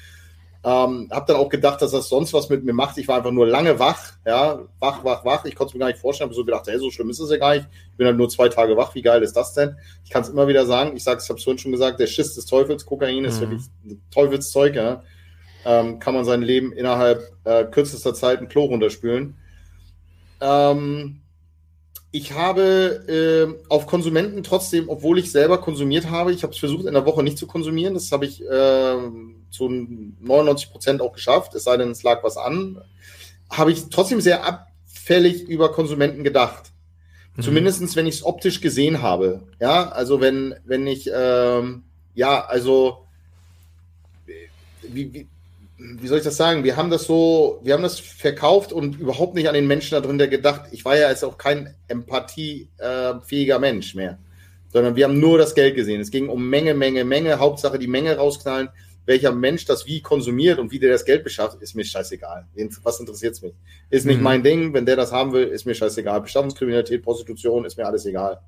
Ähm, 0.66 1.10
hab 1.12 1.28
dann 1.28 1.36
auch 1.36 1.50
gedacht, 1.50 1.82
dass 1.82 1.92
das 1.92 2.08
sonst 2.08 2.32
was 2.32 2.48
mit 2.48 2.64
mir 2.64 2.72
macht. 2.72 2.98
Ich 2.98 3.08
war 3.10 3.18
einfach 3.18 3.32
nur 3.32 3.46
lange 3.46 3.80
wach, 3.80 4.14
ja, 4.26 4.60
wach, 4.80 5.04
wach, 5.04 5.26
wach. 5.26 5.44
Ich 5.44 5.56
konnte 5.56 5.72
es 5.72 5.74
mir 5.74 5.82
gar 5.82 5.88
nicht 5.88 6.00
vorstellen. 6.00 6.30
Hab 6.30 6.36
so 6.36 6.46
gedacht, 6.46 6.68
hey, 6.68 6.80
so 6.80 6.90
schlimm 6.90 7.10
ist 7.10 7.20
es 7.20 7.30
ja 7.30 7.38
gar 7.38 7.56
nicht. 7.56 7.68
Ich 7.92 7.98
bin 7.98 8.08
halt 8.08 8.16
nur 8.16 8.30
zwei 8.30 8.48
Tage 8.48 8.78
wach. 8.78 8.96
Wie 8.96 9.02
geil 9.02 9.22
ist 9.24 9.36
das 9.36 9.54
denn? 9.54 9.76
Ich 10.06 10.10
kann 10.10 10.22
es 10.22 10.30
immer 10.30 10.48
wieder 10.48 10.66
sagen. 10.66 10.96
Ich 10.96 11.04
sage, 11.04 11.20
ich 11.22 11.28
habe 11.28 11.38
es 11.38 11.44
vorhin 11.44 11.60
schon 11.60 11.74
gesagt, 11.74 12.00
der 12.00 12.08
Schiss 12.08 12.36
des 12.36 12.46
Teufels, 12.46 12.86
Kokain 12.86 13.26
ist 13.26 13.42
mhm. 13.42 13.42
wirklich 13.42 13.64
Teufelszeug, 14.10 14.76
ja. 14.76 15.04
Ähm, 15.66 16.00
kann 16.00 16.14
man 16.14 16.26
sein 16.26 16.42
Leben 16.42 16.72
innerhalb 16.72 17.22
äh, 17.44 17.66
kürzester 17.66 18.14
Zeit 18.14 18.40
ein 18.40 18.48
Klo 18.48 18.66
runterspülen. 18.66 19.36
Ähm, 20.40 21.22
ich 22.12 22.34
habe 22.34 23.04
äh, 23.08 23.66
auf 23.70 23.86
Konsumenten 23.88 24.44
trotzdem, 24.44 24.88
obwohl 24.88 25.20
ich 25.20 25.32
selber 25.32 25.58
konsumiert 25.58 26.10
habe, 26.10 26.32
ich 26.32 26.44
habe 26.44 26.54
es 26.54 26.60
versucht 26.60 26.86
in 26.86 26.94
der 26.94 27.06
Woche 27.06 27.24
nicht 27.24 27.38
zu 27.38 27.48
konsumieren. 27.48 27.96
Das 27.96 28.12
habe 28.12 28.26
ich 28.26 28.42
äh, 28.46 28.98
zu 29.54 29.70
99 29.70 30.72
Prozent 30.72 31.02
auch 31.02 31.14
geschafft, 31.14 31.54
es 31.54 31.64
sei 31.64 31.78
denn, 31.78 31.92
es 31.92 32.04
lag 32.04 32.24
was 32.24 32.38
an. 32.38 32.82
Habe 33.50 33.72
ich 33.72 33.90
trotzdem 33.90 34.20
sehr 34.20 34.44
abfällig 34.46 35.44
über 35.44 35.72
Konsumenten 35.72 36.24
gedacht. 36.24 36.72
Mhm. 37.36 37.42
Zumindestens, 37.44 37.96
wenn 37.96 38.08
ich 38.08 38.16
es 38.16 38.26
optisch 38.26 38.62
gesehen 38.62 39.02
habe. 39.02 39.44
Ja, 39.60 39.90
also 39.90 40.22
wenn, 40.22 40.56
wenn 40.66 40.88
ich, 40.88 41.10
ähm, 41.14 41.84
ja, 42.16 42.44
also 42.46 43.06
wie, 44.88 45.14
wie, 45.14 45.28
wie 45.78 46.08
soll 46.08 46.20
ich 46.20 46.24
das 46.24 46.38
sagen? 46.38 46.64
Wir 46.64 46.78
haben 46.78 46.90
das 46.90 47.06
so, 47.06 47.60
wir 47.64 47.74
haben 47.74 47.84
das 47.84 48.00
verkauft 48.00 48.72
und 48.72 49.00
überhaupt 49.00 49.36
nicht 49.36 49.48
an 49.48 49.54
den 49.54 49.68
Menschen 49.68 49.96
da 49.96 50.02
drin, 50.02 50.18
der 50.18 50.28
gedacht, 50.28 50.64
ich 50.72 50.86
war 50.86 50.98
ja 50.98 51.10
jetzt 51.10 51.24
auch 51.24 51.38
kein 51.38 51.76
empathiefähiger 51.88 53.60
Mensch 53.60 53.94
mehr, 53.94 54.18
sondern 54.72 54.96
wir 54.96 55.06
haben 55.06 55.20
nur 55.20 55.38
das 55.38 55.56
Geld 55.56 55.76
gesehen. 55.76 56.02
Es 56.02 56.12
ging 56.12 56.30
um 56.30 56.50
Menge, 56.50 56.74
Menge, 56.74 57.04
Menge, 57.04 57.40
Hauptsache 57.40 57.80
die 57.80 57.88
Menge 57.88 58.16
rausknallen. 58.16 58.70
Welcher 59.06 59.32
Mensch 59.34 59.66
das 59.66 59.86
wie 59.86 60.02
konsumiert 60.02 60.60
und 60.60 60.72
wie 60.72 60.80
der 60.80 60.92
das 60.92 61.06
Geld 61.06 61.24
beschafft, 61.24 61.62
ist 61.62 61.76
mir 61.76 61.84
scheißegal. 61.84 62.48
Was 62.84 63.00
interessiert 63.00 63.34
es 63.34 63.42
mich? 63.42 63.54
Ist 63.90 64.06
nicht 64.06 64.18
mhm. 64.18 64.24
mein 64.24 64.44
Ding. 64.44 64.74
Wenn 64.74 64.86
der 64.86 64.96
das 64.96 65.12
haben 65.12 65.34
will, 65.34 65.48
ist 65.48 65.66
mir 65.66 65.76
scheißegal. 65.76 66.22
Beschaffungskriminalität, 66.22 67.04
Prostitution, 67.04 67.66
ist 67.66 67.78
mir 67.78 67.86
alles 67.86 68.06
egal. 68.06 68.40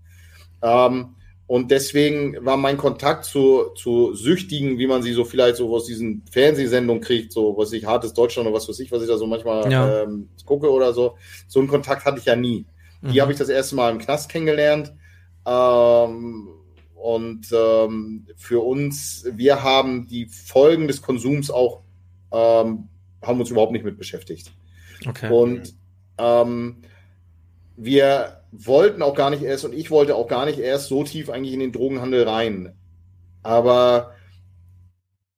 Ähm, 0.62 1.16
und 1.48 1.70
deswegen 1.70 2.44
war 2.44 2.58
mein 2.58 2.78
Kontakt 2.78 3.26
zu, 3.26 3.70
zu 3.76 4.16
Süchtigen, 4.16 4.80
wie 4.80 4.88
man 4.88 5.04
sie 5.04 5.14
so 5.14 5.26
vielleicht 5.26 5.58
so 5.58 5.74
aus 5.76 5.86
diesen 5.86 6.24
Fernsehsendungen 6.32 7.04
kriegt, 7.04 7.32
so 7.32 7.56
was 7.56 7.72
ich 7.72 7.86
hartes 7.86 8.14
Deutschland 8.14 8.48
oder 8.48 8.56
was 8.56 8.68
weiß 8.68 8.80
ich, 8.80 8.92
was 8.92 9.04
ich 9.04 9.08
da 9.08 9.18
so 9.18 9.28
manchmal 9.28 9.72
ja. 9.72 10.04
ähm, 10.04 10.30
gucke 10.46 10.72
oder 10.72 10.94
so. 10.94 11.18
So 11.48 11.60
einen 11.60 11.68
Kontakt 11.68 12.06
hatte 12.06 12.18
ich 12.18 12.26
ja 12.26 12.36
nie. 12.36 12.66
Mhm. 13.02 13.12
Die 13.12 13.22
habe 13.22 13.32
ich 13.32 13.38
das 13.38 13.50
erste 13.50 13.76
Mal 13.76 13.92
im 13.92 14.00
Knast 14.00 14.30
kennengelernt. 14.30 14.94
Ähm, 15.46 16.48
und 17.06 17.52
ähm, 17.52 18.26
für 18.36 18.66
uns, 18.66 19.28
wir 19.32 19.62
haben 19.62 20.08
die 20.08 20.26
Folgen 20.26 20.88
des 20.88 21.04
Konsums 21.04 21.52
auch, 21.52 21.84
ähm, 22.32 22.90
haben 23.22 23.40
uns 23.40 23.52
überhaupt 23.52 23.74
nicht 23.74 23.86
mit 23.86 24.00
beschäftigt. 24.00 24.52
Okay. 25.08 25.32
Und 25.32 25.76
ähm, 26.18 26.78
wir 27.78 28.42
wollten 28.52 29.04
auch 29.04 29.14
gar 29.14 29.30
nicht 29.30 29.44
erst 29.44 29.66
und 29.66 29.76
ich 29.76 29.92
wollte 29.92 30.16
auch 30.16 30.28
gar 30.28 30.48
nicht 30.48 30.58
erst 30.58 30.88
so 30.88 31.04
tief 31.04 31.30
eigentlich 31.30 31.54
in 31.54 31.60
den 31.60 31.74
Drogenhandel 31.74 32.28
rein. 32.28 32.74
Aber 33.44 34.16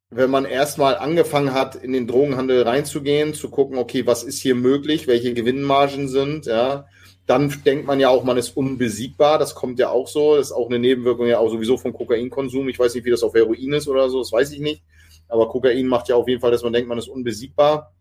wenn 0.10 0.30
man 0.30 0.46
erstmal 0.46 0.96
angefangen 0.96 1.54
hat, 1.54 1.76
in 1.76 1.92
den 1.92 2.08
Drogenhandel 2.08 2.64
reinzugehen, 2.64 3.34
zu 3.34 3.50
gucken, 3.50 3.78
okay, 3.78 4.08
was 4.08 4.24
ist 4.24 4.40
hier 4.40 4.56
möglich, 4.56 5.06
welche 5.06 5.34
Gewinnmargen 5.34 6.08
sind, 6.08 6.46
ja, 6.46 6.86
dann 7.28 7.54
denkt 7.66 7.86
man 7.86 8.00
ja 8.00 8.08
auch, 8.08 8.24
man 8.24 8.38
ist 8.38 8.56
unbesiegbar. 8.56 9.38
Das 9.38 9.54
kommt 9.54 9.80
ja 9.80 9.90
auch 9.90 10.08
so. 10.08 10.38
Das 10.38 10.48
ist 10.48 10.52
auch 10.54 10.68
eine 10.68 10.80
Nebenwirkung 10.80 11.28
ja 11.28 11.40
auch 11.40 11.50
sowieso 11.50 11.78
vom 11.78 11.92
Kokainkonsum. 11.94 12.70
Ich 12.70 12.80
weiß 12.80 12.96
nicht, 12.96 13.04
wie 13.04 13.12
das 13.12 13.22
auf 13.22 13.34
Heroin 13.34 13.74
ist 13.74 13.90
oder 13.90 14.10
so, 14.10 14.20
das 14.20 14.32
weiß 14.32 14.52
ich 14.54 14.60
nicht. 14.60 14.82
Aber 15.28 15.50
Kokain 15.50 15.88
macht 15.88 16.08
ja 16.08 16.16
auf 16.16 16.28
jeden 16.30 16.40
Fall, 16.40 16.52
dass 16.52 16.64
man 16.64 16.72
denkt, 16.72 16.88
man 16.88 16.98
ist 16.98 17.10
unbesiegbar. 17.10 17.94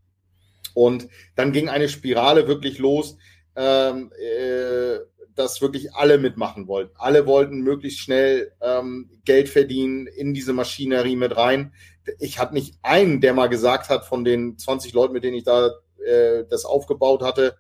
Und 0.74 1.08
dann 1.34 1.52
ging 1.52 1.68
eine 1.68 1.88
Spirale 1.88 2.46
wirklich 2.46 2.78
los, 2.78 3.16
ähm, 3.56 4.12
äh, 4.16 4.98
dass 5.34 5.60
wirklich 5.60 5.92
alle 5.94 6.18
mitmachen 6.18 6.68
wollten. 6.68 6.94
Alle 6.96 7.26
wollten 7.26 7.62
möglichst 7.62 7.98
schnell 7.98 8.52
ähm, 8.60 9.10
Geld 9.24 9.48
verdienen 9.48 10.06
in 10.06 10.34
diese 10.34 10.52
Maschinerie 10.52 11.16
mit 11.16 11.36
rein. 11.36 11.72
Ich 12.20 12.38
hatte 12.38 12.54
nicht 12.54 12.76
einen, 12.82 13.20
der 13.20 13.34
mal 13.34 13.48
gesagt 13.48 13.88
hat, 13.88 14.04
von 14.04 14.24
den 14.24 14.56
20 14.56 14.92
Leuten, 14.92 15.14
mit 15.14 15.24
denen 15.24 15.36
ich 15.36 15.44
da 15.44 15.70
äh, 16.06 16.44
das 16.48 16.64
aufgebaut 16.64 17.22
hatte, 17.22 17.56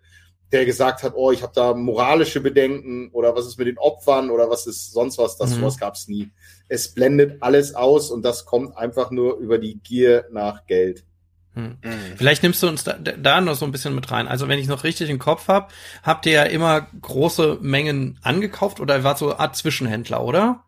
der 0.56 0.64
gesagt 0.64 1.02
hat, 1.02 1.12
oh, 1.14 1.30
ich 1.30 1.42
habe 1.42 1.52
da 1.54 1.74
moralische 1.74 2.40
Bedenken 2.40 3.10
oder 3.12 3.36
was 3.36 3.46
ist 3.46 3.58
mit 3.58 3.66
den 3.66 3.76
Opfern 3.76 4.30
oder 4.30 4.48
was 4.48 4.66
ist 4.66 4.92
sonst 4.92 5.18
was, 5.18 5.36
das 5.36 5.50
mhm. 5.50 5.56
sowas 5.56 5.76
gab 5.76 5.94
es 5.94 6.08
nie. 6.08 6.30
Es 6.68 6.94
blendet 6.94 7.42
alles 7.42 7.74
aus 7.74 8.10
und 8.10 8.22
das 8.24 8.46
kommt 8.46 8.74
einfach 8.76 9.10
nur 9.10 9.36
über 9.36 9.58
die 9.58 9.78
Gier 9.78 10.24
nach 10.32 10.64
Geld. 10.66 11.04
Hm. 11.52 11.76
Mhm. 11.82 12.16
Vielleicht 12.16 12.42
nimmst 12.42 12.62
du 12.62 12.68
uns 12.68 12.84
da, 12.84 12.94
da 12.94 13.40
noch 13.42 13.54
so 13.54 13.66
ein 13.66 13.72
bisschen 13.72 13.94
mit 13.94 14.10
rein. 14.10 14.28
Also 14.28 14.48
wenn 14.48 14.58
ich 14.58 14.66
noch 14.66 14.82
richtig 14.82 15.10
im 15.10 15.18
Kopf 15.18 15.48
habe, 15.48 15.68
habt 16.02 16.24
ihr 16.24 16.32
ja 16.32 16.42
immer 16.44 16.86
große 17.02 17.58
Mengen 17.60 18.18
angekauft 18.22 18.80
oder 18.80 19.04
war 19.04 19.16
so 19.16 19.26
eine 19.26 19.40
Art 19.40 19.56
Zwischenhändler, 19.56 20.24
oder? 20.24 20.64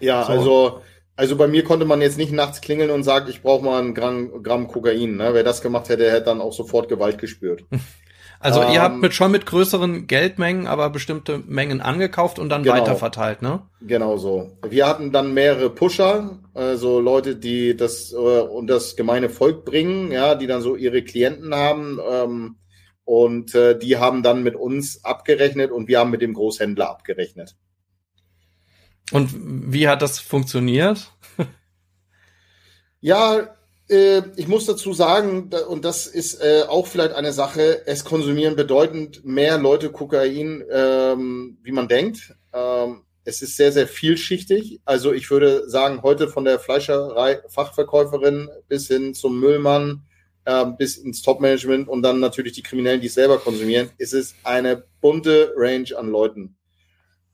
Ja, 0.00 0.24
so. 0.24 0.32
also 0.32 0.82
also 1.14 1.36
bei 1.36 1.46
mir 1.46 1.62
konnte 1.62 1.84
man 1.84 2.00
jetzt 2.00 2.16
nicht 2.16 2.32
nachts 2.32 2.60
klingeln 2.60 2.90
und 2.90 3.02
sagen, 3.02 3.28
ich 3.28 3.42
brauche 3.42 3.64
mal 3.64 3.80
ein 3.80 3.94
Gramm, 3.94 4.42
Gramm 4.42 4.66
Kokain. 4.66 5.16
Ne? 5.16 5.34
Wer 5.34 5.44
das 5.44 5.60
gemacht 5.60 5.88
hätte, 5.88 6.10
hätte 6.10 6.24
dann 6.24 6.40
auch 6.40 6.52
sofort 6.52 6.88
Gewalt 6.88 7.18
gespürt. 7.18 7.64
Also 8.42 8.60
ähm, 8.60 8.72
ihr 8.72 8.82
habt 8.82 8.94
ähm, 8.96 9.00
mit 9.00 9.14
schon 9.14 9.30
mit 9.30 9.46
größeren 9.46 10.08
Geldmengen, 10.08 10.66
aber 10.66 10.90
bestimmte 10.90 11.38
Mengen 11.38 11.80
angekauft 11.80 12.40
und 12.40 12.48
dann 12.48 12.64
genau, 12.64 12.74
weiterverteilt, 12.74 13.40
ne? 13.40 13.62
Genau 13.80 14.16
so. 14.16 14.58
Wir 14.68 14.88
hatten 14.88 15.12
dann 15.12 15.32
mehrere 15.32 15.70
Pusher, 15.70 16.40
also 16.52 16.98
Leute, 16.98 17.36
die 17.36 17.76
das 17.76 18.12
äh, 18.12 18.16
und 18.16 18.66
das 18.66 18.96
gemeine 18.96 19.30
Volk 19.30 19.64
bringen, 19.64 20.10
ja, 20.10 20.34
die 20.34 20.48
dann 20.48 20.60
so 20.60 20.74
ihre 20.74 21.02
Klienten 21.02 21.54
haben 21.54 22.00
ähm, 22.10 22.56
und 23.04 23.54
äh, 23.54 23.78
die 23.78 23.98
haben 23.98 24.24
dann 24.24 24.42
mit 24.42 24.56
uns 24.56 25.04
abgerechnet 25.04 25.70
und 25.70 25.86
wir 25.86 26.00
haben 26.00 26.10
mit 26.10 26.20
dem 26.20 26.34
Großhändler 26.34 26.90
abgerechnet. 26.90 27.56
Und 29.12 29.30
wie 29.72 29.86
hat 29.86 30.02
das 30.02 30.18
funktioniert? 30.18 31.12
ja, 33.00 33.54
äh, 33.92 34.22
ich 34.36 34.48
muss 34.48 34.66
dazu 34.66 34.92
sagen, 34.92 35.50
und 35.68 35.84
das 35.84 36.06
ist 36.06 36.42
äh, 36.42 36.62
auch 36.66 36.86
vielleicht 36.86 37.14
eine 37.14 37.32
Sache, 37.32 37.86
es 37.86 38.04
konsumieren 38.04 38.56
bedeutend 38.56 39.24
mehr 39.24 39.58
Leute 39.58 39.90
Kokain, 39.90 40.64
ähm, 40.70 41.58
wie 41.62 41.72
man 41.72 41.88
denkt. 41.88 42.34
Ähm, 42.52 43.02
es 43.24 43.42
ist 43.42 43.56
sehr, 43.56 43.70
sehr 43.70 43.86
vielschichtig. 43.86 44.80
Also 44.84 45.12
ich 45.12 45.30
würde 45.30 45.68
sagen, 45.68 46.02
heute 46.02 46.28
von 46.28 46.44
der 46.44 46.58
Fleischerei 46.58 47.40
Fachverkäuferin 47.48 48.48
bis 48.68 48.88
hin 48.88 49.14
zum 49.14 49.38
Müllmann, 49.38 50.02
äh, 50.44 50.66
bis 50.76 50.96
ins 50.96 51.22
Top-Management 51.22 51.88
und 51.88 52.02
dann 52.02 52.18
natürlich 52.18 52.54
die 52.54 52.62
Kriminellen, 52.62 53.00
die 53.00 53.06
es 53.06 53.14
selber 53.14 53.38
konsumieren, 53.38 53.90
ist 53.98 54.14
es 54.14 54.34
eine 54.42 54.82
bunte 55.00 55.52
Range 55.56 55.96
an 55.96 56.10
Leuten. 56.10 56.56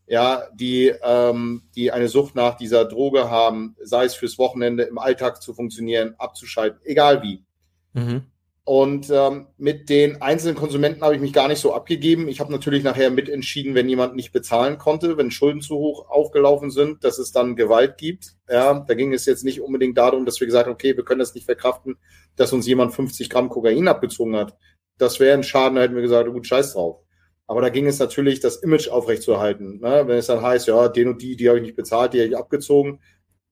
Ja, 0.09 0.45
die, 0.55 0.93
ähm, 1.03 1.65
die 1.77 1.93
eine 1.93 2.09
Sucht 2.09 2.35
nach 2.35 2.57
dieser 2.57 2.87
Droge 2.87 3.31
haben, 3.31 3.77
sei 3.83 4.07
es 4.07 4.15
fürs 4.15 4.39
Wochenende, 4.39 4.85
im 4.85 4.99
Alltag 4.99 5.43
zu 5.43 5.53
funktionieren, 5.53 6.15
abzuschalten, 6.17 6.81
egal 6.85 7.23
wie. 7.23 7.45
Mhm. 7.93 8.23
Und 8.65 9.09
ähm, 9.11 9.47
mit 9.57 9.89
den 9.89 10.21
einzelnen 10.21 10.55
Konsumenten 10.55 11.03
habe 11.03 11.15
ich 11.15 11.23
mich 11.23 11.33
gar 11.33 11.49
nicht 11.49 11.59
so 11.59 11.73
abgegeben. 11.73 12.29
Ich 12.29 12.39
habe 12.39 12.53
natürlich 12.53 12.85
nachher 12.85 13.11
mitentschieden, 13.11 13.75
wenn 13.75 13.89
jemand 13.89 14.15
nicht 14.15 14.31
bezahlen 14.31 14.77
konnte, 14.77 15.17
wenn 15.17 15.31
Schulden 15.31 15.63
zu 15.63 15.77
hoch 15.77 16.11
aufgelaufen 16.11 16.71
sind, 16.71 17.03
dass 17.03 17.19
es 17.19 17.33
dann 17.33 17.57
Gewalt 17.57 17.97
gibt. 17.97 18.35
Ja, 18.47 18.85
da 18.87 18.93
ging 18.93 19.15
es 19.15 19.25
jetzt 19.25 19.43
nicht 19.43 19.63
unbedingt 19.63 19.97
darum, 19.97 20.27
dass 20.27 20.39
wir 20.41 20.47
gesagt 20.47 20.67
haben, 20.67 20.75
okay, 20.75 20.95
wir 20.95 21.05
können 21.05 21.21
das 21.21 21.35
nicht 21.35 21.47
verkraften, 21.47 21.97
dass 22.37 22.53
uns 22.53 22.67
jemand 22.67 22.93
50 22.93 23.31
Gramm 23.31 23.49
Kokain 23.49 23.89
abgezogen 23.89 24.37
hat. 24.37 24.55
Das 24.99 25.19
wäre 25.19 25.33
ein 25.33 25.45
Schaden, 25.45 25.77
da 25.77 25.83
hätten 25.83 25.95
wir 25.95 26.03
gesagt, 26.03 26.31
gut, 26.31 26.47
scheiß 26.47 26.75
drauf. 26.75 27.01
Aber 27.49 27.63
da 27.63 27.71
ging 27.71 27.87
es 27.87 27.99
natürlich, 27.99 28.41
das 28.41 28.57
Image 28.57 28.89
aufrechtzuerhalten. 28.89 29.81
Ne? 29.81 30.05
Wenn 30.07 30.19
es 30.19 30.27
dann 30.27 30.43
heißt, 30.43 30.69
ja, 30.69 30.89
den 30.89 31.09
und 31.09 31.23
die, 31.23 31.35
die 31.35 31.49
habe 31.49 31.59
ich 31.59 31.65
nicht 31.65 31.77
bezahlt, 31.77 32.13
die 32.13 32.19
habe 32.19 32.29
ich 32.29 32.37
abgezogen. 32.37 33.01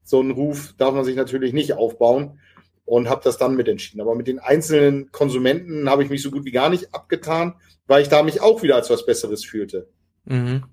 So 0.05 0.21
einen 0.21 0.33
Ruf 0.33 0.75
darf 0.77 0.95
man 0.95 1.05
sich 1.05 1.17
natürlich 1.17 1.55
nicht 1.55 1.73
aufbauen 1.73 2.39
und 2.85 3.09
habe 3.09 3.23
das 3.25 3.39
dann 3.39 3.57
mitentschieden. 3.57 4.03
Aber 4.03 4.15
mit 4.15 4.27
den 4.29 4.39
einzelnen 4.39 5.11
Konsumenten 5.13 5.89
habe 5.89 6.05
ich 6.05 6.11
mich 6.11 6.23
so 6.23 6.31
gut 6.31 6.45
wie 6.45 6.53
gar 6.53 6.69
nicht 6.69 6.95
abgetan, 6.95 7.55
weil 7.87 8.03
ich 8.03 8.09
da 8.09 8.23
mich 8.23 8.43
auch 8.43 8.63
wieder 8.63 8.77
als 8.77 8.91
was 8.91 9.07
Besseres 9.07 9.45
fühlte. 9.47 9.89
Mhm. 10.27 10.65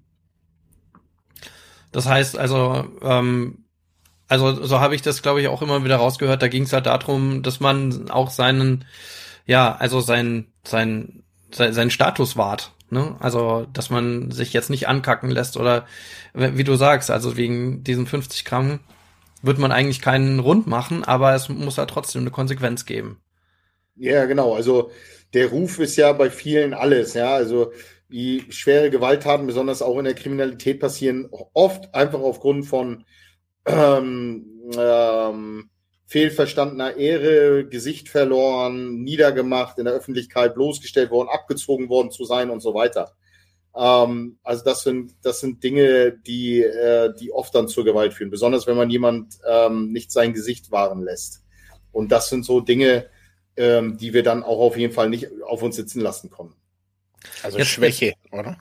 Das 1.94 2.06
heißt 2.06 2.38
also, 2.38 2.86
ähm, 3.02 3.64
also 4.28 4.66
so 4.66 4.82
habe 4.82 4.96
ich 4.96 5.02
das, 5.02 5.22
glaube 5.22 5.40
ich, 5.40 5.48
auch 5.48 5.62
immer 5.62 5.86
wieder 5.86 5.96
rausgehört. 5.96 6.42
Da 6.42 6.50
ging 6.50 6.64
es 6.64 6.74
halt 6.74 6.88
darum, 6.88 7.42
dass 7.42 7.62
man 7.62 8.10
auch 8.10 8.32
seinen, 8.32 8.84
ja, 9.46 9.74
also 9.76 10.02
sein, 10.02 10.52
sein, 10.66 11.24
sein, 11.52 11.74
seinen 11.74 11.92
Status 11.92 12.36
wahrt. 12.36 12.73
Ne? 12.94 13.18
Also, 13.20 13.68
dass 13.74 13.90
man 13.90 14.32
sich 14.32 14.54
jetzt 14.54 14.70
nicht 14.70 14.88
ankacken 14.88 15.30
lässt 15.30 15.58
oder 15.58 15.86
wie 16.34 16.64
du 16.64 16.76
sagst, 16.76 17.12
also 17.12 17.36
wegen 17.36 17.84
diesen 17.84 18.08
50 18.08 18.46
Gramm 18.46 18.80
wird 19.42 19.60
man 19.60 19.74
eigentlich 19.74 20.02
keinen 20.02 20.40
Rund 20.40 20.68
machen, 20.68 21.04
aber 21.04 21.36
es 21.36 21.50
muss 21.50 21.78
halt 21.78 21.90
trotzdem 21.90 22.22
eine 22.22 22.32
Konsequenz 22.32 22.86
geben. 22.86 23.20
Ja, 23.96 24.26
genau. 24.26 24.56
Also 24.56 24.92
der 25.34 25.48
Ruf 25.48 25.80
ist 25.80 25.98
ja 25.98 26.14
bei 26.14 26.30
vielen 26.30 26.74
alles, 26.74 27.14
ja. 27.14 27.34
Also 27.34 27.74
die 28.10 28.46
schwere 28.50 28.90
Gewalttaten, 28.90 29.46
besonders 29.46 29.82
auch 29.82 29.98
in 29.98 30.06
der 30.06 30.16
Kriminalität, 30.16 30.80
passieren 30.80 31.28
oft 31.54 31.94
einfach 31.94 32.20
aufgrund 32.20 32.66
von 32.66 33.06
ähm, 33.66 34.46
ähm, 34.78 35.70
fehlverstandener 36.06 36.98
Ehre, 36.98 37.66
Gesicht 37.66 38.10
verloren, 38.10 39.04
niedergemacht, 39.04 39.80
in 39.80 39.86
der 39.86 39.94
Öffentlichkeit 39.94 40.56
bloßgestellt 40.56 41.12
worden, 41.12 41.30
abgezogen 41.30 41.90
worden 41.90 42.12
zu 42.12 42.26
sein 42.26 42.50
und 42.50 42.62
so 42.62 42.74
weiter. 42.74 43.14
Ähm, 43.76 44.38
also 44.44 44.64
das 44.64 44.84
sind, 44.84 45.16
das 45.24 45.40
sind 45.40 45.64
Dinge, 45.64 46.12
die, 46.12 46.62
äh, 46.62 47.14
die 47.20 47.32
oft 47.32 47.56
dann 47.56 47.68
zur 47.68 47.86
Gewalt 47.86 48.14
führen, 48.14 48.30
besonders 48.30 48.68
wenn 48.68 48.78
man 48.78 48.90
jemand 48.90 49.38
ähm, 49.50 49.92
nicht 49.92 50.12
sein 50.12 50.34
Gesicht 50.34 50.72
wahren 50.72 51.02
lässt. 51.02 51.44
Und 51.92 52.12
das 52.12 52.30
sind 52.30 52.46
so 52.46 52.60
Dinge, 52.60 53.08
ähm, 53.56 53.98
die 53.98 54.14
wir 54.14 54.24
dann 54.24 54.44
auch 54.44 54.60
auf 54.60 54.78
jeden 54.78 54.94
Fall 54.94 55.10
nicht 55.10 55.30
auf 55.44 55.64
uns 55.64 55.76
sitzen 55.76 56.02
lassen 56.02 56.30
können. 56.30 56.56
Also 57.42 57.58
Jetzt 57.58 57.70
Schwäche, 57.70 58.14
oder? 58.32 58.58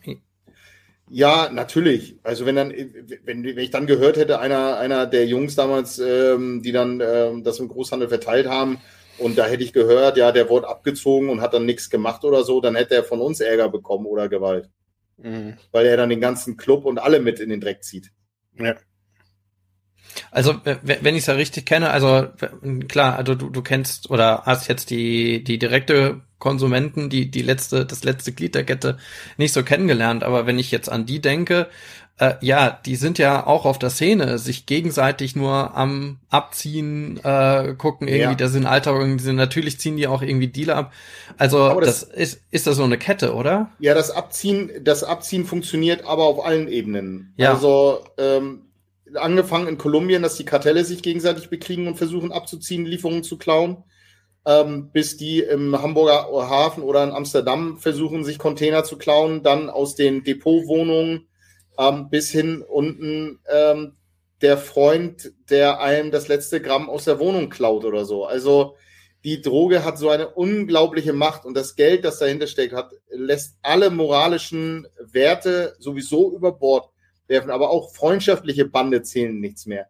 Ja, 1.14 1.50
natürlich. 1.52 2.16
Also 2.22 2.46
wenn 2.46 2.56
dann, 2.56 2.70
wenn, 2.70 3.44
wenn 3.44 3.58
ich 3.58 3.70
dann 3.70 3.86
gehört 3.86 4.16
hätte, 4.16 4.40
einer, 4.40 4.78
einer 4.78 5.06
der 5.06 5.26
Jungs 5.26 5.54
damals, 5.54 5.98
ähm, 5.98 6.62
die 6.62 6.72
dann 6.72 7.02
ähm, 7.04 7.44
das 7.44 7.58
im 7.58 7.68
Großhandel 7.68 8.08
verteilt 8.08 8.46
haben, 8.46 8.78
und 9.18 9.36
da 9.36 9.44
hätte 9.44 9.62
ich 9.62 9.74
gehört, 9.74 10.16
ja, 10.16 10.32
der 10.32 10.48
wurde 10.48 10.68
abgezogen 10.68 11.28
und 11.28 11.42
hat 11.42 11.52
dann 11.52 11.66
nichts 11.66 11.90
gemacht 11.90 12.24
oder 12.24 12.44
so, 12.44 12.62
dann 12.62 12.76
hätte 12.76 12.94
er 12.94 13.04
von 13.04 13.20
uns 13.20 13.40
Ärger 13.40 13.68
bekommen 13.68 14.06
oder 14.06 14.30
Gewalt. 14.30 14.70
Mhm. 15.18 15.58
Weil 15.70 15.84
er 15.84 15.98
dann 15.98 16.08
den 16.08 16.22
ganzen 16.22 16.56
Club 16.56 16.86
und 16.86 16.98
alle 16.98 17.20
mit 17.20 17.40
in 17.40 17.50
den 17.50 17.60
Dreck 17.60 17.84
zieht. 17.84 18.10
Ja. 18.58 18.74
Also, 20.30 20.54
wenn 20.64 21.14
ich 21.14 21.22
es 21.22 21.26
ja 21.26 21.34
richtig 21.34 21.66
kenne, 21.66 21.90
also 21.90 22.28
klar, 22.88 23.16
also 23.16 23.34
du, 23.34 23.50
du 23.50 23.62
kennst 23.62 24.10
oder 24.10 24.44
hast 24.46 24.68
jetzt 24.68 24.88
die, 24.88 25.44
die 25.44 25.58
direkte 25.58 26.22
Konsumenten, 26.42 27.08
die, 27.08 27.30
die 27.30 27.40
letzte, 27.40 27.86
das 27.86 28.02
letzte 28.02 28.32
Glied 28.32 28.56
der 28.56 28.64
Kette 28.64 28.98
nicht 29.36 29.52
so 29.52 29.62
kennengelernt, 29.62 30.24
aber 30.24 30.44
wenn 30.44 30.58
ich 30.58 30.72
jetzt 30.72 30.88
an 30.90 31.06
die 31.06 31.20
denke, 31.20 31.68
äh, 32.18 32.34
ja, 32.40 32.80
die 32.84 32.96
sind 32.96 33.18
ja 33.18 33.46
auch 33.46 33.64
auf 33.64 33.78
der 33.78 33.90
Szene, 33.90 34.38
sich 34.38 34.66
gegenseitig 34.66 35.36
nur 35.36 35.76
am 35.76 36.18
Abziehen, 36.30 37.20
äh, 37.22 37.76
gucken 37.78 38.08
irgendwie, 38.08 38.22
ja. 38.22 38.34
da 38.34 38.48
sind 38.48 38.66
Alter, 38.66 38.90
irgendwie, 38.98 39.32
natürlich 39.32 39.78
ziehen 39.78 39.96
die 39.96 40.08
auch 40.08 40.20
irgendwie 40.20 40.48
Dealer 40.48 40.74
ab. 40.74 40.92
Also 41.38 41.78
das, 41.78 42.00
das, 42.00 42.02
ist, 42.02 42.42
ist 42.50 42.66
das 42.66 42.74
so 42.74 42.82
eine 42.82 42.98
Kette, 42.98 43.34
oder? 43.34 43.70
Ja, 43.78 43.94
das 43.94 44.10
Abziehen, 44.10 44.68
das 44.82 45.04
Abziehen 45.04 45.44
funktioniert 45.44 46.04
aber 46.04 46.24
auf 46.24 46.44
allen 46.44 46.66
Ebenen. 46.66 47.34
Ja. 47.36 47.52
Also 47.52 48.04
ähm, 48.18 48.62
angefangen 49.14 49.68
in 49.68 49.78
Kolumbien, 49.78 50.22
dass 50.22 50.34
die 50.34 50.44
Kartelle 50.44 50.84
sich 50.84 51.02
gegenseitig 51.02 51.50
bekriegen 51.50 51.86
und 51.86 51.98
versuchen 51.98 52.32
abzuziehen, 52.32 52.84
Lieferungen 52.84 53.22
zu 53.22 53.38
klauen. 53.38 53.84
Ähm, 54.44 54.90
bis 54.92 55.16
die 55.16 55.40
im 55.40 55.80
Hamburger 55.80 56.26
Hafen 56.48 56.82
oder 56.82 57.04
in 57.04 57.12
Amsterdam 57.12 57.78
versuchen, 57.78 58.24
sich 58.24 58.38
Container 58.38 58.82
zu 58.82 58.98
klauen, 58.98 59.44
dann 59.44 59.70
aus 59.70 59.94
den 59.94 60.24
Depotwohnungen 60.24 61.28
ähm, 61.78 62.10
bis 62.10 62.30
hin 62.30 62.62
unten 62.62 63.38
ähm, 63.48 63.96
der 64.40 64.58
Freund, 64.58 65.32
der 65.48 65.80
einem 65.80 66.10
das 66.10 66.28
letzte 66.28 66.60
Gramm 66.60 66.90
aus 66.90 67.04
der 67.04 67.20
Wohnung 67.20 67.48
klaut 67.48 67.84
oder 67.84 68.04
so. 68.04 68.24
Also 68.24 68.74
die 69.24 69.40
Droge 69.40 69.84
hat 69.84 69.98
so 69.98 70.08
eine 70.08 70.28
unglaubliche 70.28 71.12
Macht 71.12 71.44
und 71.44 71.54
das 71.54 71.76
Geld, 71.76 72.04
das 72.04 72.18
dahinter 72.18 72.48
steckt, 72.48 72.74
hat, 72.74 72.90
lässt 73.08 73.56
alle 73.62 73.90
moralischen 73.90 74.88
Werte 74.98 75.76
sowieso 75.78 76.34
über 76.34 76.52
Bord 76.52 76.90
werfen, 77.28 77.50
aber 77.50 77.70
auch 77.70 77.94
freundschaftliche 77.94 78.64
Bande 78.64 79.02
zählen 79.02 79.38
nichts 79.38 79.66
mehr. 79.66 79.88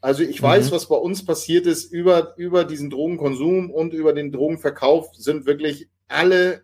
Also 0.00 0.22
ich 0.22 0.40
weiß, 0.40 0.70
mhm. 0.70 0.74
was 0.74 0.88
bei 0.88 0.96
uns 0.96 1.24
passiert 1.24 1.66
ist 1.66 1.92
über, 1.92 2.34
über 2.36 2.64
diesen 2.64 2.90
Drogenkonsum 2.90 3.70
und 3.70 3.92
über 3.92 4.12
den 4.12 4.32
Drogenverkauf 4.32 5.08
sind 5.14 5.46
wirklich 5.46 5.88
alle, 6.08 6.62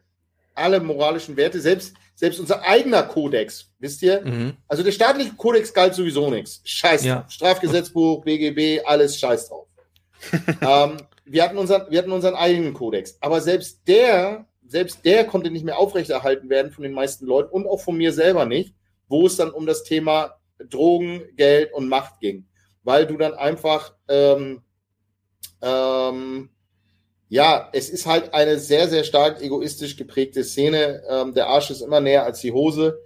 alle 0.54 0.80
moralischen 0.80 1.36
Werte, 1.36 1.60
selbst 1.60 1.94
selbst 2.16 2.40
unser 2.40 2.62
eigener 2.62 3.02
Kodex, 3.02 3.70
wisst 3.78 4.02
ihr? 4.02 4.22
Mhm. 4.22 4.56
Also 4.66 4.82
der 4.82 4.90
staatliche 4.90 5.34
Kodex 5.34 5.72
galt 5.72 5.94
sowieso 5.94 6.30
nichts. 6.30 6.62
Scheiß 6.64 7.04
ja. 7.04 7.26
Strafgesetzbuch, 7.28 8.24
BGB, 8.24 8.84
alles 8.84 9.18
scheiß 9.18 9.50
drauf. 9.50 9.66
ähm, 10.62 10.96
wir, 11.26 11.44
hatten 11.44 11.58
unseren, 11.58 11.90
wir 11.90 11.98
hatten 11.98 12.12
unseren 12.12 12.34
eigenen 12.34 12.72
Kodex. 12.72 13.18
Aber 13.20 13.42
selbst 13.42 13.86
der, 13.86 14.46
selbst 14.66 15.04
der 15.04 15.24
konnte 15.24 15.50
nicht 15.50 15.64
mehr 15.64 15.78
aufrechterhalten 15.78 16.48
werden 16.48 16.72
von 16.72 16.84
den 16.84 16.94
meisten 16.94 17.26
Leuten 17.26 17.50
und 17.50 17.66
auch 17.66 17.82
von 17.82 17.98
mir 17.98 18.14
selber 18.14 18.46
nicht, 18.46 18.74
wo 19.08 19.26
es 19.26 19.36
dann 19.36 19.50
um 19.50 19.66
das 19.66 19.84
Thema 19.84 20.36
Drogen, 20.70 21.22
Geld 21.36 21.74
und 21.74 21.86
Macht 21.86 22.20
ging. 22.20 22.46
Weil 22.86 23.06
du 23.06 23.16
dann 23.16 23.34
einfach 23.34 23.92
ähm, 24.08 24.62
ähm, 25.60 26.50
ja, 27.28 27.68
es 27.72 27.90
ist 27.90 28.06
halt 28.06 28.34
eine 28.34 28.58
sehr, 28.58 28.88
sehr 28.88 29.04
stark 29.04 29.42
egoistisch 29.42 29.96
geprägte 29.96 30.44
Szene. 30.44 31.02
Ähm, 31.08 31.34
der 31.34 31.48
Arsch 31.48 31.70
ist 31.70 31.80
immer 31.80 32.00
näher 32.00 32.24
als 32.24 32.40
die 32.40 32.52
Hose. 32.52 33.00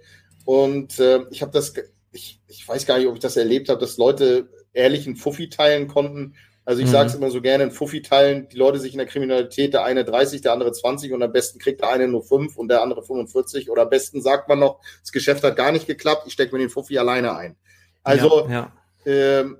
Und 0.45 0.99
äh, 0.99 1.21
ich 1.31 1.41
habe 1.41 1.51
das, 1.51 1.73
ich, 2.11 2.39
ich 2.47 2.67
weiß 2.67 2.85
gar 2.85 2.97
nicht, 2.97 3.07
ob 3.07 3.15
ich 3.15 3.19
das 3.19 3.37
erlebt 3.37 3.69
habe, 3.69 3.79
dass 3.79 3.97
Leute 3.97 4.49
ehrlichen 4.73 5.15
Fuffi 5.15 5.49
teilen 5.49 5.87
konnten. 5.87 6.35
Also 6.65 6.81
ich 6.81 6.87
mhm. 6.87 6.91
sage 6.91 7.09
es 7.09 7.15
immer 7.15 7.31
so 7.31 7.41
gerne, 7.41 7.63
in 7.63 7.71
Fuffi 7.71 8.03
teilen 8.03 8.47
die 8.49 8.57
Leute 8.57 8.79
sich 8.79 8.91
in 8.93 8.99
der 8.99 9.07
Kriminalität, 9.07 9.73
der 9.73 9.83
eine 9.83 10.05
30, 10.05 10.41
der 10.41 10.53
andere 10.53 10.71
20 10.71 11.11
und 11.13 11.23
am 11.23 11.31
besten 11.31 11.57
kriegt 11.57 11.81
der 11.81 11.89
eine 11.89 12.07
nur 12.07 12.23
5 12.23 12.55
und 12.55 12.67
der 12.67 12.83
andere 12.83 13.01
45 13.01 13.71
oder 13.71 13.81
am 13.83 13.89
besten 13.89 14.21
sagt 14.21 14.47
man 14.47 14.59
noch, 14.59 14.79
das 15.01 15.11
Geschäft 15.11 15.43
hat 15.43 15.55
gar 15.55 15.71
nicht 15.71 15.87
geklappt, 15.87 16.25
ich 16.27 16.33
stecke 16.33 16.55
mir 16.55 16.61
den 16.61 16.69
Fuffi 16.69 16.99
alleine 16.99 17.35
ein. 17.35 17.55
Also 18.03 18.47
ja, 18.47 18.71
ja. 19.05 19.11
Ähm, 19.11 19.57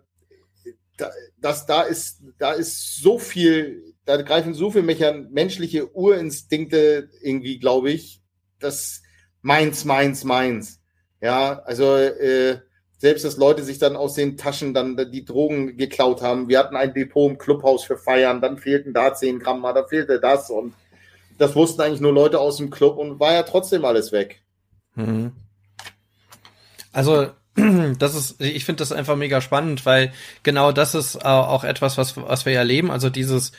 da, 1.01 1.11
das, 1.39 1.65
da, 1.65 1.81
ist, 1.83 2.21
da 2.37 2.53
ist 2.53 3.01
so 3.01 3.17
viel 3.17 3.91
da 4.05 4.21
greifen 4.21 4.53
so 4.53 4.71
viele 4.71 4.83
Mechan 4.83 5.29
menschliche 5.31 5.87
Urinstinkte 5.93 7.09
irgendwie, 7.21 7.59
glaube 7.59 7.91
ich, 7.91 8.21
das 8.59 9.01
meins, 9.41 9.85
meins, 9.85 10.23
meins. 10.23 10.79
Ja, 11.21 11.59
also 11.65 11.95
äh, 11.95 12.59
selbst, 12.97 13.25
dass 13.25 13.37
Leute 13.37 13.63
sich 13.63 13.79
dann 13.79 13.95
aus 13.95 14.15
den 14.15 14.37
Taschen 14.37 14.73
dann 14.73 14.97
die 15.11 15.25
Drogen 15.25 15.77
geklaut 15.77 16.21
haben. 16.21 16.49
Wir 16.49 16.59
hatten 16.59 16.75
ein 16.75 16.93
Depot 16.93 17.29
im 17.29 17.37
Clubhaus 17.37 17.83
für 17.83 17.97
Feiern, 17.97 18.41
dann 18.41 18.57
fehlten 18.57 18.93
da 18.93 19.13
10 19.13 19.39
Gramm, 19.39 19.61
da 19.61 19.85
fehlte 19.85 20.19
das 20.19 20.49
und 20.49 20.73
das 21.37 21.55
wussten 21.55 21.81
eigentlich 21.81 22.01
nur 22.01 22.13
Leute 22.13 22.39
aus 22.39 22.57
dem 22.57 22.69
Club 22.69 22.97
und 22.97 23.19
war 23.19 23.33
ja 23.33 23.43
trotzdem 23.43 23.85
alles 23.85 24.11
weg. 24.11 24.43
Mhm. 24.95 25.31
Also 26.91 27.27
das 27.99 28.15
ist, 28.15 28.41
ich 28.41 28.65
finde 28.65 28.81
das 28.81 28.91
einfach 28.91 29.15
mega 29.15 29.41
spannend, 29.41 29.85
weil 29.85 30.13
genau 30.43 30.71
das 30.71 30.95
ist 30.95 31.15
äh, 31.15 31.27
auch 31.27 31.63
etwas, 31.63 31.97
was, 31.97 32.17
was 32.17 32.45
wir 32.45 32.53
erleben. 32.53 32.91
Also 32.91 33.09
dieses, 33.09 33.51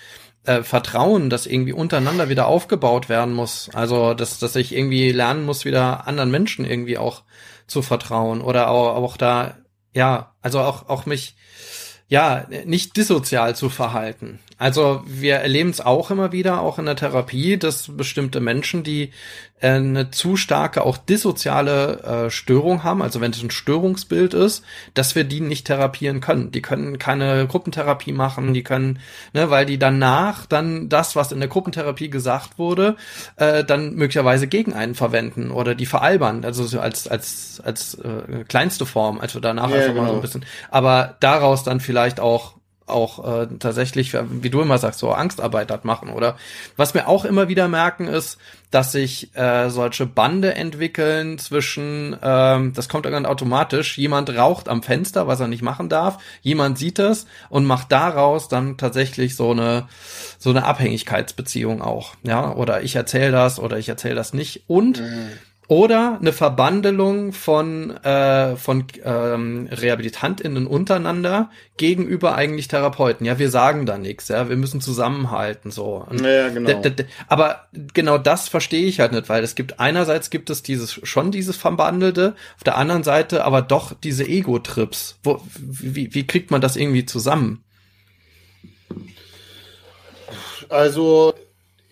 äh, 0.45 0.63
Vertrauen, 0.63 1.31
das 1.31 1.47
irgendwie 1.47 1.73
untereinander 1.73 2.29
wieder 2.29 2.47
aufgebaut 2.47 3.09
werden 3.09 3.35
muss. 3.35 3.71
Also, 3.75 4.15
dass, 4.15 4.39
dass 4.39 4.57
ich 4.57 4.75
irgendwie 4.75 5.13
lernen 5.13 5.45
muss, 5.45 5.65
wieder 5.65 6.07
anderen 6.07 6.31
Menschen 6.31 6.65
irgendwie 6.65 6.99
auch 6.99 7.23
zu 7.67 7.83
vertrauen 7.83 8.41
oder 8.41 8.69
auch, 8.69 8.97
auch 8.97 9.17
da, 9.17 9.57
ja, 9.95 10.35
also 10.43 10.61
auch, 10.61 10.89
auch 10.89 11.07
mich, 11.07 11.37
ja, 12.09 12.47
nicht 12.65 12.97
dissozial 12.97 13.57
zu 13.57 13.71
verhalten. 13.71 14.41
Also 14.59 15.03
wir 15.07 15.37
erleben 15.37 15.71
es 15.71 15.81
auch 15.81 16.11
immer 16.11 16.33
wieder, 16.33 16.61
auch 16.61 16.79
in 16.79 16.87
der 16.87 16.97
Therapie, 16.97 17.57
dass 17.57 17.97
bestimmte 17.97 18.41
Menschen, 18.41 18.83
die 18.83 19.13
eine 19.63 20.11
zu 20.11 20.37
starke 20.37 20.85
auch 20.85 20.97
dissoziale 20.97 22.03
äh, 22.03 22.31
Störung 22.31 22.83
haben, 22.83 23.03
also 23.03 23.21
wenn 23.21 23.31
es 23.31 23.43
ein 23.43 23.51
Störungsbild 23.51 24.35
ist, 24.35 24.65
dass 24.95 25.15
wir 25.15 25.25
die 25.25 25.41
nicht 25.41 25.67
therapieren 25.67 26.21
können. 26.21 26.51
Die 26.51 26.63
können 26.63 26.99
keine 26.99 27.47
Gruppentherapie 27.47 28.13
machen, 28.13 28.55
die 28.55 28.65
können, 28.65 28.99
ne, 29.33 29.51
weil 29.51 29.67
die 29.67 29.79
danach 29.79 30.47
dann 30.47 30.89
das, 30.89 31.15
was 31.15 31.33
in 31.33 31.39
der 31.39 31.49
Gruppentherapie 31.49 32.11
gesagt 32.11 32.59
wurde, 32.59 32.97
äh, 33.37 33.63
dann 33.65 33.95
möglicherweise 33.95 34.49
gegen 34.49 34.73
einen 34.73 34.95
verwenden 34.95 35.51
oder 35.51 35.75
die 35.75 35.87
veralbern, 35.87 36.45
also 36.45 36.65
so 36.65 36.81
als 36.81 37.07
als 37.07 37.63
als 37.65 37.95
äh, 37.95 38.45
kleinste 38.49 38.87
Form, 38.87 39.21
also 39.21 39.39
danach 39.39 39.71
ja, 39.71 39.77
einfach 39.77 39.89
genau. 39.89 40.03
mal 40.03 40.09
so 40.09 40.15
ein 40.17 40.23
bisschen, 40.23 40.45
aber 40.71 41.17
daraus 41.21 41.63
dann 41.63 41.81
vielleicht 41.81 42.19
auch 42.19 42.55
auch 42.87 43.43
äh, 43.43 43.47
tatsächlich, 43.59 44.13
wie 44.15 44.51
du 44.51 44.61
immer 44.61 44.79
sagst, 44.79 45.01
so 45.01 45.13
Angstarbeit 45.13 45.71
hat 45.71 45.85
machen, 45.85 46.11
oder? 46.11 46.37
Was 46.77 46.95
wir 46.95 47.09
auch 47.09 47.25
immer 47.25 47.49
wieder 47.49 47.69
merken, 47.69 48.09
ist, 48.09 48.39
dass 48.73 48.93
sich 48.93 49.35
äh, 49.37 49.71
solche 49.71 50.07
Bande 50.07 50.55
entwickeln 50.55 51.39
zwischen, 51.39 52.17
ähm, 52.23 52.73
das 52.75 52.89
kommt 52.89 53.07
dann 53.07 53.27
automatisch, 53.27 53.99
jemand 53.99 54.31
raucht 54.31 54.69
am 54.69 54.83
Fenster, 54.83 55.29
was 55.29 55.41
er 55.41 55.49
nicht 55.49 55.63
machen 55.63 55.89
darf, 55.89 56.19
jemand 56.41 56.79
sieht 56.79 56.99
es 56.99 57.27
und 57.51 57.65
macht 57.65 57.93
daraus 57.93 58.49
dann 58.49 58.77
tatsächlich 58.79 59.37
so 59.37 59.51
eine 59.51 59.87
so 60.39 60.51
eine 60.51 60.65
Abhängigkeitsbeziehung 60.65 61.83
auch, 61.83 62.15
ja, 62.25 62.53
oder 62.53 62.83
ich 62.83 62.97
erzähle 62.97 63.31
das 63.31 63.61
oder 63.61 63.79
ich 63.79 63.89
erzähle 63.89 64.17
das 64.17 64.33
nicht. 64.35 64.65
Und 64.67 65.01
mhm 65.01 65.31
oder 65.69 66.19
eine 66.21 66.33
Verbandelung 66.33 67.33
von, 67.33 67.91
äh, 68.05 68.57
von 68.57 68.85
ähm, 69.05 69.69
RehabilitantInnen 69.71 70.67
untereinander 70.67 71.51
gegenüber 71.77 72.35
eigentlich 72.35 72.69
Therapeuten. 72.69 73.25
Ja, 73.25 73.39
wir 73.39 73.51
sagen 73.51 73.87
da 73.87 73.97
nichts, 73.97 74.29
ja, 74.29 74.49
wir 74.49 74.57
müssen 74.57 74.81
zusammenhalten, 74.81 75.71
so. 75.71 76.05
Und 76.09 76.21
ja, 76.21 76.49
genau. 76.49 76.83
Aber 77.29 77.69
genau 77.95 78.19
das 78.19 78.49
verstehe 78.49 78.87
ich 78.87 79.01
halt 79.01 79.13
nicht, 79.13 79.29
weil 79.29 79.45
es 79.45 79.55
gibt 79.55 79.81
einerseits 79.81 80.31
gibt 80.31 80.51
es 80.51 80.63
dieses, 80.63 81.01
schon 81.05 81.31
dieses 81.31 81.57
Verbandelte, 81.57 82.35
auf 82.57 82.65
der 82.65 82.77
anderen 82.77 83.05
Seite 83.05 83.45
aber 83.45 83.63
doch 83.63 83.95
diese 83.95 84.27
Ego-Trips. 84.27 85.21
Wie, 85.59 86.13
wie 86.13 86.27
kriegt 86.27 86.51
man 86.51 86.61
das 86.61 86.77
irgendwie 86.77 87.07
zusammen? 87.07 87.65
Also, 90.69 91.35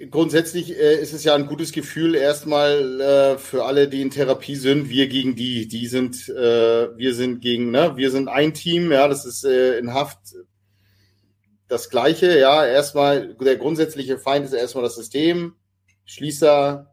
grundsätzlich 0.09 0.79
äh, 0.79 1.01
ist 1.01 1.13
es 1.13 1.25
ja 1.25 1.35
ein 1.35 1.47
gutes 1.47 1.73
Gefühl 1.73 2.15
erstmal 2.15 3.01
äh, 3.01 3.39
für 3.39 3.65
alle, 3.65 3.89
die 3.89 4.01
in 4.01 4.11
Therapie 4.11 4.57
sind, 4.57 4.89
wir 4.89 5.09
gegen 5.09 5.35
die, 5.35 5.69
die 5.69 5.87
sind, 5.87 6.29
äh, 6.29 6.97
wir 6.97 7.15
sind 7.15 7.41
gegen, 7.41 7.71
ne, 7.71 7.97
wir 7.97 8.11
sind 8.11 8.29
ein 8.29 8.55
Team, 8.55 8.93
ja, 8.93 9.09
das 9.09 9.27
ist 9.27 9.45
äh, 9.45 9.79
in 9.79 9.93
Haft 9.93 10.19
das 11.69 11.91
Gleiche, 11.91 12.39
ja, 12.39 12.65
erstmal, 12.67 13.35
der 13.35 13.57
grundsätzliche 13.57 14.19
Feind 14.19 14.47
ist 14.47 14.55
erstmal 14.55 14.85
das 14.85 14.97
System, 14.97 15.55
Schließer, 16.05 16.93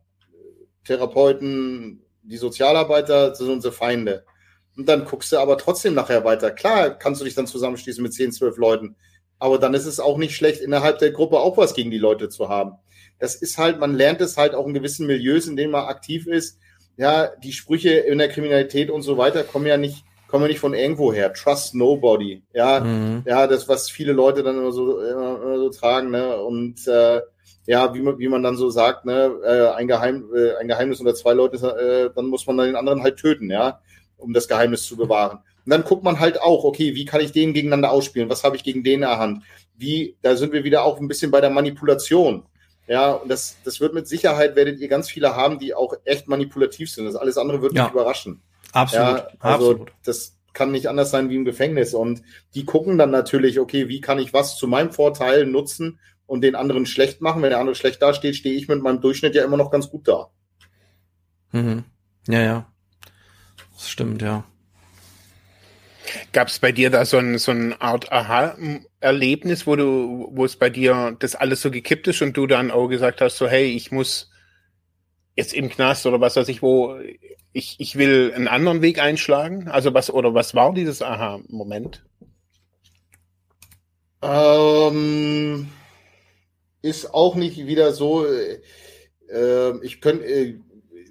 Therapeuten, 0.84 2.04
die 2.24 2.38
Sozialarbeiter 2.38 3.34
sind 3.36 3.50
unsere 3.50 3.74
Feinde. 3.74 4.26
Und 4.76 4.88
dann 4.88 5.06
guckst 5.06 5.32
du 5.32 5.40
aber 5.40 5.58
trotzdem 5.58 5.96
nachher 5.96 6.24
weiter. 6.24 6.52
Klar 6.52 6.92
kannst 6.92 7.20
du 7.20 7.26
dich 7.26 7.34
dann 7.34 7.48
zusammenschließen 7.48 8.04
mit 8.04 8.14
10, 8.14 8.32
12 8.32 8.58
Leuten. 8.58 8.96
Aber 9.40 9.58
dann 9.58 9.74
ist 9.74 9.88
es 9.88 10.00
auch 10.00 10.18
nicht 10.18 10.36
schlecht, 10.36 10.62
innerhalb 10.62 11.00
der 11.00 11.12
Gruppe 11.12 11.40
auch 11.40 11.58
was 11.58 11.74
gegen 11.74 11.90
die 11.90 11.98
Leute 11.98 12.30
zu 12.30 12.50
haben 12.50 12.78
das 13.20 13.36
ist 13.36 13.58
halt, 13.58 13.80
man 13.80 13.96
lernt 13.96 14.22
es 14.22 14.38
halt 14.38 14.54
auch 14.54 14.68
in 14.68 14.74
gewissen 14.74 15.08
Milieus, 15.08 15.48
in 15.48 15.56
denen 15.56 15.72
man 15.72 15.86
aktiv 15.86 16.28
ist. 16.28 16.60
Ja, 16.98 17.28
die 17.44 17.54
Sprüche 17.54 17.92
in 17.92 18.18
der 18.18 18.30
Kriminalität 18.30 18.90
und 18.90 19.04
so 19.04 19.18
weiter 19.18 19.44
kommen 19.44 19.68
ja 19.68 19.78
nicht, 19.78 20.04
kommen 20.28 20.44
ja 20.44 20.50
nicht 20.50 20.60
von 20.60 20.74
irgendwo 20.74 21.14
her. 21.14 21.34
Trust 21.34 21.76
nobody. 21.76 22.44
Ja, 22.54 22.80
mhm. 22.80 23.24
ja, 23.26 23.48
das, 23.48 23.68
was 23.68 23.90
viele 23.90 24.14
Leute 24.14 24.44
dann 24.44 24.58
immer 24.58 24.72
so, 24.72 25.00
immer, 25.00 25.42
immer 25.42 25.58
so 25.58 25.70
tragen, 25.70 26.10
ne? 26.10 26.38
Und 26.42 26.88
äh, 26.88 27.22
ja, 27.68 27.94
wie 27.94 28.02
man, 28.02 28.18
wie 28.18 28.30
man 28.30 28.44
dann 28.44 28.56
so 28.56 28.70
sagt, 28.70 29.06
ne, 29.06 29.32
äh, 29.44 29.76
ein, 29.76 29.88
Geheim, 29.88 30.26
äh, 30.34 30.56
ein 30.56 30.68
Geheimnis 30.68 31.00
unter 31.00 31.14
zwei 31.14 31.34
Leute, 31.34 31.58
äh, 31.58 32.16
dann 32.16 32.28
muss 32.28 32.48
man 32.48 32.58
dann 32.58 32.68
den 32.68 32.76
anderen 32.76 33.04
halt 33.04 33.18
töten, 33.18 33.52
ja, 33.52 33.82
um 34.16 34.34
das 34.34 34.48
Geheimnis 34.48 34.84
zu 34.84 34.96
bewahren. 34.96 35.40
Und 35.66 35.72
dann 35.72 35.84
guckt 35.84 36.04
man 36.04 36.22
halt 36.22 36.42
auch, 36.42 36.64
okay, 36.64 36.96
wie 36.96 37.04
kann 37.04 37.20
ich 37.20 37.34
den 37.34 37.54
gegeneinander 37.54 37.92
ausspielen? 37.92 38.30
Was 38.30 38.46
habe 38.46 38.56
ich 38.56 38.64
gegen 38.64 38.86
den 38.86 38.96
in 38.96 39.02
der 39.02 39.20
Hand? 39.20 39.44
Wie, 39.76 40.16
da 40.22 40.38
sind 40.38 40.54
wir 40.54 40.64
wieder 40.64 40.84
auch 40.84 41.00
ein 41.00 41.10
bisschen 41.10 41.30
bei 41.30 41.42
der 41.42 41.50
Manipulation. 41.50 42.44
Ja, 42.88 43.12
und 43.12 43.30
das, 43.30 43.58
das 43.64 43.80
wird 43.82 43.94
mit 43.94 44.08
Sicherheit, 44.08 44.56
werdet 44.56 44.80
ihr 44.80 44.88
ganz 44.88 45.10
viele 45.10 45.36
haben, 45.36 45.60
die 45.60 45.74
auch 45.74 45.94
echt 46.06 46.28
manipulativ 46.28 46.90
sind. 46.90 47.06
Das 47.06 47.16
alles 47.16 47.38
andere 47.38 47.62
wird 47.62 47.74
ja. 47.74 47.84
mich 47.84 47.92
überraschen. 47.92 48.42
Absolut. 48.72 49.08
Ja, 49.08 49.28
also 49.40 49.72
Absolut. 49.72 49.92
das 50.06 50.38
kann 50.54 50.72
nicht 50.72 50.88
anders 50.88 51.12
sein 51.12 51.30
wie 51.30 51.36
im 51.36 51.46
Gefängnis. 51.46 51.94
Und 51.94 52.24
die 52.56 52.66
gucken 52.66 52.98
dann 52.98 53.12
natürlich, 53.12 53.60
okay, 53.60 53.90
wie 53.90 54.02
kann 54.02 54.20
ich 54.20 54.34
was 54.34 54.58
zu 54.58 54.68
meinem 54.68 54.92
Vorteil 54.92 55.46
nutzen 55.46 56.00
und 56.26 56.42
den 56.42 56.56
anderen 56.56 56.86
schlecht 56.86 57.22
machen? 57.22 57.42
Wenn 57.42 57.52
der 57.52 57.60
andere 57.60 57.76
schlecht 57.76 58.02
dasteht, 58.02 58.36
stehe 58.36 58.56
ich 58.56 58.68
mit 58.68 58.82
meinem 58.82 59.02
Durchschnitt 59.02 59.36
ja 59.36 59.44
immer 59.44 59.58
noch 59.58 59.70
ganz 59.70 59.90
gut 59.90 60.08
da. 60.08 60.30
Mhm. 61.52 61.84
Ja, 62.28 62.42
ja. 62.42 62.74
Das 63.76 63.90
stimmt, 63.90 64.22
ja. 64.22 64.46
Gab 66.34 66.48
es 66.48 66.60
bei 66.60 66.72
dir 66.72 66.90
da 66.90 67.06
so, 67.06 67.18
ein, 67.18 67.38
so 67.38 67.52
eine 67.52 67.80
Art 67.82 68.12
Aha-Erlebnis, 68.12 69.68
wo 69.68 69.76
du, 69.76 70.30
wo 70.32 70.46
es 70.46 70.56
bei 70.56 70.70
dir 70.70 71.16
das 71.20 71.36
alles 71.36 71.62
so 71.62 71.72
gekippt 71.72 72.08
ist 72.08 72.22
und 72.22 72.36
du 72.36 72.48
dann 72.48 72.72
auch 72.72 72.88
gesagt 72.88 73.22
hast, 73.22 73.38
so 73.38 73.48
hey, 73.48 73.66
ich 73.66 73.92
muss 73.92 74.32
jetzt 75.36 75.54
im 75.54 75.70
Knast 75.70 76.06
oder 76.06 76.20
was 76.20 76.36
weiß 76.36 76.48
ich, 76.50 76.62
wo 76.62 76.98
ich, 77.54 77.76
ich 77.80 77.96
will 77.96 78.34
einen 78.36 78.48
anderen 78.48 78.82
Weg 78.82 79.00
einschlagen? 79.00 79.68
Also 79.68 79.94
was, 79.94 80.10
oder 80.10 80.34
was 80.34 80.56
war 80.56 80.74
dieses 80.74 81.02
Aha-Moment? 81.02 82.04
Ähm, 84.22 85.70
ist 86.82 87.14
auch 87.14 87.36
nicht 87.36 87.58
wieder 87.68 87.94
so, 87.94 88.26
äh, 88.26 88.60
ich 89.82 90.02
könnte, 90.02 90.26
äh, 90.26 90.56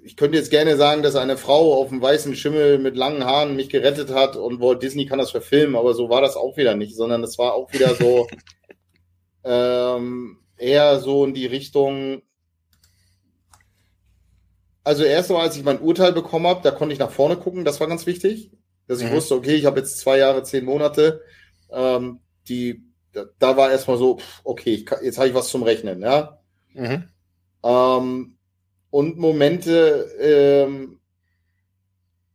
ich 0.07 0.15
könnte 0.15 0.37
jetzt 0.37 0.51
gerne 0.51 0.77
sagen, 0.77 1.03
dass 1.03 1.17
eine 1.17 1.35
Frau 1.35 1.73
auf 1.73 1.89
dem 1.89 2.01
weißen 2.01 2.33
Schimmel 2.33 2.79
mit 2.79 2.95
langen 2.95 3.25
Haaren 3.25 3.57
mich 3.57 3.69
gerettet 3.69 4.09
hat 4.09 4.37
und 4.37 4.61
Walt 4.61 4.81
Disney 4.81 5.05
kann 5.05 5.19
das 5.19 5.31
verfilmen, 5.31 5.75
aber 5.75 5.93
so 5.93 6.09
war 6.09 6.21
das 6.21 6.37
auch 6.37 6.55
wieder 6.55 6.75
nicht, 6.75 6.95
sondern 6.95 7.21
es 7.25 7.37
war 7.37 7.53
auch 7.53 7.73
wieder 7.73 7.93
so 7.93 8.25
ähm, 9.43 10.39
eher 10.55 11.01
so 11.01 11.25
in 11.25 11.33
die 11.33 11.45
Richtung. 11.45 12.21
Also 14.85 15.03
erst 15.03 15.29
mal, 15.29 15.41
als 15.41 15.57
ich 15.57 15.65
mein 15.65 15.81
Urteil 15.81 16.13
bekommen 16.13 16.47
habe, 16.47 16.61
da 16.63 16.71
konnte 16.71 16.93
ich 16.93 16.99
nach 16.99 17.11
vorne 17.11 17.35
gucken, 17.35 17.65
das 17.65 17.81
war 17.81 17.87
ganz 17.87 18.05
wichtig, 18.05 18.51
dass 18.87 19.01
ich 19.01 19.09
mhm. 19.09 19.15
wusste, 19.15 19.35
okay, 19.35 19.55
ich 19.55 19.65
habe 19.65 19.81
jetzt 19.81 19.99
zwei 19.99 20.19
Jahre, 20.19 20.43
zehn 20.43 20.63
Monate, 20.63 21.21
ähm, 21.69 22.21
die, 22.47 22.81
da, 23.11 23.57
war 23.57 23.71
erstmal 23.71 23.97
so, 23.97 24.19
okay, 24.45 24.73
ich, 24.73 24.85
jetzt 25.03 25.17
habe 25.17 25.27
ich 25.27 25.33
was 25.33 25.49
zum 25.49 25.63
Rechnen, 25.63 26.01
ja. 26.01 26.39
Mhm. 26.73 27.09
Ähm, 27.61 28.36
und 28.89 29.17
Momente, 29.17 30.07
ähm, 30.19 30.99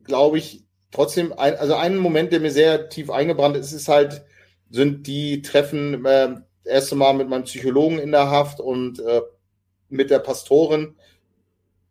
glaube 0.04 0.38
ich, 0.38 0.64
trotzdem, 0.90 1.32
ein, 1.32 1.56
also 1.56 1.74
ein 1.74 1.96
Moment, 1.96 2.32
der 2.32 2.40
mir 2.40 2.50
sehr 2.50 2.88
tief 2.88 3.10
eingebrannt 3.10 3.56
ist, 3.56 3.72
ist 3.72 3.88
halt, 3.88 4.24
sind 4.70 5.06
die 5.06 5.42
Treffen 5.42 6.04
äh, 6.04 6.36
erste 6.64 6.94
Mal 6.94 7.14
mit 7.14 7.28
meinem 7.28 7.44
Psychologen 7.44 7.98
in 7.98 8.12
der 8.12 8.30
Haft 8.30 8.60
und 8.60 9.00
äh, 9.00 9.22
mit 9.88 10.10
der 10.10 10.18
Pastorin, 10.18 10.96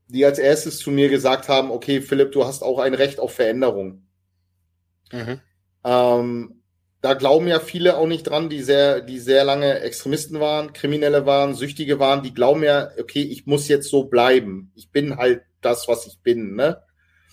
die 0.07 0.26
als 0.26 0.39
erstes 0.39 0.80
zu 0.80 0.91
mir 0.91 1.09
gesagt 1.09 1.47
haben, 1.47 1.72
okay, 1.72 2.01
Philipp, 2.01 2.32
du 2.32 2.45
hast 2.45 2.64
auch 2.64 2.80
ein 2.80 2.93
Recht 2.93 3.20
auf 3.20 3.34
Veränderung. 3.34 4.03
Mhm. 5.12 5.39
Ähm, 5.84 6.61
da 7.02 7.16
glauben 7.16 7.47
ja 7.47 7.60
viele 7.60 7.97
auch 7.97 8.08
nicht 8.08 8.24
dran, 8.24 8.49
die 8.49 8.62
sehr, 8.62 9.02
die 9.02 9.20
sehr 9.20 9.43
lange 9.43 9.80
Extremisten 9.80 10.39
waren, 10.39 10.72
Kriminelle 10.72 11.26
waren, 11.26 11.56
Süchtige 11.56 11.99
waren, 11.99 12.22
die 12.22 12.34
glauben 12.34 12.64
ja, 12.64 12.91
okay, 12.99 13.24
ich 13.24 13.47
muss 13.47 13.68
jetzt 13.68 13.89
so 13.89 14.04
bleiben. 14.04 14.72
Ich 14.76 14.91
bin 14.91 15.18
halt 15.18 15.41
das, 15.62 15.88
was 15.88 16.06
ich 16.06 16.20
bin, 16.22 16.56
ne? 16.56 16.82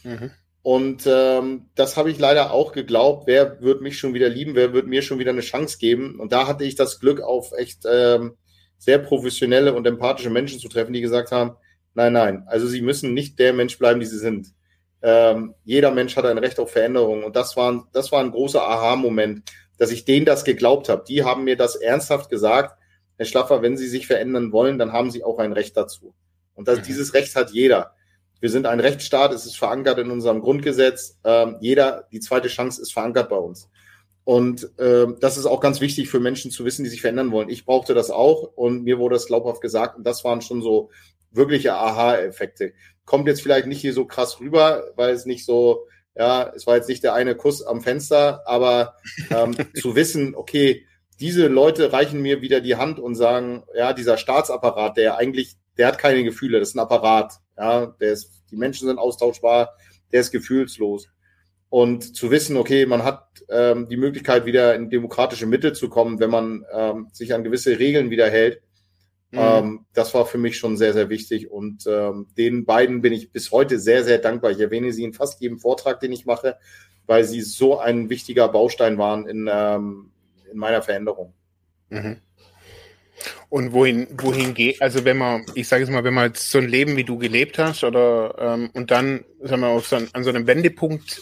Mhm. 0.04 0.30
Und 0.62 1.04
ähm, 1.06 1.66
das 1.74 1.96
habe 1.96 2.10
ich 2.10 2.18
leider 2.18 2.52
auch 2.52 2.72
geglaubt. 2.72 3.26
Wer 3.26 3.60
wird 3.60 3.80
mich 3.80 3.98
schon 3.98 4.14
wieder 4.14 4.28
lieben? 4.28 4.54
Wer 4.54 4.72
wird 4.72 4.86
mir 4.86 5.02
schon 5.02 5.18
wieder 5.18 5.30
eine 5.30 5.40
Chance 5.40 5.78
geben? 5.78 6.18
Und 6.18 6.32
da 6.32 6.46
hatte 6.46 6.64
ich 6.64 6.74
das 6.74 6.98
Glück, 6.98 7.20
auf 7.20 7.52
echt 7.56 7.84
ähm, 7.90 8.36
sehr 8.78 8.98
professionelle 8.98 9.74
und 9.74 9.86
empathische 9.86 10.30
Menschen 10.30 10.58
zu 10.58 10.68
treffen, 10.68 10.92
die 10.92 11.00
gesagt 11.00 11.30
haben, 11.30 11.56
nein, 11.94 12.12
nein, 12.12 12.44
also 12.46 12.66
sie 12.66 12.80
müssen 12.80 13.12
nicht 13.12 13.38
der 13.38 13.52
Mensch 13.52 13.78
bleiben, 13.78 14.00
die 14.00 14.06
sie 14.06 14.18
sind. 14.18 14.48
Ähm, 15.02 15.54
jeder 15.64 15.90
Mensch 15.90 16.16
hat 16.16 16.24
ein 16.24 16.38
Recht 16.38 16.58
auf 16.58 16.72
Veränderung. 16.72 17.24
Und 17.24 17.36
das 17.36 17.56
war, 17.56 17.86
das 17.92 18.10
war 18.12 18.20
ein 18.20 18.30
großer 18.30 18.62
Aha-Moment, 18.62 19.50
dass 19.78 19.90
ich 19.90 20.04
denen 20.04 20.26
das 20.26 20.44
geglaubt 20.44 20.88
habe. 20.88 21.04
Die 21.06 21.24
haben 21.24 21.44
mir 21.44 21.56
das 21.56 21.76
ernsthaft 21.76 22.30
gesagt. 22.30 22.76
Herr 23.16 23.26
Schlaffer, 23.26 23.62
wenn 23.62 23.76
Sie 23.76 23.88
sich 23.88 24.06
verändern 24.06 24.52
wollen, 24.52 24.78
dann 24.78 24.92
haben 24.92 25.10
Sie 25.10 25.24
auch 25.24 25.38
ein 25.38 25.52
Recht 25.52 25.76
dazu. 25.76 26.14
Und 26.54 26.68
das, 26.68 26.78
mhm. 26.78 26.82
dieses 26.84 27.14
Recht 27.14 27.34
hat 27.36 27.50
jeder. 27.50 27.94
Wir 28.40 28.50
sind 28.50 28.66
ein 28.66 28.80
Rechtsstaat, 28.80 29.32
es 29.32 29.46
ist 29.46 29.58
verankert 29.58 29.98
in 29.98 30.10
unserem 30.10 30.40
Grundgesetz. 30.40 31.18
Ähm, 31.24 31.56
jeder, 31.60 32.06
die 32.12 32.20
zweite 32.20 32.48
Chance 32.48 32.80
ist 32.80 32.92
verankert 32.92 33.28
bei 33.28 33.36
uns. 33.36 33.68
Und 34.22 34.68
ähm, 34.78 35.16
das 35.20 35.38
ist 35.38 35.46
auch 35.46 35.60
ganz 35.60 35.80
wichtig 35.80 36.08
für 36.08 36.20
Menschen 36.20 36.50
zu 36.50 36.64
wissen, 36.64 36.84
die 36.84 36.90
sich 36.90 37.00
verändern 37.00 37.32
wollen. 37.32 37.48
Ich 37.48 37.64
brauchte 37.64 37.94
das 37.94 38.10
auch 38.10 38.42
und 38.54 38.84
mir 38.84 38.98
wurde 38.98 39.14
das 39.14 39.26
glaubhaft 39.26 39.60
gesagt. 39.60 39.96
Und 39.96 40.06
das 40.06 40.22
waren 40.22 40.42
schon 40.42 40.60
so 40.62 40.90
wirkliche 41.30 41.74
Aha-Effekte 41.74 42.72
kommt 43.08 43.26
jetzt 43.26 43.40
vielleicht 43.40 43.66
nicht 43.66 43.80
hier 43.80 43.94
so 43.94 44.04
krass 44.04 44.38
rüber, 44.38 44.92
weil 44.94 45.14
es 45.14 45.24
nicht 45.24 45.44
so 45.44 45.86
Ja, 46.14 46.52
es 46.54 46.66
war 46.66 46.76
jetzt 46.76 46.88
nicht 46.88 47.02
der 47.02 47.14
eine 47.14 47.34
Kuss 47.36 47.62
am 47.62 47.80
Fenster, 47.80 48.42
aber 48.44 48.96
ähm, 49.30 49.56
zu 49.80 49.94
wissen, 49.94 50.34
okay, 50.34 50.84
diese 51.20 51.48
Leute 51.48 51.92
reichen 51.92 52.20
mir 52.20 52.42
wieder 52.42 52.60
die 52.60 52.76
Hand 52.76 53.00
und 53.00 53.14
sagen, 53.14 53.64
ja, 53.74 53.92
dieser 53.92 54.18
Staatsapparat, 54.18 54.96
der 54.96 55.16
eigentlich, 55.16 55.56
der 55.76 55.88
hat 55.88 55.98
keine 55.98 56.22
Gefühle, 56.22 56.60
das 56.60 56.70
ist 56.70 56.74
ein 56.74 56.80
Apparat, 56.80 57.34
ja, 57.56 57.86
der 57.86 58.12
ist, 58.12 58.42
die 58.50 58.56
Menschen 58.56 58.86
sind 58.86 58.98
austauschbar, 58.98 59.74
der 60.12 60.20
ist 60.20 60.30
gefühlslos. 60.30 61.08
Und 61.70 62.16
zu 62.16 62.30
wissen, 62.30 62.56
okay, 62.56 62.86
man 62.86 63.04
hat 63.04 63.26
ähm, 63.48 63.88
die 63.88 63.96
Möglichkeit, 63.96 64.46
wieder 64.46 64.74
in 64.74 64.90
demokratische 64.90 65.46
Mitte 65.46 65.72
zu 65.72 65.88
kommen, 65.88 66.18
wenn 66.18 66.30
man 66.30 66.64
ähm, 66.72 67.08
sich 67.12 67.34
an 67.34 67.44
gewisse 67.44 67.78
Regeln 67.78 68.10
wieder 68.10 68.30
hält, 68.30 68.60
Mhm. 69.30 69.38
Ähm, 69.38 69.86
das 69.92 70.14
war 70.14 70.26
für 70.26 70.38
mich 70.38 70.56
schon 70.56 70.76
sehr, 70.76 70.92
sehr 70.92 71.10
wichtig. 71.10 71.50
Und 71.50 71.86
ähm, 71.86 72.28
den 72.36 72.64
beiden 72.64 73.02
bin 73.02 73.12
ich 73.12 73.30
bis 73.30 73.50
heute 73.50 73.78
sehr, 73.78 74.04
sehr 74.04 74.18
dankbar. 74.18 74.50
Ich 74.50 74.60
erwähne 74.60 74.92
sie 74.92 75.04
in 75.04 75.12
fast 75.12 75.40
jedem 75.40 75.58
Vortrag, 75.58 76.00
den 76.00 76.12
ich 76.12 76.24
mache, 76.24 76.56
weil 77.06 77.24
sie 77.24 77.42
so 77.42 77.78
ein 77.78 78.08
wichtiger 78.10 78.48
Baustein 78.48 78.98
waren 78.98 79.26
in, 79.26 79.48
ähm, 79.50 80.12
in 80.50 80.58
meiner 80.58 80.82
Veränderung. 80.82 81.34
Mhm. 81.90 82.18
Und 83.48 83.72
wohin, 83.72 84.06
wohin 84.12 84.54
geht, 84.54 84.80
also 84.80 85.04
wenn 85.04 85.16
man, 85.16 85.44
ich 85.54 85.66
sage 85.66 85.82
es 85.82 85.90
mal, 85.90 86.04
wenn 86.04 86.14
man 86.14 86.26
jetzt 86.26 86.50
so 86.50 86.58
ein 86.58 86.68
Leben 86.68 86.96
wie 86.96 87.04
du 87.04 87.18
gelebt 87.18 87.58
hast 87.58 87.82
oder 87.82 88.34
ähm, 88.38 88.70
und 88.74 88.90
dann, 88.90 89.24
sagen 89.40 89.62
wir, 89.62 89.68
auf 89.68 89.86
so, 89.86 89.96
an 89.96 90.22
so 90.22 90.30
einem 90.30 90.46
Wendepunkt 90.46 91.20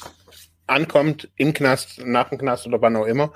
ankommt, 0.67 1.31
im 1.37 1.55
Knast, 1.55 2.05
nach 2.05 2.29
dem 2.29 2.39
Knast 2.39 2.67
oder 2.67 2.83
wann 2.83 2.97
auch 2.97 3.07
immer, 3.07 3.33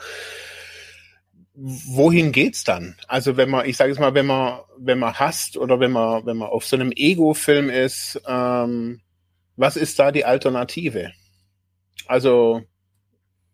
wohin 1.54 2.32
geht's 2.32 2.64
dann? 2.64 2.96
Also 3.08 3.36
wenn 3.36 3.50
man, 3.50 3.66
ich 3.66 3.76
sage 3.76 3.92
es 3.92 3.98
mal, 3.98 4.14
wenn 4.14 4.26
man, 4.26 4.60
wenn 4.78 4.98
man 4.98 5.18
hasst 5.18 5.56
oder 5.56 5.80
wenn 5.80 5.92
man, 5.92 6.24
wenn 6.26 6.36
man 6.36 6.48
auf 6.48 6.64
so 6.64 6.76
einem 6.76 6.92
Ego-Film 6.94 7.70
ist, 7.70 8.20
ähm, 8.26 9.00
was 9.56 9.76
ist 9.76 9.98
da 9.98 10.12
die 10.12 10.24
Alternative? 10.24 11.12
Also 12.06 12.62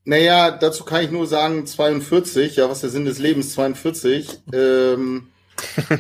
naja, 0.05 0.53
dazu 0.53 0.85
kann 0.85 1.03
ich 1.03 1.11
nur 1.11 1.27
sagen 1.27 1.67
42, 1.67 2.57
ja, 2.57 2.71
was 2.71 2.81
der 2.81 2.91
Sinn 2.91 3.07
des 3.07 3.19
Lebens 3.19 3.53
42. 3.55 4.41
Ähm, 4.53 5.33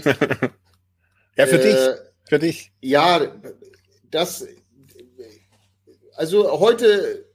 ja, 1.36 1.46
für 1.46 1.60
äh, 1.60 1.62
dich, 1.62 2.00
für 2.28 2.38
dich. 2.38 2.72
Ja, 2.80 3.20
das, 4.12 4.46
also 6.14 6.60
heute, 6.60 7.26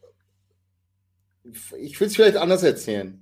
ich 1.78 2.00
will 2.00 2.08
es 2.08 2.16
vielleicht 2.16 2.38
anders 2.38 2.64
erzählen 2.64 3.21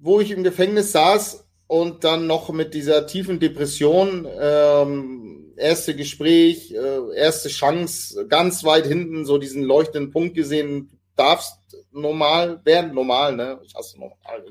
wo 0.00 0.20
ich 0.20 0.30
im 0.30 0.42
Gefängnis 0.42 0.92
saß 0.92 1.46
und 1.66 2.04
dann 2.04 2.26
noch 2.26 2.50
mit 2.50 2.74
dieser 2.74 3.06
tiefen 3.06 3.38
Depression, 3.38 4.26
ähm, 4.40 5.52
erste 5.56 5.94
Gespräch, 5.94 6.72
äh, 6.72 7.16
erste 7.16 7.48
Chance, 7.48 8.26
ganz 8.26 8.64
weit 8.64 8.86
hinten 8.86 9.24
so 9.24 9.38
diesen 9.38 9.62
leuchtenden 9.62 10.10
Punkt 10.10 10.34
gesehen, 10.34 10.98
darfst 11.16 11.58
normal 11.92 12.60
werden, 12.64 12.94
normal, 12.94 13.36
ne? 13.36 13.60
Ich 13.62 13.74
hasse 13.74 14.00
normal. 14.00 14.42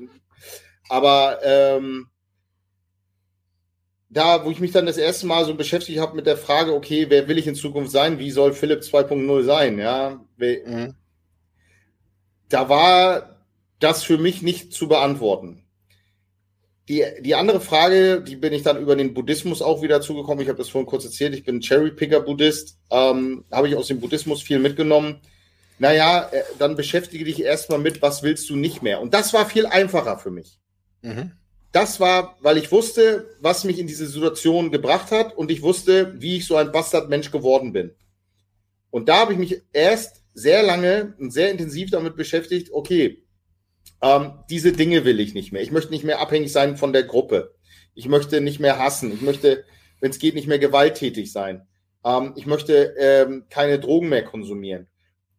Aber 0.88 1.38
ähm, 1.42 2.06
da, 4.08 4.44
wo 4.44 4.50
ich 4.50 4.60
mich 4.60 4.72
dann 4.72 4.86
das 4.86 4.96
erste 4.96 5.26
Mal 5.26 5.44
so 5.44 5.54
beschäftigt 5.54 6.00
habe 6.00 6.16
mit 6.16 6.26
der 6.26 6.36
Frage, 6.36 6.74
okay, 6.74 7.06
wer 7.08 7.28
will 7.28 7.38
ich 7.38 7.46
in 7.46 7.54
Zukunft 7.54 7.92
sein? 7.92 8.18
Wie 8.18 8.30
soll 8.30 8.52
Philipp 8.52 8.80
2.0 8.80 9.44
sein? 9.44 9.78
Ja, 9.78 10.20
mhm. 10.36 10.94
da 12.48 12.68
war 12.68 13.29
das 13.80 14.04
für 14.04 14.18
mich 14.18 14.42
nicht 14.42 14.72
zu 14.72 14.88
beantworten. 14.88 15.64
Die, 16.88 17.04
die 17.20 17.34
andere 17.34 17.60
Frage, 17.60 18.20
die 18.20 18.36
bin 18.36 18.52
ich 18.52 18.62
dann 18.62 18.80
über 18.80 18.96
den 18.96 19.14
Buddhismus 19.14 19.62
auch 19.62 19.82
wieder 19.82 20.00
zugekommen. 20.00 20.42
Ich 20.42 20.48
habe 20.48 20.58
das 20.58 20.68
vorhin 20.68 20.88
kurz 20.88 21.04
erzählt. 21.04 21.34
Ich 21.34 21.44
bin 21.44 21.60
Cherry-Picker-Buddhist. 21.60 22.78
Ähm, 22.90 23.44
habe 23.50 23.68
ich 23.68 23.76
aus 23.76 23.86
dem 23.86 24.00
Buddhismus 24.00 24.42
viel 24.42 24.58
mitgenommen. 24.58 25.20
Naja, 25.78 26.28
äh, 26.32 26.42
dann 26.58 26.76
beschäftige 26.76 27.24
dich 27.24 27.40
erstmal 27.42 27.78
mit, 27.78 28.02
was 28.02 28.22
willst 28.22 28.50
du 28.50 28.56
nicht 28.56 28.82
mehr? 28.82 29.00
Und 29.00 29.14
das 29.14 29.32
war 29.32 29.48
viel 29.48 29.66
einfacher 29.66 30.18
für 30.18 30.30
mich. 30.30 30.58
Mhm. 31.02 31.32
Das 31.72 32.00
war, 32.00 32.36
weil 32.40 32.58
ich 32.58 32.72
wusste, 32.72 33.36
was 33.40 33.62
mich 33.62 33.78
in 33.78 33.86
diese 33.86 34.06
Situation 34.06 34.72
gebracht 34.72 35.12
hat 35.12 35.36
und 35.36 35.50
ich 35.50 35.62
wusste, 35.62 36.20
wie 36.20 36.38
ich 36.38 36.46
so 36.46 36.56
ein 36.56 36.72
Bastardmensch 36.72 37.30
geworden 37.30 37.72
bin. 37.72 37.92
Und 38.90 39.08
da 39.08 39.18
habe 39.20 39.32
ich 39.32 39.38
mich 39.38 39.62
erst 39.72 40.22
sehr 40.34 40.64
lange 40.64 41.14
und 41.18 41.32
sehr 41.32 41.50
intensiv 41.50 41.90
damit 41.90 42.16
beschäftigt, 42.16 42.70
okay, 42.72 43.22
ähm, 44.02 44.32
diese 44.48 44.72
Dinge 44.72 45.04
will 45.04 45.20
ich 45.20 45.34
nicht 45.34 45.52
mehr. 45.52 45.62
Ich 45.62 45.72
möchte 45.72 45.90
nicht 45.90 46.04
mehr 46.04 46.20
abhängig 46.20 46.52
sein 46.52 46.76
von 46.76 46.92
der 46.92 47.02
Gruppe. 47.02 47.54
Ich 47.94 48.08
möchte 48.08 48.40
nicht 48.40 48.60
mehr 48.60 48.78
hassen. 48.78 49.12
Ich 49.12 49.20
möchte, 49.20 49.64
wenn 50.00 50.10
es 50.10 50.18
geht, 50.18 50.34
nicht 50.34 50.48
mehr 50.48 50.58
gewalttätig 50.58 51.32
sein. 51.32 51.66
Ähm, 52.04 52.32
ich 52.36 52.46
möchte 52.46 52.94
ähm, 52.98 53.46
keine 53.50 53.78
Drogen 53.78 54.08
mehr 54.08 54.24
konsumieren. 54.24 54.88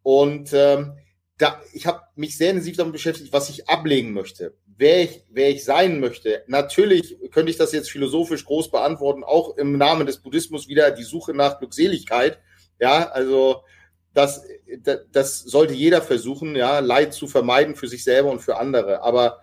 Und 0.04 0.52
ähm, 0.54 0.94
da, 1.38 1.60
ich 1.74 1.88
habe 1.88 2.02
mich 2.16 2.38
sehr 2.38 2.52
intensiv 2.52 2.78
damit 2.78 2.94
beschäftigt, 2.94 3.34
was 3.34 3.50
ich 3.50 3.68
ablegen 3.68 4.14
möchte, 4.14 4.56
wer 4.78 5.04
ich, 5.04 5.24
wer 5.30 5.50
ich 5.50 5.64
sein 5.64 6.00
möchte. 6.00 6.44
Natürlich 6.48 7.18
könnte 7.32 7.52
ich 7.52 7.58
das 7.58 7.72
jetzt 7.72 7.90
philosophisch 7.90 8.46
groß 8.46 8.70
beantworten, 8.70 9.24
auch 9.24 9.58
im 9.58 9.78
Namen 9.78 10.06
des 10.06 10.22
Buddhismus 10.22 10.68
wieder 10.68 10.92
die 10.92 11.04
Suche 11.04 11.34
nach 11.34 11.58
Glückseligkeit. 11.58 12.40
Ja, 12.80 13.10
also 13.10 13.64
das, 14.14 14.44
das 15.12 15.40
sollte 15.40 15.74
jeder 15.74 16.02
versuchen, 16.02 16.56
ja, 16.56 16.80
Leid 16.80 17.14
zu 17.14 17.28
vermeiden 17.28 17.76
für 17.76 17.88
sich 17.88 18.04
selber 18.04 18.30
und 18.30 18.42
für 18.42 18.58
andere. 18.58 19.04
Aber 19.04 19.40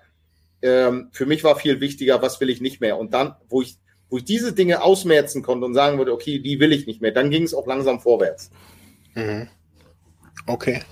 ähm, 0.63 1.09
für 1.13 1.27
mich 1.27 1.45
war 1.45 1.57
viel 1.57 1.81
wichtiger, 1.81 2.21
was 2.23 2.41
will 2.41 2.51
ich 2.51 2.61
nicht 2.61 2.81
mehr. 2.81 2.99
Und 2.99 3.15
dann, 3.15 3.35
wo 3.49 3.63
ich, 3.63 3.79
wo 4.11 4.19
ich 4.19 4.25
diese 4.25 4.53
Dinge 4.53 4.83
ausmerzen 4.83 5.43
konnte 5.43 5.67
und 5.67 5.75
sagen 5.75 5.99
würde, 5.99 6.13
okay, 6.13 6.39
die 6.39 6.61
will 6.61 6.73
ich 6.73 6.87
nicht 6.87 7.01
mehr, 7.01 7.13
dann 7.13 7.31
ging 7.31 7.45
es 7.45 7.55
auch 7.55 7.67
langsam 7.67 8.01
vorwärts. 8.01 8.51
Mhm. 9.15 9.49
Okay. 10.47 10.83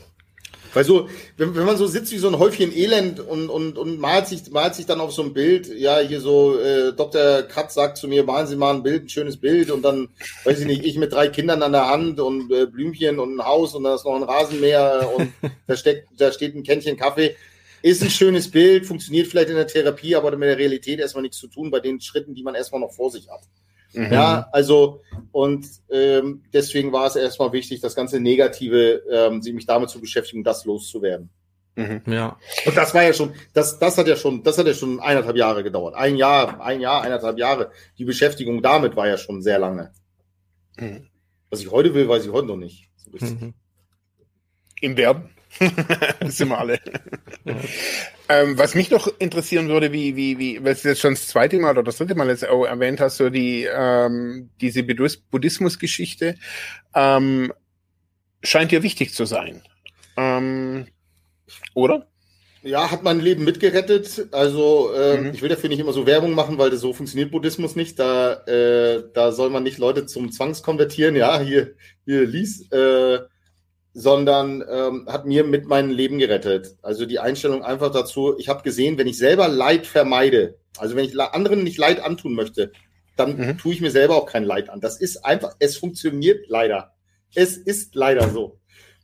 Weil 0.77 0.85
so, 0.85 1.09
wenn, 1.39 1.57
wenn 1.57 1.65
man 1.65 1.79
so 1.79 1.87
sitzt 1.87 2.13
wie 2.13 2.19
so 2.19 2.29
ein 2.29 2.39
Häufchen 2.39 2.71
Elend 2.71 3.19
und, 3.19 3.49
und, 3.49 3.79
und 3.79 3.99
malt, 3.99 4.27
sich, 4.27 4.51
malt 4.51 4.75
sich 4.75 4.85
dann 4.85 5.01
auf 5.01 5.11
so 5.11 5.23
ein 5.23 5.33
Bild, 5.33 5.75
ja, 5.75 6.01
hier 6.01 6.21
so, 6.21 6.61
äh, 6.61 6.93
Dr. 6.93 7.45
Katz 7.45 7.73
sagt 7.73 7.97
zu 7.97 8.09
mir, 8.09 8.25
malen 8.25 8.47
Sie 8.47 8.57
mal 8.57 8.75
ein 8.75 8.83
Bild, 8.83 9.05
ein 9.05 9.09
schönes 9.09 9.39
Bild 9.39 9.71
und 9.71 9.81
dann, 9.81 10.11
weiß 10.45 10.61
ich 10.61 10.67
nicht, 10.67 10.85
ich 10.85 10.99
mit 10.99 11.15
drei 11.15 11.29
Kindern 11.29 11.63
an 11.63 11.73
der 11.73 11.89
Hand 11.89 12.21
und 12.21 12.53
äh, 12.53 12.67
Blümchen 12.67 13.19
und 13.19 13.39
ein 13.39 13.47
Haus 13.47 13.75
und 13.75 13.85
dann 13.85 13.95
ist 13.95 14.05
noch 14.05 14.17
ein 14.17 14.23
Rasenmäher 14.23 15.11
und 15.17 15.33
da, 15.67 15.77
steckt, 15.77 16.09
da 16.19 16.31
steht 16.31 16.55
ein 16.55 16.63
Kännchen 16.63 16.99
Kaffee. 16.99 17.37
Ist 17.81 18.03
ein 18.03 18.11
schönes 18.11 18.51
Bild, 18.51 18.85
funktioniert 18.85 19.29
vielleicht 19.29 19.49
in 19.49 19.57
der 19.57 19.69
Therapie, 19.69 20.15
aber 20.15 20.31
mit 20.37 20.47
der 20.47 20.59
Realität 20.59 21.01
erstmal 21.01 21.23
nichts 21.23 21.39
zu 21.39 21.49
tun 21.49 21.71
bei 21.71 21.81
den 21.81 22.03
Schritten, 22.03 22.35
die 22.35 22.43
man 22.43 22.55
erstmal 22.55 22.83
noch 22.83 22.93
vor 22.93 23.11
sich 23.11 23.31
hat. 23.31 23.41
Mhm. 23.97 24.13
Ja, 24.13 24.49
also 24.53 25.01
und 25.33 25.67
ähm, 25.91 26.43
deswegen 26.53 26.93
war 26.93 27.07
es 27.07 27.17
erstmal 27.17 27.53
wichtig, 27.53 27.81
das 27.81 27.95
ganze 27.95 28.21
Negative, 28.21 29.03
ähm, 29.11 29.41
sich 29.41 29.55
mich 29.55 29.65
damit 29.65 29.89
zu 29.89 30.01
beschäftigen, 30.01 30.45
das 30.45 30.67
loszuwerden. 30.67 31.31
Mhm. 31.77 32.03
Ja. 32.07 32.39
Und 32.67 32.77
das 32.77 32.93
war 32.93 33.03
ja 33.03 33.13
schon, 33.15 33.35
das, 33.55 33.79
das 33.79 33.97
hat 33.97 34.07
ja 34.07 34.17
schon, 34.17 34.43
das 34.43 34.59
hat 34.59 34.67
ja 34.67 34.75
schon 34.75 35.01
eineinhalb 35.01 35.37
Jahre 35.37 35.63
gedauert. 35.63 35.95
Ein 35.95 36.17
Jahr, 36.17 36.61
ein 36.61 36.81
Jahr, 36.81 37.03
eineinhalb 37.03 37.39
Jahre. 37.39 37.71
Die 37.97 38.05
Beschäftigung 38.05 38.63
damit 38.63 38.97
war 38.97 39.09
ja 39.09 39.17
schon 39.17 39.43
sehr 39.43 39.59
lange. 39.59 39.93
Mhm. 40.79 41.09
Was 41.49 41.61
ich 41.61 41.71
heute 41.71 41.95
will, 41.95 42.09
weiß 42.09 42.27
ich 42.27 42.33
heute 42.33 42.49
noch 42.49 42.57
nicht. 42.57 42.91
So 42.97 43.25
mhm. 43.25 43.55
Im 44.81 44.97
Werden. 44.97 45.31
das 46.21 46.37
sind 46.37 46.49
wir 46.49 46.59
alle. 46.59 46.81
ähm, 48.29 48.59
was 48.59 48.75
mich 48.75 48.91
noch 48.91 49.09
interessieren 49.19 49.69
würde, 49.69 49.93
wie, 49.93 50.17
wie, 50.17 50.39
wie, 50.39 50.65
weil 50.65 50.75
du 50.75 50.89
jetzt 50.89 51.01
schon 51.01 51.15
das 51.15 51.29
zweite 51.29 51.59
Mal 51.59 51.73
oder 51.73 51.83
das 51.83 51.99
dritte 51.99 52.15
Mal 52.15 52.29
jetzt 52.29 52.47
auch 52.47 52.65
erwähnt 52.65 53.01
hast, 53.01 53.17
so 53.17 53.31
die, 53.31 53.65
ähm, 53.65 54.51
diese 54.61 54.83
Buddhismus-Geschichte, 54.83 56.37
ähm, 56.95 57.53
scheint 58.43 58.73
dir 58.73 58.83
wichtig 58.83 59.15
zu 59.15 59.25
sein. 59.25 59.63
Ähm, 60.17 60.87
oder? 61.75 62.07
Ja, 62.63 62.91
hat 62.91 63.05
mein 63.05 63.21
Leben 63.21 63.45
mitgerettet. 63.45 64.29
Also 64.33 64.93
äh, 64.93 65.19
mhm. 65.19 65.31
ich 65.33 65.41
will 65.41 65.49
dafür 65.49 65.69
nicht 65.69 65.79
immer 65.79 65.93
so 65.93 66.05
Werbung 66.05 66.35
machen, 66.35 66.59
weil 66.59 66.71
das 66.71 66.81
so 66.81 66.93
funktioniert 66.93 67.31
Buddhismus 67.31 67.77
nicht. 67.77 67.99
Da, 67.99 68.45
äh, 68.47 69.05
da 69.15 69.31
soll 69.31 69.51
man 69.51 69.63
nicht 69.63 69.79
Leute 69.79 70.07
zum 70.07 70.33
Zwangskonvertieren. 70.33 71.15
Ja, 71.15 71.39
hier, 71.39 71.75
hier 72.05 72.27
lies. 72.27 72.71
Äh, 72.73 73.21
sondern 73.99 74.63
ähm, 74.71 75.07
hat 75.09 75.25
mir 75.25 75.43
mit 75.43 75.65
meinem 75.69 75.89
Leben 75.89 76.19
gerettet. 76.19 76.77
Also 76.83 77.07
die 77.07 77.19
Einstellung 77.19 77.65
einfach 77.65 77.91
dazu, 77.91 78.35
ich 78.37 78.51
habe 78.51 78.63
gesehen, 78.63 78.99
wenn 78.99 79.07
ich 79.07 79.17
selber 79.17 79.49
Leid 79.49 79.87
vermeide, 79.87 80.59
also 80.77 80.97
wenn 80.97 81.07
ich 81.07 81.19
anderen 81.19 81.65
nicht 81.65 81.79
Leid 81.79 82.05
antun 82.05 82.35
möchte, 82.35 82.73
dann 83.17 83.39
mhm. 83.39 83.57
tue 83.57 83.73
ich 83.73 83.81
mir 83.81 83.91
selber 83.91 84.17
auch 84.17 84.27
kein 84.27 84.45
Leid 84.45 84.69
an. 84.69 84.83
Das 84.83 85.01
ist 85.01 85.25
einfach, 85.25 85.57
es 85.61 85.79
funktioniert 85.79 86.45
leider. 86.49 86.93
Es 87.35 87.57
ist 87.57 87.95
leider 87.95 88.29
so. 88.29 88.61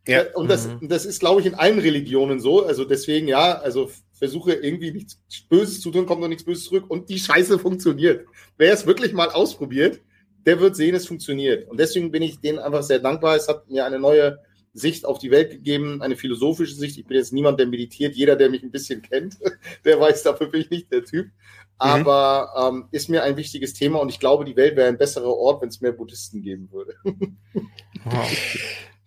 Ja. 0.06 0.24
Und 0.34 0.50
das, 0.50 0.68
mhm. 0.68 0.90
das 0.90 1.06
ist, 1.06 1.20
glaube 1.20 1.40
ich, 1.40 1.46
in 1.46 1.54
allen 1.54 1.78
Religionen 1.78 2.38
so. 2.38 2.62
Also 2.66 2.84
deswegen, 2.84 3.28
ja, 3.28 3.60
also 3.60 3.90
versuche 4.12 4.52
irgendwie 4.52 4.92
nichts 4.92 5.18
Böses 5.48 5.80
zu 5.80 5.90
tun, 5.90 6.04
kommt 6.04 6.20
noch 6.20 6.28
nichts 6.28 6.44
Böses 6.44 6.64
zurück 6.64 6.84
und 6.90 7.08
die 7.08 7.18
Scheiße 7.18 7.58
funktioniert. 7.58 8.26
Wer 8.58 8.74
es 8.74 8.86
wirklich 8.86 9.14
mal 9.14 9.30
ausprobiert, 9.30 10.02
der 10.44 10.60
wird 10.60 10.76
sehen, 10.76 10.94
es 10.94 11.06
funktioniert. 11.06 11.66
Und 11.70 11.80
deswegen 11.80 12.10
bin 12.10 12.20
ich 12.20 12.40
denen 12.40 12.58
einfach 12.58 12.82
sehr 12.82 12.98
dankbar. 12.98 13.36
Es 13.36 13.48
hat 13.48 13.70
mir 13.70 13.86
eine 13.86 13.98
neue 13.98 14.38
Sicht 14.74 15.04
auf 15.04 15.18
die 15.18 15.30
Welt 15.30 15.50
gegeben, 15.50 16.00
eine 16.00 16.16
philosophische 16.16 16.74
Sicht. 16.74 16.98
Ich 16.98 17.06
bin 17.06 17.16
jetzt 17.16 17.32
niemand, 17.32 17.60
der 17.60 17.66
meditiert. 17.66 18.14
Jeder, 18.14 18.36
der 18.36 18.48
mich 18.48 18.62
ein 18.62 18.70
bisschen 18.70 19.02
kennt, 19.02 19.36
der 19.84 20.00
weiß, 20.00 20.22
dafür 20.22 20.48
bin 20.48 20.62
ich 20.62 20.70
nicht 20.70 20.92
der 20.92 21.04
Typ. 21.04 21.26
Mhm. 21.26 21.30
Aber 21.76 22.70
mhm. 22.70 22.76
ähm, 22.76 22.88
ist 22.90 23.08
mir 23.08 23.22
ein 23.22 23.36
wichtiges 23.36 23.74
Thema 23.74 24.00
und 24.00 24.08
ich 24.08 24.20
glaube, 24.20 24.44
die 24.44 24.56
Welt 24.56 24.76
wäre 24.76 24.88
ein 24.88 24.98
besserer 24.98 25.34
Ort, 25.34 25.62
wenn 25.62 25.68
es 25.68 25.80
mehr 25.80 25.92
Buddhisten 25.92 26.42
geben 26.42 26.70
würde. 26.72 26.94
wow. 28.04 28.30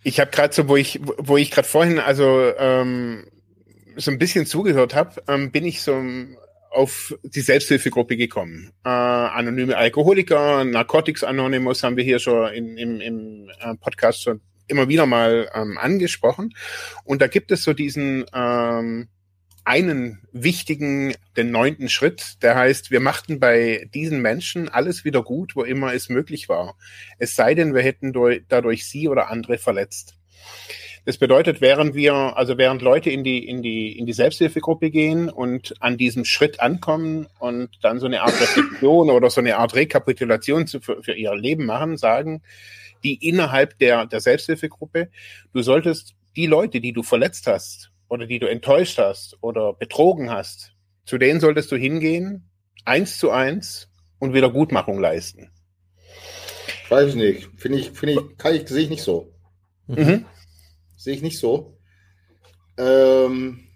Ich 0.04 0.20
habe 0.20 0.30
gerade 0.30 0.54
so, 0.54 0.68
wo 0.68 0.76
ich, 0.76 1.00
wo 1.18 1.38
ich 1.38 1.50
gerade 1.50 1.68
vorhin 1.68 1.98
also 1.98 2.52
ähm, 2.58 3.26
so 3.96 4.12
ein 4.12 4.20
bisschen 4.20 4.46
zugehört 4.46 4.94
habe, 4.94 5.24
ähm, 5.28 5.52
bin 5.52 5.66
ich 5.66 5.82
so 5.82 6.00
auf 6.70 7.18
die 7.24 7.42
Selbsthilfegruppe 7.42 8.18
gekommen. 8.18 8.72
Äh, 8.84 8.90
anonyme 8.90 9.78
Alkoholiker, 9.78 10.64
Narcotics 10.64 11.24
Anonymous 11.24 11.82
haben 11.82 11.98
wir 11.98 12.04
hier 12.04 12.20
schon 12.20 12.54
in, 12.54 12.78
im, 12.78 13.02
im 13.02 13.50
äh, 13.62 13.76
Podcast 13.76 14.22
schon 14.22 14.42
immer 14.68 14.88
wieder 14.88 15.06
mal 15.06 15.50
ähm, 15.54 15.78
angesprochen. 15.78 16.56
Und 17.04 17.22
da 17.22 17.28
gibt 17.28 17.52
es 17.52 17.64
so 17.64 17.74
diesen 17.74 18.26
ähm, 18.34 19.08
einen 19.66 20.22
wichtigen, 20.32 21.16
den 21.36 21.50
neunten 21.50 21.90
Schritt, 21.90 22.44
der 22.44 22.56
heißt, 22.56 22.92
wir 22.92 23.00
machten 23.00 23.40
bei 23.40 23.90
diesen 23.94 24.22
Menschen 24.22 24.70
alles 24.70 25.04
wieder 25.04 25.24
gut, 25.24 25.56
wo 25.56 25.64
immer 25.64 25.94
es 25.94 26.08
möglich 26.08 26.48
war. 26.48 26.78
Es 27.18 27.36
sei 27.36 27.56
denn, 27.56 27.74
wir 27.74 27.82
hätten 27.82 28.14
durch, 28.14 28.44
dadurch 28.48 28.88
sie 28.88 29.08
oder 29.10 29.30
andere 29.30 29.58
verletzt. 29.58 30.16
Das 31.06 31.18
bedeutet, 31.18 31.62
während 31.62 31.94
wir, 31.94 32.14
also 32.14 32.58
während 32.58 32.82
Leute 32.82 33.12
in 33.12 33.24
die, 33.24 33.48
in 33.48 33.62
die, 33.62 33.98
in 33.98 34.06
die 34.06 34.14
Selbsthilfegruppe 34.14 34.90
gehen 34.90 35.30
und 35.30 35.76
an 35.80 35.98
diesem 35.98 36.26
Schritt 36.26 36.60
ankommen 36.60 37.28
und 37.40 37.70
dann 37.82 38.00
so 38.00 38.08
eine 38.08 38.22
Art 38.22 38.40
Reflexion 38.40 39.12
oder 39.12 39.30
so 39.30 39.42
eine 39.42 39.58
Art 39.58 39.76
Rekapitulation 39.76 40.66
zu, 40.66 40.80
für, 40.80 41.04
für 41.04 41.14
ihr 41.14 41.36
Leben 41.36 41.66
machen, 41.66 41.98
sagen, 41.98 42.42
die 43.04 43.28
innerhalb 43.28 43.78
der, 43.80 44.06
der 44.06 44.20
Selbsthilfegruppe, 44.20 45.10
du 45.54 45.62
solltest 45.62 46.16
die 46.36 46.48
Leute, 46.48 46.82
die 46.82 46.94
du 46.94 47.04
verletzt 47.04 47.48
hast, 47.48 47.92
oder 48.08 48.28
die 48.28 48.40
du 48.40 48.50
enttäuscht 48.50 48.98
hast 48.98 49.38
oder 49.42 49.74
betrogen 49.74 50.30
hast, 50.30 50.74
zu 51.06 51.18
denen 51.18 51.40
solltest 51.40 51.72
du 51.72 51.76
hingehen, 51.76 52.50
eins 52.84 53.18
zu 53.18 53.32
eins 53.32 53.90
und 54.20 54.34
Wiedergutmachung 54.34 55.00
leisten. 55.00 55.52
Weiß 56.90 57.10
ich 57.10 57.16
nicht. 57.16 57.50
Finde 57.58 57.80
ich, 57.80 57.92
finde 57.92 58.14
ich, 58.14 58.38
kann 58.38 58.56
ich, 58.56 58.68
sehe 58.68 58.84
ich 58.84 58.90
nicht 58.90 59.04
so. 59.04 59.34
Mhm. 59.88 60.26
Sehe 60.96 61.16
ich 61.16 61.22
nicht 61.22 61.40
so. 61.40 61.78
Ähm, 62.78 63.68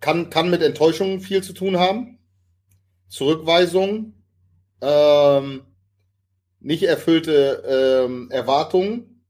kann, 0.00 0.30
kann 0.30 0.50
mit 0.50 0.62
Enttäuschungen 0.62 1.20
viel 1.20 1.42
zu 1.42 1.52
tun 1.52 1.78
haben. 1.78 2.18
Zurückweisung, 3.08 4.14
ähm, 4.82 5.62
nicht 6.60 6.82
erfüllte 6.82 7.62
ähm, 8.06 8.30
Erwartungen. 8.30 9.24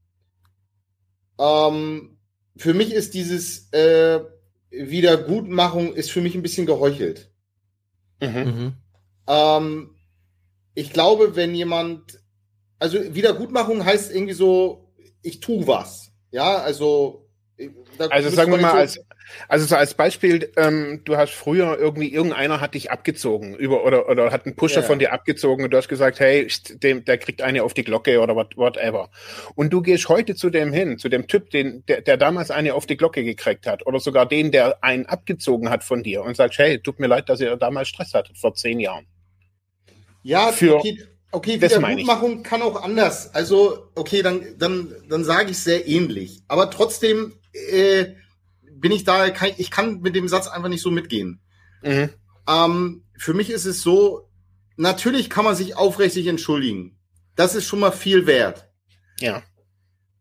Ähm, 1.38 2.18
für 2.56 2.74
mich 2.74 2.92
ist 2.92 3.14
dieses 3.14 3.72
äh, 3.72 4.20
Wiedergutmachung 4.70 5.94
ist 5.94 6.10
für 6.10 6.20
mich 6.20 6.34
ein 6.34 6.42
bisschen 6.42 6.66
geheuchelt. 6.66 7.30
Mhm. 8.20 8.28
mhm. 8.28 8.72
Ähm, 9.26 9.94
ich 10.74 10.92
glaube, 10.92 11.34
wenn 11.34 11.54
jemand, 11.54 12.20
also 12.78 13.14
Wiedergutmachung 13.14 13.84
heißt 13.84 14.12
irgendwie 14.12 14.34
so, 14.34 14.92
ich 15.22 15.40
tu 15.40 15.66
was. 15.66 16.12
Ja, 16.30 16.58
also. 16.58 17.27
Also 18.11 18.30
sagen 18.30 18.52
wir 18.52 18.59
mal, 18.59 18.72
als, 18.72 19.00
also 19.48 19.66
so 19.66 19.76
als 19.76 19.94
Beispiel, 19.94 20.52
ähm, 20.56 21.02
du 21.04 21.16
hast 21.16 21.32
früher 21.32 21.76
irgendwie, 21.78 22.12
irgendeiner 22.12 22.61
hat 22.61 22.74
dich 22.74 22.90
abgezogen 22.90 23.54
über 23.56 23.84
oder, 23.84 24.09
oder 24.09 24.30
hat 24.30 24.46
einen 24.46 24.54
Pusher 24.54 24.82
ja. 24.82 24.86
von 24.86 24.98
dir 24.98 25.12
abgezogen 25.12 25.64
und 25.64 25.70
du 25.72 25.76
hast 25.76 25.88
gesagt, 25.88 26.20
hey, 26.20 26.46
dem, 26.82 27.04
der 27.04 27.18
kriegt 27.18 27.42
eine 27.42 27.64
auf 27.64 27.74
die 27.74 27.84
Glocke 27.84 28.20
oder 28.20 28.36
what, 28.36 28.56
whatever. 28.56 29.11
Und 29.56 29.72
du 29.72 29.82
gehst 29.82 30.09
heute 30.09 30.36
zu 30.36 30.50
dem 30.50 30.72
hin, 30.72 30.98
zu 30.98 31.09
dem 31.09 31.26
Typ, 31.26 31.50
den, 31.50 31.84
der, 31.86 32.02
der 32.02 32.16
damals 32.16 32.50
eine 32.50 32.74
auf 32.74 32.86
die 32.86 32.96
Glocke 32.96 33.24
gekriegt 33.24 33.66
hat 33.66 33.84
oder 33.86 33.98
sogar 33.98 34.26
den, 34.26 34.52
der 34.52 34.82
einen 34.84 35.06
abgezogen 35.06 35.68
hat 35.68 35.82
von 35.82 36.02
dir 36.02 36.22
und 36.22 36.36
sagst, 36.36 36.59
hey, 36.59 36.80
tut 36.80 37.00
mir 37.00 37.09
leid, 37.09 37.28
dass 37.28 37.40
ihr 37.40 37.56
damals 37.56 37.88
Stress 37.88 38.14
hattet 38.14 38.38
vor 38.38 38.54
zehn 38.54 38.78
Jahren. 38.78 39.06
Ja, 40.22 40.52
für, 40.52 40.76
okay, 40.76 41.02
okay 41.32 41.61
Wiedergutmachung 41.61 42.42
kann 42.42 42.62
auch 42.62 42.82
anders. 42.82 43.34
Also, 43.34 43.88
okay, 43.94 44.22
dann, 44.22 44.42
dann, 44.59 44.94
dann 45.09 45.24
sage 45.24 45.50
ich 45.50 45.59
sehr 45.59 45.88
ähnlich. 45.88 46.42
Aber 46.48 46.70
trotzdem, 46.70 47.34
äh, 47.70 48.14
bin 48.70 48.92
ich 48.92 49.04
da, 49.04 49.30
kann, 49.30 49.50
ich 49.56 49.70
kann 49.70 50.00
mit 50.00 50.14
dem 50.14 50.28
Satz 50.28 50.48
einfach 50.48 50.68
nicht 50.68 50.82
so 50.82 50.90
mitgehen. 50.90 51.40
Mhm. 51.82 52.11
Ähm, 52.48 53.04
für 53.16 53.34
mich 53.34 53.50
ist 53.50 53.64
es 53.64 53.82
so, 53.82 54.28
natürlich 54.76 55.30
kann 55.30 55.44
man 55.44 55.54
sich 55.54 55.76
aufrichtig 55.76 56.26
entschuldigen. 56.26 56.96
Das 57.34 57.54
ist 57.54 57.66
schon 57.66 57.80
mal 57.80 57.92
viel 57.92 58.26
wert. 58.26 58.68
Ja. 59.20 59.42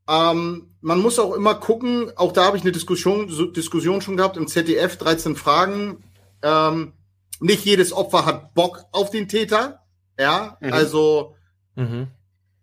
Ähm, 0.07 0.75
man 0.81 0.99
muss 0.99 1.19
auch 1.19 1.33
immer 1.33 1.55
gucken, 1.55 2.11
auch 2.15 2.31
da 2.31 2.45
habe 2.45 2.57
ich 2.57 2.63
eine 2.63 2.71
Diskussion, 2.71 3.29
so, 3.29 3.45
Diskussion 3.45 4.01
schon 4.01 4.17
gehabt 4.17 4.37
im 4.37 4.47
ZDF, 4.47 4.97
13 4.97 5.35
Fragen. 5.35 6.03
Ähm, 6.41 6.93
nicht 7.39 7.65
jedes 7.65 7.93
Opfer 7.93 8.25
hat 8.25 8.53
Bock 8.53 8.85
auf 8.91 9.09
den 9.09 9.27
Täter. 9.27 9.83
Ja, 10.19 10.57
mhm. 10.61 10.73
also 10.73 11.35
mhm. 11.75 12.07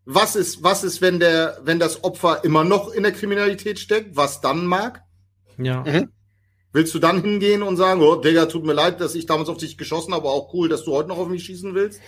Was 0.07 0.37
ist, 0.37 0.63
was 0.63 0.85
ist, 0.85 1.01
wenn 1.01 1.19
der, 1.19 1.59
wenn 1.65 1.79
das 1.79 2.05
Opfer 2.05 2.45
immer 2.45 2.65
noch 2.65 2.93
in 2.93 3.03
der 3.03 3.13
Kriminalität 3.13 3.79
steckt, 3.79 4.17
was 4.17 4.41
dann 4.41 4.67
mag? 4.67 5.03
Ja. 5.59 5.83
Mhm. 5.85 6.11
Willst 6.73 6.93
du 6.95 6.99
dann 6.99 7.23
hingehen 7.23 7.63
und 7.63 7.77
sagen, 7.77 8.03
oh, 8.03 8.17
Digga, 8.17 8.47
tut 8.47 8.65
mir 8.65 8.73
leid, 8.73 9.01
dass 9.01 9.15
ich 9.15 9.27
damals 9.27 9.49
auf 9.49 9.59
dich 9.59 9.79
geschossen 9.79 10.13
habe, 10.13 10.27
aber 10.27 10.35
auch 10.35 10.53
cool, 10.53 10.69
dass 10.69 10.85
du 10.85 10.93
heute 10.93 11.09
noch 11.09 11.19
auf 11.19 11.29
mich 11.29 11.45
schießen 11.45 11.75
willst? 11.75 12.01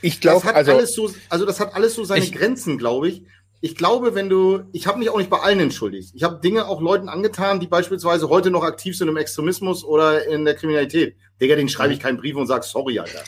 Ich 0.00 0.20
glaube, 0.20 0.54
also, 0.54 0.72
alles 0.72 0.94
so, 0.94 1.10
also 1.28 1.44
das 1.44 1.60
hat 1.60 1.74
alles 1.74 1.94
so 1.94 2.04
seine 2.04 2.24
ich, 2.24 2.32
Grenzen, 2.32 2.78
glaube 2.78 3.08
ich. 3.08 3.24
Ich 3.60 3.76
glaube, 3.76 4.14
wenn 4.16 4.28
du, 4.28 4.62
ich 4.72 4.86
habe 4.86 4.98
mich 4.98 5.10
auch 5.10 5.18
nicht 5.18 5.30
bei 5.30 5.38
allen 5.38 5.60
entschuldigt. 5.60 6.12
Ich 6.14 6.24
habe 6.24 6.40
Dinge 6.40 6.66
auch 6.66 6.80
Leuten 6.80 7.08
angetan, 7.08 7.60
die 7.60 7.68
beispielsweise 7.68 8.28
heute 8.28 8.50
noch 8.50 8.64
aktiv 8.64 8.96
sind 8.96 9.08
im 9.08 9.16
Extremismus 9.16 9.84
oder 9.84 10.26
in 10.26 10.44
der 10.44 10.54
Kriminalität. 10.54 11.16
Digga, 11.40 11.54
den 11.54 11.68
schreibe 11.68 11.92
ich 11.92 12.00
keinen 12.00 12.16
Brief 12.16 12.34
und 12.36 12.46
sag 12.46 12.64
sorry, 12.64 12.98
Alter. 12.98 13.22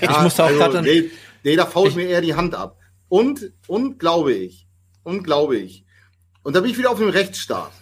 Ja, 0.00 0.10
ich 0.10 0.20
muss 0.22 0.40
auch 0.40 0.46
also, 0.46 0.58
gerade 0.58 0.82
nee, 0.82 1.10
nee, 1.44 1.56
da 1.56 1.66
faul 1.66 1.88
ich 1.88 1.96
mir 1.96 2.06
eher 2.06 2.22
die 2.22 2.34
Hand 2.34 2.54
ab. 2.54 2.78
Und, 3.08 3.52
und 3.66 3.98
glaube 3.98 4.32
ich, 4.32 4.66
und 5.02 5.22
glaube 5.22 5.56
ich, 5.56 5.84
und 6.42 6.54
da 6.54 6.60
bin 6.60 6.70
ich 6.70 6.78
wieder 6.78 6.90
auf 6.90 6.98
dem 6.98 7.08
Rechtsstaat 7.08 7.72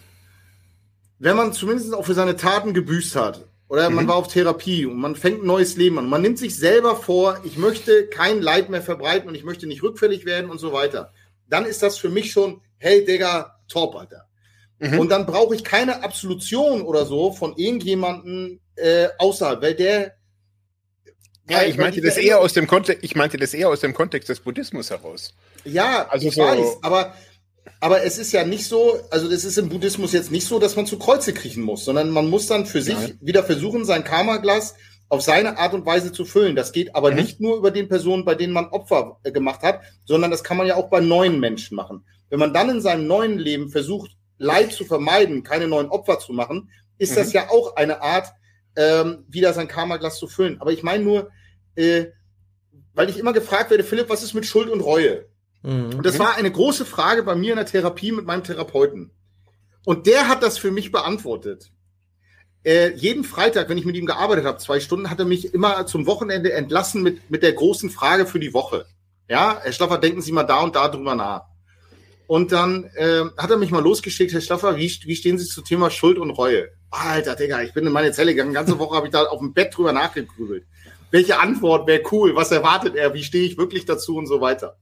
wenn 1.19 1.35
man 1.35 1.53
zumindest 1.53 1.93
auch 1.93 2.05
für 2.05 2.13
seine 2.13 2.35
Taten 2.35 2.73
gebüßt 2.73 3.15
hat 3.15 3.45
oder 3.67 3.89
mhm. 3.89 3.95
man 3.95 4.07
war 4.07 4.15
auf 4.15 4.27
Therapie 4.27 4.85
und 4.85 4.97
man 4.97 5.15
fängt 5.15 5.43
ein 5.43 5.47
neues 5.47 5.77
Leben 5.77 5.97
an 5.97 6.05
und 6.05 6.09
man 6.09 6.21
nimmt 6.21 6.37
sich 6.37 6.55
selber 6.55 6.95
vor, 6.95 7.39
ich 7.43 7.57
möchte 7.57 8.07
kein 8.07 8.41
Leid 8.41 8.69
mehr 8.69 8.81
verbreiten 8.81 9.27
und 9.27 9.35
ich 9.35 9.43
möchte 9.43 9.67
nicht 9.67 9.83
rückfällig 9.83 10.25
werden 10.25 10.49
und 10.49 10.59
so 10.59 10.73
weiter, 10.73 11.13
dann 11.49 11.65
ist 11.65 11.81
das 11.83 11.97
für 11.97 12.09
mich 12.09 12.31
schon, 12.31 12.61
hey 12.77 13.05
Digga, 13.05 13.59
top, 13.67 13.95
Alter. 13.95 14.27
Mhm. 14.79 14.99
Und 14.99 15.09
dann 15.09 15.25
brauche 15.25 15.55
ich 15.55 15.63
keine 15.63 16.03
Absolution 16.03 16.81
oder 16.81 17.05
so 17.05 17.31
von 17.31 17.55
irgendjemanden 17.55 18.59
äh, 18.75 19.07
außerhalb, 19.17 19.61
weil 19.61 19.75
der 19.75 20.15
ja, 21.49 21.63
ich 21.63 21.77
meinte 21.77 22.01
das 22.01 22.17
eher 22.17 22.39
aus 22.39 22.53
dem 22.53 22.67
Kontext, 22.67 23.03
ich 23.03 23.15
meinte 23.15 23.37
das 23.37 23.53
eher 23.53 23.69
aus 23.69 23.79
dem 23.79 23.93
Kontext 23.93 24.29
des 24.29 24.39
Buddhismus 24.39 24.89
heraus. 24.89 25.33
Ja, 25.63 26.07
also 26.09 26.27
ich 26.27 26.35
so 26.35 26.41
weiß, 26.41 26.77
aber 26.81 27.13
aber 27.79 28.03
es 28.03 28.17
ist 28.17 28.31
ja 28.31 28.45
nicht 28.45 28.65
so, 28.65 28.99
also 29.11 29.29
das 29.29 29.43
ist 29.43 29.57
im 29.57 29.69
Buddhismus 29.69 30.13
jetzt 30.13 30.31
nicht 30.31 30.47
so, 30.47 30.59
dass 30.59 30.75
man 30.75 30.85
zu 30.85 30.97
Kreuze 30.97 31.33
kriechen 31.33 31.63
muss, 31.63 31.85
sondern 31.85 32.09
man 32.09 32.29
muss 32.29 32.47
dann 32.47 32.65
für 32.65 32.81
sich 32.81 32.95
Nein. 32.95 33.17
wieder 33.21 33.43
versuchen, 33.43 33.85
sein 33.85 34.03
Karma-Glas 34.03 34.75
auf 35.09 35.21
seine 35.21 35.57
Art 35.57 35.73
und 35.73 35.85
Weise 35.85 36.11
zu 36.11 36.25
füllen. 36.25 36.55
Das 36.55 36.71
geht 36.71 36.95
aber 36.95 37.11
mhm. 37.11 37.17
nicht 37.17 37.39
nur 37.39 37.57
über 37.57 37.71
den 37.71 37.87
Personen, 37.87 38.25
bei 38.25 38.35
denen 38.35 38.53
man 38.53 38.67
Opfer 38.67 39.19
äh, 39.23 39.31
gemacht 39.31 39.61
hat, 39.61 39.81
sondern 40.03 40.31
das 40.31 40.43
kann 40.43 40.57
man 40.57 40.67
ja 40.67 40.75
auch 40.75 40.89
bei 40.89 40.99
neuen 40.99 41.39
Menschen 41.39 41.75
machen. 41.75 42.05
Wenn 42.29 42.39
man 42.39 42.53
dann 42.53 42.69
in 42.69 42.81
seinem 42.81 43.07
neuen 43.07 43.37
Leben 43.37 43.69
versucht, 43.69 44.11
Leid 44.37 44.73
zu 44.73 44.83
vermeiden, 44.83 45.43
keine 45.43 45.67
neuen 45.67 45.87
Opfer 45.87 46.19
zu 46.19 46.33
machen, 46.33 46.69
ist 46.97 47.11
mhm. 47.11 47.15
das 47.15 47.33
ja 47.33 47.49
auch 47.49 47.75
eine 47.75 48.01
Art, 48.01 48.33
ähm, 48.75 49.25
wieder 49.27 49.53
sein 49.53 49.67
Karma-Glas 49.67 50.17
zu 50.19 50.27
füllen. 50.27 50.59
Aber 50.61 50.71
ich 50.71 50.83
meine 50.83 51.03
nur, 51.03 51.31
äh, 51.75 52.07
weil 52.93 53.09
ich 53.09 53.17
immer 53.17 53.33
gefragt 53.33 53.69
werde, 53.69 53.83
Philipp, 53.83 54.09
was 54.09 54.23
ist 54.23 54.33
mit 54.33 54.45
Schuld 54.45 54.69
und 54.69 54.81
Reue? 54.81 55.25
Mhm. 55.63 55.95
Und 55.95 56.05
das 56.05 56.19
war 56.19 56.35
eine 56.35 56.51
große 56.51 56.85
Frage 56.85 57.23
bei 57.23 57.35
mir 57.35 57.51
in 57.51 57.57
der 57.57 57.65
Therapie 57.65 58.11
mit 58.11 58.25
meinem 58.25 58.43
Therapeuten. 58.43 59.11
Und 59.85 60.07
der 60.07 60.27
hat 60.27 60.43
das 60.43 60.57
für 60.57 60.71
mich 60.71 60.91
beantwortet. 60.91 61.71
Äh, 62.63 62.93
jeden 62.95 63.23
Freitag, 63.23 63.69
wenn 63.69 63.77
ich 63.77 63.85
mit 63.85 63.95
ihm 63.95 64.07
gearbeitet 64.07 64.45
habe, 64.45 64.57
zwei 64.57 64.79
Stunden, 64.79 65.09
hat 65.09 65.19
er 65.19 65.25
mich 65.25 65.53
immer 65.53 65.85
zum 65.85 66.07
Wochenende 66.07 66.51
entlassen 66.51 67.03
mit, 67.03 67.29
mit 67.29 67.43
der 67.43 67.53
großen 67.53 67.91
Frage 67.91 68.25
für 68.25 68.39
die 68.39 68.53
Woche. 68.53 68.85
Ja, 69.29 69.59
Herr 69.61 69.71
Schlaffer, 69.71 69.99
denken 69.99 70.21
Sie 70.21 70.31
mal 70.31 70.43
da 70.43 70.61
und 70.61 70.75
da 70.75 70.87
drüber 70.87 71.13
nach. 71.13 71.43
Und 72.27 72.51
dann 72.51 72.85
äh, 72.95 73.23
hat 73.37 73.51
er 73.51 73.57
mich 73.57 73.69
mal 73.69 73.83
losgeschickt, 73.83 74.33
Herr 74.33 74.41
Schlaffer, 74.41 74.77
wie, 74.77 74.91
wie 75.03 75.15
stehen 75.15 75.37
Sie 75.37 75.45
zum 75.45 75.63
Thema 75.63 75.91
Schuld 75.91 76.17
und 76.17 76.31
Reue? 76.31 76.69
Alter, 76.89 77.35
Digga, 77.35 77.61
ich 77.61 77.73
bin 77.73 77.85
in 77.85 77.91
meine 77.91 78.11
Zelle 78.11 78.33
gegangen, 78.33 78.53
ganze 78.53 78.79
Woche 78.79 78.95
habe 78.95 79.07
ich 79.07 79.11
da 79.11 79.23
auf 79.23 79.39
dem 79.39 79.53
Bett 79.53 79.75
drüber 79.75 79.91
nachgegrübelt. 79.91 80.65
Welche 81.11 81.39
Antwort 81.39 81.87
wäre 81.87 82.03
cool? 82.11 82.35
Was 82.35 82.51
erwartet 82.51 82.95
er? 82.95 83.13
Wie 83.13 83.23
stehe 83.23 83.45
ich 83.45 83.57
wirklich 83.57 83.85
dazu 83.85 84.17
und 84.17 84.27
so 84.27 84.41
weiter? 84.41 84.77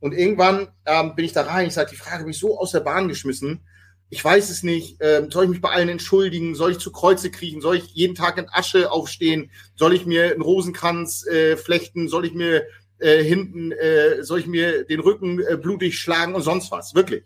Und 0.00 0.12
irgendwann 0.12 0.68
ähm, 0.84 1.14
bin 1.14 1.24
ich 1.24 1.32
da 1.32 1.42
rein. 1.42 1.66
Ich 1.66 1.74
sage, 1.74 1.90
die 1.90 1.96
Frage 1.96 2.20
habe 2.20 2.30
ich 2.30 2.38
so 2.38 2.58
aus 2.58 2.72
der 2.72 2.80
Bahn 2.80 3.08
geschmissen. 3.08 3.66
Ich 4.08 4.24
weiß 4.24 4.50
es 4.50 4.62
nicht. 4.62 4.98
Ähm, 5.00 5.30
soll 5.30 5.44
ich 5.44 5.50
mich 5.50 5.60
bei 5.60 5.70
allen 5.70 5.88
entschuldigen? 5.88 6.54
Soll 6.54 6.72
ich 6.72 6.78
zu 6.78 6.92
Kreuze 6.92 7.30
kriechen? 7.30 7.60
Soll 7.60 7.76
ich 7.76 7.86
jeden 7.88 8.14
Tag 8.14 8.38
in 8.38 8.48
Asche 8.48 8.90
aufstehen? 8.90 9.50
Soll 9.74 9.94
ich 9.94 10.06
mir 10.06 10.32
einen 10.32 10.42
Rosenkranz 10.42 11.26
äh, 11.26 11.56
flechten? 11.56 12.08
Soll 12.08 12.26
ich 12.26 12.34
mir 12.34 12.64
äh, 12.98 13.22
hinten, 13.22 13.72
äh, 13.72 14.22
soll 14.22 14.38
ich 14.38 14.46
mir 14.46 14.84
den 14.84 15.00
Rücken 15.00 15.40
äh, 15.40 15.56
blutig 15.56 15.98
schlagen 15.98 16.34
und 16.34 16.42
sonst 16.42 16.70
was? 16.70 16.94
Wirklich. 16.94 17.24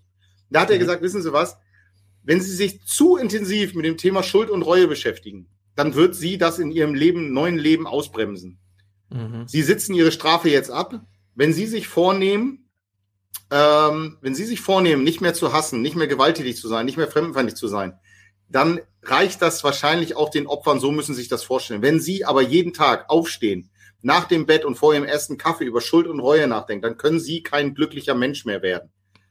Da 0.48 0.62
hat 0.62 0.70
er 0.70 0.76
mhm. 0.76 0.80
gesagt, 0.80 1.02
wissen 1.02 1.22
Sie 1.22 1.32
was? 1.32 1.58
Wenn 2.22 2.40
Sie 2.40 2.54
sich 2.54 2.84
zu 2.84 3.16
intensiv 3.16 3.74
mit 3.74 3.84
dem 3.84 3.96
Thema 3.96 4.22
Schuld 4.22 4.50
und 4.50 4.62
Reue 4.62 4.88
beschäftigen, 4.88 5.48
dann 5.74 5.94
wird 5.94 6.14
Sie 6.14 6.38
das 6.38 6.58
in 6.58 6.70
Ihrem 6.70 6.94
Leben, 6.94 7.32
neuen 7.32 7.58
Leben 7.58 7.86
ausbremsen. 7.86 8.58
Mhm. 9.10 9.46
Sie 9.46 9.62
sitzen 9.62 9.94
Ihre 9.94 10.12
Strafe 10.12 10.50
jetzt 10.50 10.70
ab 10.70 11.00
wenn 11.34 11.52
Sie 11.52 11.66
sich 11.66 11.88
vornehmen, 11.88 12.70
ähm, 13.50 14.18
wenn 14.20 14.34
Sie 14.34 14.44
sich 14.44 14.60
vornehmen, 14.60 15.04
nicht 15.04 15.20
mehr 15.20 15.34
zu 15.34 15.52
hassen, 15.52 15.82
nicht 15.82 15.96
mehr 15.96 16.06
gewalttätig 16.06 16.56
zu 16.56 16.68
sein, 16.68 16.86
nicht 16.86 16.96
mehr 16.96 17.08
fremdenfeindlich 17.08 17.56
zu 17.56 17.68
sein, 17.68 17.98
dann 18.48 18.80
reicht 19.02 19.40
das 19.40 19.62
wahrscheinlich 19.62 20.16
auch 20.16 20.30
den 20.30 20.46
Opfern, 20.46 20.80
so 20.80 20.90
müssen 20.90 21.14
Sie 21.14 21.20
sich 21.20 21.28
das 21.28 21.44
vorstellen. 21.44 21.82
Wenn 21.82 22.00
Sie 22.00 22.24
aber 22.24 22.42
jeden 22.42 22.72
Tag 22.72 23.08
aufstehen, 23.08 23.70
nach 24.02 24.24
dem 24.24 24.46
Bett 24.46 24.64
und 24.64 24.76
vor 24.76 24.94
Ihrem 24.94 25.04
ersten 25.04 25.38
Kaffee 25.38 25.64
über 25.64 25.80
Schuld 25.80 26.06
und 26.06 26.20
Reue 26.20 26.46
nachdenken, 26.46 26.82
dann 26.82 26.96
können 26.96 27.20
Sie 27.20 27.42
kein 27.42 27.74
glücklicher 27.74 28.14
Mensch 28.14 28.44
mehr 28.44 28.62
werden. 28.62 28.90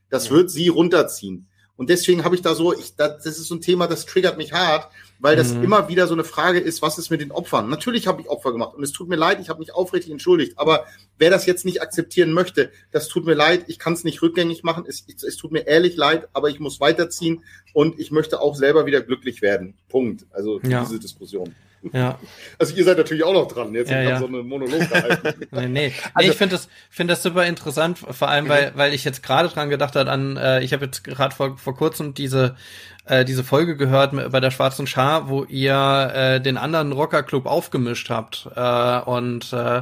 Das 0.10 0.28
ja. 0.28 0.32
wird 0.32 0.50
Sie 0.50 0.70
runterziehen. 0.70 1.49
Und 1.80 1.90
deswegen 1.90 2.26
habe 2.26 2.36
ich 2.36 2.42
da 2.42 2.56
so, 2.56 2.74
ich, 2.74 2.98
das, 2.98 3.24
das 3.24 3.40
ist 3.40 3.48
so 3.48 3.56
ein 3.56 3.62
Thema, 3.62 3.88
das 3.88 4.06
triggert 4.06 4.38
mich 4.38 4.52
hart, 4.52 4.92
weil 5.18 5.38
das 5.38 5.54
mhm. 5.54 5.64
immer 5.64 5.88
wieder 5.88 6.08
so 6.08 6.14
eine 6.14 6.26
Frage 6.26 6.60
ist, 6.60 6.82
was 6.82 6.98
ist 6.98 7.10
mit 7.10 7.22
den 7.22 7.32
Opfern? 7.32 7.70
Natürlich 7.70 8.06
habe 8.06 8.22
ich 8.22 8.28
Opfer 8.28 8.52
gemacht 8.52 8.76
und 8.76 8.84
es 8.84 8.92
tut 8.92 9.08
mir 9.08 9.16
leid, 9.16 9.40
ich 9.40 9.48
habe 9.48 9.62
mich 9.62 9.74
aufrichtig 9.74 10.12
entschuldigt, 10.12 10.60
aber 10.60 10.84
wer 11.20 11.30
das 11.30 11.46
jetzt 11.46 11.64
nicht 11.64 11.82
akzeptieren 11.82 12.34
möchte, 12.34 12.70
das 12.92 13.08
tut 13.08 13.26
mir 13.26 13.34
leid, 13.34 13.64
ich 13.68 13.80
kann 13.80 13.94
es 13.94 14.04
nicht 14.04 14.22
rückgängig 14.22 14.62
machen, 14.62 14.84
es, 14.90 15.06
es, 15.08 15.24
es 15.24 15.38
tut 15.38 15.54
mir 15.54 15.68
ehrlich 15.68 15.96
leid, 15.96 16.28
aber 16.34 16.50
ich 16.50 16.60
muss 16.60 16.82
weiterziehen 16.82 17.46
und 17.72 17.98
ich 17.98 18.12
möchte 18.12 18.42
auch 18.42 18.58
selber 18.58 18.86
wieder 18.86 19.00
glücklich 19.00 19.42
werden. 19.42 19.76
Punkt. 19.88 20.26
Also 20.32 20.60
ja. 20.64 20.82
diese 20.82 21.00
Diskussion. 21.00 21.56
Ja. 21.94 22.20
Also 22.58 22.76
ihr 22.76 22.84
seid 22.84 22.98
natürlich 22.98 23.24
auch 23.24 23.34
noch 23.34 23.48
dran. 23.48 23.74
Jetzt 23.74 23.90
ja, 23.90 24.02
ja. 24.02 24.20
so 24.20 24.28
eine 24.28 24.44
Monolog 24.44 24.80
gehalten. 24.90 25.48
nee, 25.52 25.68
nee. 25.68 25.94
Also, 26.14 26.32
ich 26.32 26.38
finde 26.38 26.56
das, 26.56 26.68
finde 26.90 27.14
das 27.14 27.24
super 27.24 27.46
interessant, 27.46 28.00
vor 28.00 28.30
allem, 28.30 28.50
weil, 28.50 28.72
weil 28.76 28.94
ich 28.94 29.04
jetzt 29.06 29.24
gerade 29.24 29.50
dran 29.50 29.70
gedacht 29.70 29.96
habe 29.96 30.12
an, 30.12 30.38
äh, 30.38 30.62
ich 30.62 30.74
habe 30.74 30.86
jetzt 30.86 31.04
gerade 31.04 31.34
vor, 31.34 31.58
vor 31.58 31.76
kurzem 31.76 32.14
diese, 32.14 32.56
äh, 33.06 33.26
diese 33.26 33.44
Folge 33.44 33.78
gehört 33.78 34.12
bei 34.32 34.40
der 34.40 34.52
Schwarzen 34.52 34.88
Schar, 34.88 35.30
wo 35.30 35.44
ihr 35.46 36.12
äh, 36.14 36.42
den 36.42 36.58
anderen 36.58 36.92
Rockerclub 36.92 37.46
aufgemischt 37.46 38.10
habt. 38.10 38.50
Äh, 38.56 39.00
und 39.10 39.54
äh, 39.54 39.82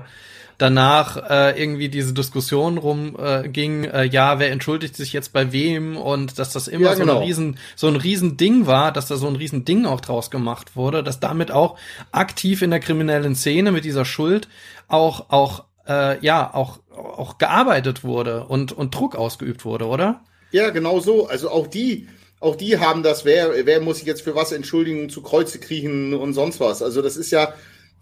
danach 0.57 1.29
äh, 1.29 1.61
irgendwie 1.61 1.89
diese 1.89 2.13
Diskussion 2.13 2.77
rumging, 2.77 3.83
äh, 3.83 4.03
äh, 4.03 4.07
ja, 4.07 4.39
wer 4.39 4.51
entschuldigt 4.51 4.95
sich 4.95 5.13
jetzt 5.13 5.33
bei 5.33 5.51
wem 5.51 5.97
und 5.97 6.39
dass 6.39 6.51
das 6.51 6.67
immer 6.67 6.85
ja, 6.85 6.93
genau. 6.95 7.13
so 7.13 7.19
ein 7.19 7.25
riesen 7.25 7.59
so 7.75 7.87
ein 7.87 7.95
riesen 7.95 8.37
Ding 8.37 8.65
war, 8.65 8.91
dass 8.91 9.07
da 9.07 9.17
so 9.17 9.27
ein 9.27 9.35
riesen 9.35 9.65
Ding 9.65 9.85
auch 9.85 10.01
draus 10.01 10.31
gemacht 10.31 10.75
wurde, 10.75 11.03
dass 11.03 11.19
damit 11.19 11.51
auch 11.51 11.77
aktiv 12.11 12.61
in 12.61 12.71
der 12.71 12.79
kriminellen 12.79 13.35
Szene 13.35 13.71
mit 13.71 13.85
dieser 13.85 14.05
Schuld 14.05 14.47
auch 14.87 15.29
auch 15.29 15.65
äh, 15.87 16.19
ja 16.25 16.53
auch 16.53 16.79
auch 16.89 17.37
gearbeitet 17.37 18.03
wurde 18.03 18.45
und 18.45 18.71
und 18.71 18.95
Druck 18.95 19.15
ausgeübt 19.15 19.63
wurde, 19.63 19.85
oder? 19.85 20.21
Ja, 20.51 20.71
genau 20.71 20.99
so. 20.99 21.27
Also 21.27 21.51
auch 21.51 21.67
die 21.67 22.07
auch 22.39 22.55
die 22.55 22.77
haben 22.79 23.01
das, 23.01 23.25
wer, 23.25 23.65
wer 23.65 23.81
muss 23.81 23.97
sich 23.97 24.05
jetzt 24.05 24.21
für 24.21 24.35
was 24.35 24.51
entschuldigen, 24.51 25.09
zu 25.09 25.21
Kreuze 25.21 25.59
kriechen 25.59 26.13
und 26.13 26.33
sonst 26.33 26.59
was. 26.59 26.83
Also 26.83 27.01
das 27.01 27.17
ist 27.17 27.31
ja, 27.31 27.53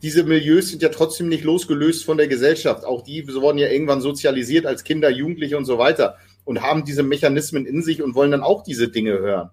diese 0.02 0.24
Milieus 0.24 0.70
sind 0.70 0.82
ja 0.82 0.90
trotzdem 0.90 1.30
nicht 1.30 1.44
losgelöst 1.44 2.06
von 2.06 2.18
der 2.18 2.28
Gesellschaft. 2.28 2.86
Auch 2.86 3.02
die 3.02 3.28
wurden 3.28 3.58
ja 3.58 3.70
irgendwann 3.70 4.02
sozialisiert 4.02 4.66
als 4.66 4.84
Kinder, 4.84 5.10
Jugendliche 5.10 5.58
und 5.58 5.66
so 5.66 5.78
weiter 5.78 6.18
und 6.44 6.62
haben 6.62 6.86
diese 6.86 7.04
Mechanismen 7.04 7.66
in 7.66 7.82
sich 7.82 8.02
und 8.02 8.16
wollen 8.16 8.32
dann 8.32 8.44
auch 8.44 8.64
diese 8.64 8.90
Dinge 8.90 9.18
hören. 9.20 9.50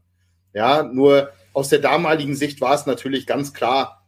Ja, 0.53 0.83
nur 0.83 1.31
aus 1.55 1.69
der 1.69 1.79
damaligen 1.79 2.35
Sicht 2.35 2.61
war 2.61 2.75
es 2.75 2.87
natürlich 2.87 3.27
ganz 3.27 3.55
klar, 3.55 4.07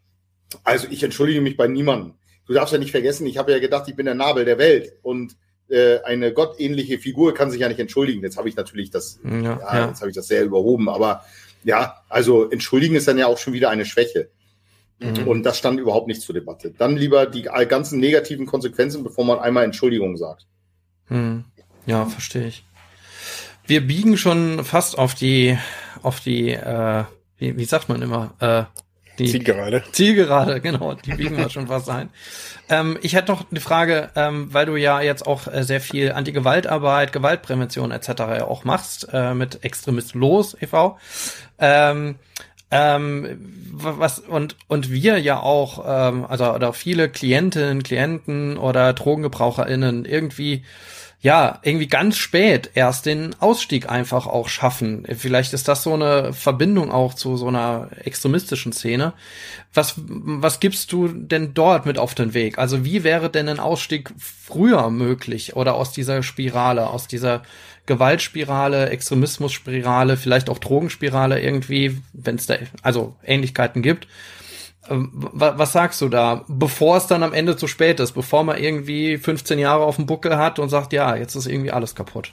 also 0.62 0.86
ich 0.90 1.02
entschuldige 1.02 1.40
mich 1.40 1.56
bei 1.56 1.66
niemandem. 1.66 2.14
Du 2.46 2.52
darfst 2.52 2.72
ja 2.72 2.78
nicht 2.78 2.90
vergessen, 2.90 3.26
ich 3.26 3.38
habe 3.38 3.52
ja 3.52 3.58
gedacht, 3.58 3.88
ich 3.88 3.96
bin 3.96 4.06
der 4.06 4.14
Nabel 4.14 4.44
der 4.44 4.58
Welt 4.58 4.92
und 5.02 5.36
äh, 5.68 6.00
eine 6.02 6.32
gottähnliche 6.32 6.98
Figur 6.98 7.32
kann 7.32 7.50
sich 7.50 7.60
ja 7.60 7.68
nicht 7.68 7.80
entschuldigen. 7.80 8.22
Jetzt 8.22 8.36
habe 8.36 8.48
ich 8.48 8.56
natürlich 8.56 8.90
das, 8.90 9.18
ja, 9.24 9.58
ja, 9.58 9.88
jetzt 9.88 10.00
habe 10.00 10.10
ich 10.10 10.16
das 10.16 10.28
sehr 10.28 10.44
überhoben, 10.44 10.90
aber 10.90 11.24
ja, 11.64 12.02
also 12.10 12.50
entschuldigen 12.50 12.96
ist 12.96 13.08
dann 13.08 13.16
ja 13.16 13.26
auch 13.26 13.38
schon 13.38 13.54
wieder 13.54 13.70
eine 13.70 13.86
Schwäche. 13.86 14.28
Mhm. 15.00 15.26
Und 15.26 15.42
das 15.42 15.58
stand 15.58 15.80
überhaupt 15.80 16.06
nicht 16.06 16.22
zur 16.22 16.34
Debatte. 16.34 16.70
Dann 16.70 16.96
lieber 16.96 17.26
die 17.26 17.42
ganzen 17.42 18.00
negativen 18.00 18.46
Konsequenzen, 18.46 19.02
bevor 19.02 19.24
man 19.24 19.38
einmal 19.38 19.64
Entschuldigung 19.64 20.16
sagt. 20.16 20.46
Mhm. 21.08 21.44
Ja, 21.86 22.06
verstehe 22.06 22.46
ich. 22.46 22.64
Wir 23.66 23.86
biegen 23.86 24.16
schon 24.16 24.64
fast 24.64 24.98
auf 24.98 25.14
die, 25.14 25.58
auf 26.02 26.20
die, 26.20 26.50
äh, 26.50 27.04
wie, 27.38 27.56
wie 27.56 27.64
sagt 27.64 27.88
man 27.88 28.02
immer, 28.02 28.34
äh, 28.40 28.64
die 29.18 29.30
Zielgerade. 29.30 29.84
Zielgerade, 29.92 30.60
genau, 30.62 30.94
die 30.94 31.12
biegen 31.12 31.36
wir 31.36 31.48
schon 31.48 31.68
fast 31.68 31.88
ein. 31.88 32.10
Ähm, 32.68 32.98
ich 33.02 33.14
hätte 33.14 33.30
noch 33.30 33.50
eine 33.50 33.60
Frage, 33.60 34.10
ähm, 34.16 34.52
weil 34.52 34.66
du 34.66 34.76
ja 34.76 35.00
jetzt 35.00 35.26
auch 35.26 35.46
äh, 35.46 35.62
sehr 35.62 35.80
viel 35.80 36.12
Anti-Gewaltarbeit, 36.12 37.12
Gewaltprävention 37.12 37.92
etc. 37.92 38.08
ja 38.08 38.44
auch 38.46 38.64
machst 38.64 39.08
äh, 39.12 39.34
mit 39.34 39.64
Extremist 39.64 40.14
Los 40.14 40.56
e.V. 40.60 40.98
Ähm, 41.58 42.16
ähm, 42.74 43.38
was 43.72 44.18
und 44.18 44.56
und 44.68 44.90
wir 44.90 45.18
ja 45.18 45.40
auch, 45.40 45.84
ähm, 45.86 46.26
also 46.28 46.52
oder 46.52 46.72
viele 46.72 47.08
Klientinnen, 47.08 47.82
Klienten 47.82 48.58
oder 48.58 48.92
DrogengebraucherInnen 48.92 50.04
irgendwie 50.04 50.64
ja, 51.24 51.58
irgendwie 51.62 51.86
ganz 51.86 52.18
spät 52.18 52.72
erst 52.74 53.06
den 53.06 53.34
Ausstieg 53.40 53.88
einfach 53.88 54.26
auch 54.26 54.50
schaffen. 54.50 55.06
Vielleicht 55.16 55.54
ist 55.54 55.68
das 55.68 55.82
so 55.82 55.94
eine 55.94 56.34
Verbindung 56.34 56.92
auch 56.92 57.14
zu 57.14 57.38
so 57.38 57.48
einer 57.48 57.88
extremistischen 58.04 58.72
Szene. 58.72 59.14
Was, 59.72 59.94
was 59.96 60.60
gibst 60.60 60.92
du 60.92 61.08
denn 61.08 61.54
dort 61.54 61.86
mit 61.86 61.98
auf 61.98 62.14
den 62.14 62.34
Weg? 62.34 62.58
Also 62.58 62.84
wie 62.84 63.04
wäre 63.04 63.30
denn 63.30 63.48
ein 63.48 63.58
Ausstieg 63.58 64.12
früher 64.18 64.90
möglich 64.90 65.56
oder 65.56 65.76
aus 65.76 65.92
dieser 65.92 66.22
Spirale, 66.22 66.90
aus 66.90 67.08
dieser 67.08 67.42
Gewaltspirale, 67.86 68.88
Extremismusspirale, 68.90 70.16
vielleicht 70.16 70.48
auch 70.48 70.58
Drogenspirale 70.58 71.40
irgendwie, 71.40 71.98
wenn 72.12 72.36
es 72.36 72.46
da 72.46 72.56
also 72.82 73.16
Ähnlichkeiten 73.22 73.82
gibt? 73.82 74.08
Ähm, 74.88 75.10
was 75.12 75.72
sagst 75.72 76.00
du 76.00 76.08
da, 76.08 76.44
bevor 76.48 76.96
es 76.96 77.06
dann 77.06 77.22
am 77.22 77.32
Ende 77.32 77.56
zu 77.56 77.66
spät 77.66 78.00
ist, 78.00 78.12
bevor 78.12 78.44
man 78.44 78.58
irgendwie 78.58 79.18
15 79.18 79.58
Jahre 79.58 79.84
auf 79.84 79.96
dem 79.96 80.06
Buckel 80.06 80.36
hat 80.36 80.58
und 80.58 80.68
sagt, 80.68 80.92
ja, 80.92 81.16
jetzt 81.16 81.34
ist 81.34 81.46
irgendwie 81.46 81.70
alles 81.72 81.94
kaputt? 81.94 82.32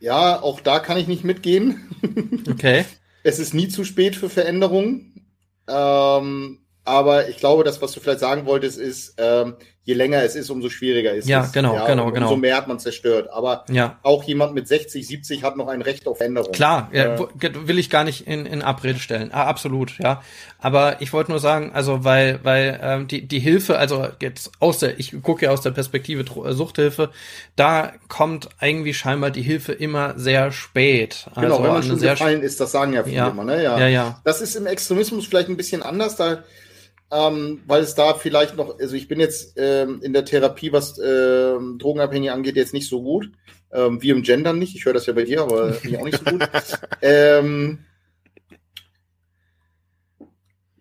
Ja, 0.00 0.40
auch 0.42 0.60
da 0.60 0.78
kann 0.78 0.96
ich 0.96 1.08
nicht 1.08 1.24
mitgehen. 1.24 1.86
Okay. 2.50 2.84
es 3.22 3.38
ist 3.38 3.54
nie 3.54 3.68
zu 3.68 3.84
spät 3.84 4.16
für 4.16 4.28
Veränderungen. 4.28 5.26
Ähm, 5.68 6.58
aber 6.84 7.28
ich 7.28 7.36
glaube, 7.36 7.62
das, 7.64 7.80
was 7.80 7.92
du 7.92 8.00
vielleicht 8.00 8.20
sagen 8.20 8.46
wolltest, 8.46 8.78
ist, 8.78 9.14
ähm, 9.18 9.54
je 9.90 9.96
länger 9.96 10.22
es 10.22 10.36
ist, 10.36 10.50
umso 10.50 10.68
schwieriger 10.68 11.12
ist 11.12 11.28
ja, 11.28 11.42
es. 11.42 11.52
Genau, 11.52 11.74
ja, 11.74 11.86
genau, 11.86 12.12
genau. 12.12 12.28
Umso 12.28 12.36
mehr 12.36 12.56
hat 12.56 12.68
man 12.68 12.78
zerstört. 12.78 13.28
Aber 13.32 13.64
ja. 13.70 13.98
auch 14.02 14.22
jemand 14.22 14.54
mit 14.54 14.68
60, 14.68 15.06
70 15.06 15.42
hat 15.42 15.56
noch 15.56 15.66
ein 15.66 15.82
Recht 15.82 16.06
auf 16.06 16.20
Änderung. 16.20 16.52
Klar, 16.52 16.88
ja, 16.92 17.16
äh, 17.16 17.18
will 17.66 17.78
ich 17.78 17.90
gar 17.90 18.04
nicht 18.04 18.26
in, 18.28 18.46
in 18.46 18.62
Abrede 18.62 19.00
stellen. 19.00 19.30
Ah, 19.32 19.46
absolut, 19.46 19.98
ja. 19.98 20.22
Aber 20.60 21.00
ich 21.00 21.12
wollte 21.12 21.32
nur 21.32 21.40
sagen, 21.40 21.72
also 21.74 22.04
weil, 22.04 22.38
weil 22.44 22.78
ähm, 22.82 23.08
die, 23.08 23.26
die 23.26 23.40
Hilfe, 23.40 23.78
also 23.78 24.06
jetzt 24.20 24.52
aus 24.60 24.78
der, 24.78 25.00
ich 25.00 25.20
gucke 25.22 25.46
ja 25.46 25.50
aus 25.50 25.60
der 25.60 25.72
Perspektive 25.72 26.22
äh, 26.22 26.52
Suchthilfe, 26.52 27.10
da 27.56 27.92
kommt 28.08 28.48
irgendwie 28.60 28.94
scheinbar 28.94 29.30
die 29.32 29.42
Hilfe 29.42 29.72
immer 29.72 30.16
sehr 30.16 30.52
spät. 30.52 31.26
Genau, 31.34 31.40
also 31.40 31.56
genau, 31.56 31.64
wenn 31.64 31.72
man 31.72 31.82
schon 31.82 32.00
gefallen 32.00 32.42
ist, 32.42 32.60
das 32.60 32.70
sagen 32.70 32.92
ja 32.92 33.02
viele 33.02 33.16
ja, 33.16 33.28
immer, 33.28 33.44
ne? 33.44 33.62
Ja. 33.62 33.78
ja, 33.80 33.88
ja. 33.88 34.20
Das 34.24 34.40
ist 34.40 34.54
im 34.54 34.66
Extremismus 34.66 35.26
vielleicht 35.26 35.48
ein 35.48 35.56
bisschen 35.56 35.82
anders, 35.82 36.14
da 36.14 36.44
ähm, 37.12 37.62
weil 37.66 37.82
es 37.82 37.94
da 37.94 38.14
vielleicht 38.14 38.56
noch, 38.56 38.78
also 38.78 38.94
ich 38.94 39.08
bin 39.08 39.20
jetzt 39.20 39.54
ähm, 39.56 40.00
in 40.02 40.12
der 40.12 40.24
Therapie, 40.24 40.72
was 40.72 40.98
ähm, 40.98 41.78
Drogenabhängige 41.78 42.32
angeht, 42.32 42.56
jetzt 42.56 42.74
nicht 42.74 42.88
so 42.88 43.02
gut. 43.02 43.30
Ähm, 43.72 44.02
wie 44.02 44.10
im 44.10 44.22
Gendern 44.22 44.58
nicht. 44.58 44.74
Ich 44.74 44.84
höre 44.84 44.94
das 44.94 45.06
ja 45.06 45.12
bei 45.12 45.24
dir, 45.24 45.42
aber 45.42 45.68
bin 45.82 45.92
ich 45.92 45.98
auch 45.98 46.04
nicht 46.04 46.18
so 46.18 46.24
gut. 46.24 46.48
ähm, 47.02 47.78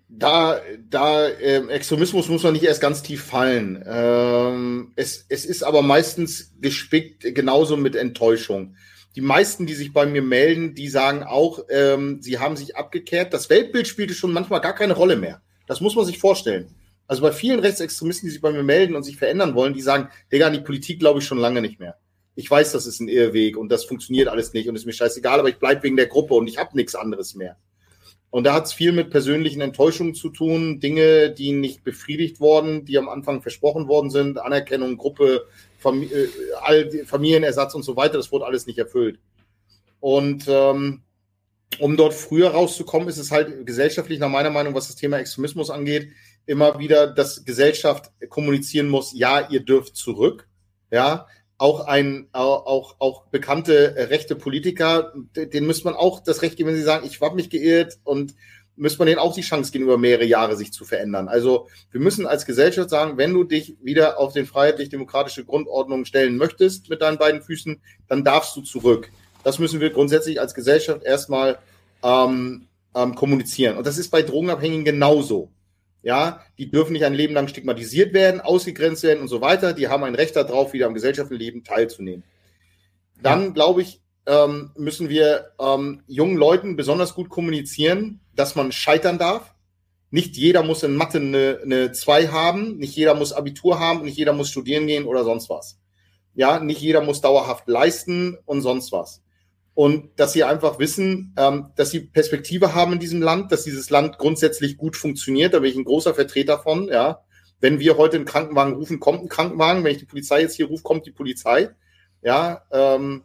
da, 0.08 0.60
da 0.90 1.30
ähm, 1.30 1.70
Extremismus 1.70 2.28
muss 2.30 2.44
man 2.44 2.54
nicht 2.54 2.66
erst 2.66 2.82
ganz 2.82 3.02
tief 3.02 3.24
fallen. 3.24 3.84
Ähm, 3.88 4.92
es, 4.96 5.26
es 5.30 5.46
ist 5.46 5.64
aber 5.64 5.82
meistens 5.82 6.54
gespickt 6.60 7.24
genauso 7.36 7.78
mit 7.78 7.96
Enttäuschung. 7.96 8.76
Die 9.16 9.22
meisten, 9.22 9.66
die 9.66 9.74
sich 9.74 9.94
bei 9.94 10.06
mir 10.06 10.22
melden, 10.22 10.76
die 10.76 10.90
sagen 10.90 11.24
auch, 11.24 11.66
ähm, 11.70 12.22
sie 12.22 12.40
haben 12.40 12.56
sich 12.56 12.76
abgekehrt. 12.76 13.34
Das 13.34 13.50
Weltbild 13.50 13.88
spielte 13.88 14.14
schon 14.14 14.34
manchmal 14.34 14.62
gar 14.62 14.76
keine 14.76 14.94
Rolle 14.94 15.16
mehr. 15.16 15.42
Das 15.70 15.82
muss 15.82 15.96
man 15.96 16.04
sich 16.04 16.18
vorstellen. 16.18 16.68
Also 17.06 17.22
bei 17.22 17.32
vielen 17.32 17.60
Rechtsextremisten, 17.60 18.26
die 18.26 18.32
sich 18.32 18.42
bei 18.42 18.52
mir 18.52 18.64
melden 18.64 18.96
und 18.96 19.04
sich 19.04 19.18
verändern 19.18 19.54
wollen, 19.54 19.76
die 19.76 19.84
sagen, 19.84 20.10
Digga, 20.32 20.48
an 20.48 20.54
die 20.54 20.62
Politik 20.62 21.00
glaube 21.00 21.20
ich 21.20 21.26
schon 21.26 21.38
lange 21.38 21.62
nicht 21.62 21.80
mehr. 21.80 21.96
Ich 22.34 22.50
weiß, 22.50 22.72
das 22.72 22.88
ist 22.88 23.00
ein 23.00 23.08
Irrweg 23.08 23.56
und 23.56 23.70
das 23.70 23.86
funktioniert 23.86 24.30
alles 24.30 24.52
nicht 24.54 24.68
und 24.68 24.76
ist 24.76 24.88
mir 24.88 24.94
scheißegal, 24.94 25.40
aber 25.40 25.50
ich 25.50 25.58
bleibe 25.58 25.84
wegen 25.84 25.96
der 25.96 26.08
Gruppe 26.08 26.34
und 26.34 26.48
ich 26.48 26.58
habe 26.58 26.76
nichts 26.76 26.96
anderes 26.96 27.36
mehr. 27.36 27.56
Und 28.32 28.46
da 28.46 28.56
hat 28.56 28.66
es 28.66 28.74
viel 28.74 28.94
mit 28.94 29.12
persönlichen 29.12 29.62
Enttäuschungen 29.62 30.16
zu 30.16 30.30
tun, 30.30 30.80
Dinge, 30.80 31.30
die 31.30 31.52
nicht 31.52 31.84
befriedigt 31.84 32.40
worden, 32.40 32.86
die 32.86 32.98
am 32.98 33.08
Anfang 33.08 33.44
versprochen 33.44 33.88
worden 33.88 34.10
sind, 34.10 34.40
Anerkennung, 34.40 34.98
Gruppe, 34.98 35.46
Familie, 35.78 36.30
äh, 36.68 37.06
Familienersatz 37.06 37.76
und 37.76 37.84
so 37.84 37.96
weiter, 37.96 38.18
das 38.18 38.32
wurde 38.32 38.48
alles 38.48 38.66
nicht 38.66 38.80
erfüllt. 38.80 39.20
Und 40.00 40.46
ähm, 40.48 41.04
um 41.78 41.96
dort 41.98 42.14
früher 42.14 42.50
rauszukommen, 42.50 43.08
ist 43.08 43.18
es 43.18 43.32
halt 43.32 43.66
gesellschaftlich 43.66 44.20
nach 44.20 44.30
meiner 44.30 44.50
Meinung, 44.50 44.74
was 44.74 44.88
das 44.88 44.96
Thema 44.96 45.18
Extremismus 45.18 45.70
angeht, 45.70 46.10
immer 46.46 46.80
wieder, 46.80 47.08
dass 47.08 47.46
Gesellschaft 47.46 48.12
kommunizieren 48.30 48.90
muss, 48.90 49.14
ja, 49.14 49.48
ihr 49.50 49.60
dürft 49.60 49.96
zurück. 49.96 50.48
Ja, 50.92 51.28
auch 51.60 51.82
ein, 51.82 52.28
auch, 52.32 52.96
auch 53.00 53.28
bekannte 53.28 53.94
rechte 54.10 54.36
Politiker, 54.36 55.14
den 55.36 55.68
müsste 55.68 55.86
man 55.86 55.94
auch 55.94 56.22
das 56.22 56.42
Recht 56.42 56.56
geben, 56.56 56.70
wenn 56.70 56.76
sie 56.76 56.82
sagen, 56.82 57.06
ich 57.06 57.22
habe 57.22 57.36
mich 57.36 57.50
geirrt 57.50 58.00
und 58.04 58.34
müsste 58.78 59.00
man 59.00 59.08
denen 59.08 59.20
auch 59.20 59.36
die 59.36 59.42
Chance 59.42 59.72
geben, 59.72 59.84
über 59.84 59.98
mehrere 59.98 60.24
Jahre 60.24 60.56
sich 60.56 60.72
zu 60.72 60.86
verändern. 60.86 61.28
Also 61.28 61.68
wir 61.92 62.00
müssen 62.00 62.26
als 62.26 62.46
Gesellschaft 62.46 62.90
sagen, 62.90 63.18
wenn 63.18 63.34
du 63.34 63.44
dich 63.44 63.76
wieder 63.84 64.18
auf 64.20 64.32
den 64.34 64.46
freiheitlich-demokratische 64.46 65.44
Grundordnung 65.44 66.06
stellen 66.06 66.38
möchtest 66.38 66.90
mit 66.90 67.02
deinen 67.02 67.18
beiden 67.18 67.42
Füßen, 67.42 67.82
dann 68.08 68.24
darfst 68.24 68.56
du 68.56 68.62
zurück. 68.62 69.12
Das 69.44 69.60
müssen 69.60 69.80
wir 69.80 69.90
grundsätzlich 69.90 70.40
als 70.40 70.54
Gesellschaft 70.54 71.04
erstmal 71.04 71.60
ähm, 72.04 72.68
ähm, 72.96 73.16
kommunizieren. 73.16 73.78
Und 73.78 73.88
das 73.88 73.98
ist 73.98 74.10
bei 74.10 74.22
Drogenabhängigen 74.22 74.86
genauso. 74.86 75.52
Ja, 76.02 76.46
die 76.58 76.72
dürfen 76.72 76.94
nicht 76.94 77.04
ein 77.04 77.14
Leben 77.14 77.34
lang 77.34 77.50
stigmatisiert 77.50 78.14
werden, 78.14 78.40
ausgegrenzt 78.40 79.04
werden 79.04 79.20
und 79.20 79.28
so 79.28 79.42
weiter. 79.42 79.74
Die 79.74 79.90
haben 79.90 80.04
ein 80.04 80.16
Recht 80.16 80.36
darauf, 80.36 80.72
wieder 80.72 80.88
am 80.88 80.94
gesellschaftlichen 80.94 81.42
Leben 81.42 81.64
teilzunehmen. 81.64 82.24
Dann, 83.22 83.54
glaube 83.54 83.82
ich, 83.82 84.02
ähm, 84.26 84.72
müssen 84.78 85.10
wir 85.10 85.52
ähm, 85.60 86.04
jungen 86.08 86.38
Leuten 86.38 86.78
besonders 86.78 87.16
gut 87.16 87.30
kommunizieren, 87.30 88.22
dass 88.34 88.56
man 88.56 88.72
scheitern 88.72 89.18
darf. 89.18 89.56
Nicht 90.12 90.38
jeder 90.38 90.64
muss 90.64 90.84
in 90.84 90.96
Mathe 90.96 91.18
eine, 91.18 91.60
eine 91.64 91.92
2 91.92 92.30
haben, 92.30 92.78
nicht 92.78 92.96
jeder 92.96 93.14
muss 93.14 93.34
Abitur 93.34 93.80
haben, 93.80 94.04
nicht 94.04 94.18
jeder 94.18 94.34
muss 94.34 94.50
studieren 94.50 94.88
gehen 94.88 95.06
oder 95.06 95.24
sonst 95.24 95.50
was. 95.50 95.80
Ja, 96.34 96.60
nicht 96.60 96.80
jeder 96.80 97.02
muss 97.02 97.22
dauerhaft 97.22 97.68
leisten 97.68 98.38
und 98.46 98.62
sonst 98.62 98.92
was. 98.92 99.22
Und 99.80 100.20
dass 100.20 100.34
sie 100.34 100.44
einfach 100.44 100.78
wissen, 100.78 101.34
ähm, 101.38 101.68
dass 101.78 101.92
sie 101.92 102.02
Perspektive 102.02 102.76
haben 102.76 102.92
in 102.92 103.00
diesem 103.00 103.22
Land, 103.22 103.54
dass 103.54 103.64
dieses 103.64 103.90
Land 103.90 104.18
grundsätzlich 104.18 104.76
gut 104.76 104.98
funktioniert. 104.98 105.54
Da 105.54 105.60
bin 105.60 105.72
ich 105.72 105.78
ein 105.78 105.86
großer 105.86 106.14
Vertreter 106.14 106.60
von, 106.60 106.90
ja. 106.90 107.22
Wenn 107.62 107.80
wir 107.80 107.96
heute 107.96 108.18
einen 108.18 108.26
Krankenwagen 108.26 108.74
rufen, 108.74 109.00
kommt 109.00 109.22
ein 109.22 109.30
Krankenwagen. 109.30 109.86
Wenn 109.86 109.94
ich 109.94 110.00
die 110.00 110.06
Polizei 110.06 110.42
jetzt 110.42 110.56
hier 110.56 110.68
rufe, 110.68 110.84
kommt 110.84 111.06
die 111.06 111.12
Polizei. 111.12 111.70
Ja, 112.22 112.64
ähm, 112.74 113.24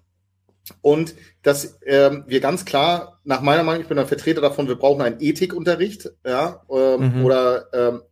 und 0.80 1.16
dass 1.42 1.80
ähm, 1.86 2.22
wir 2.28 2.38
ganz 2.38 2.64
klar, 2.64 3.18
nach 3.24 3.40
meiner 3.40 3.64
Meinung, 3.64 3.82
ich 3.82 3.88
bin 3.88 3.98
ein 3.98 4.06
Vertreter 4.06 4.40
davon, 4.40 4.68
wir 4.68 4.76
brauchen 4.76 5.02
einen 5.02 5.20
Ethikunterricht, 5.20 6.12
ja, 6.24 6.62
ähm, 6.70 7.16
mhm. 7.16 7.24
oder 7.24 7.66
ähm, 7.72 8.02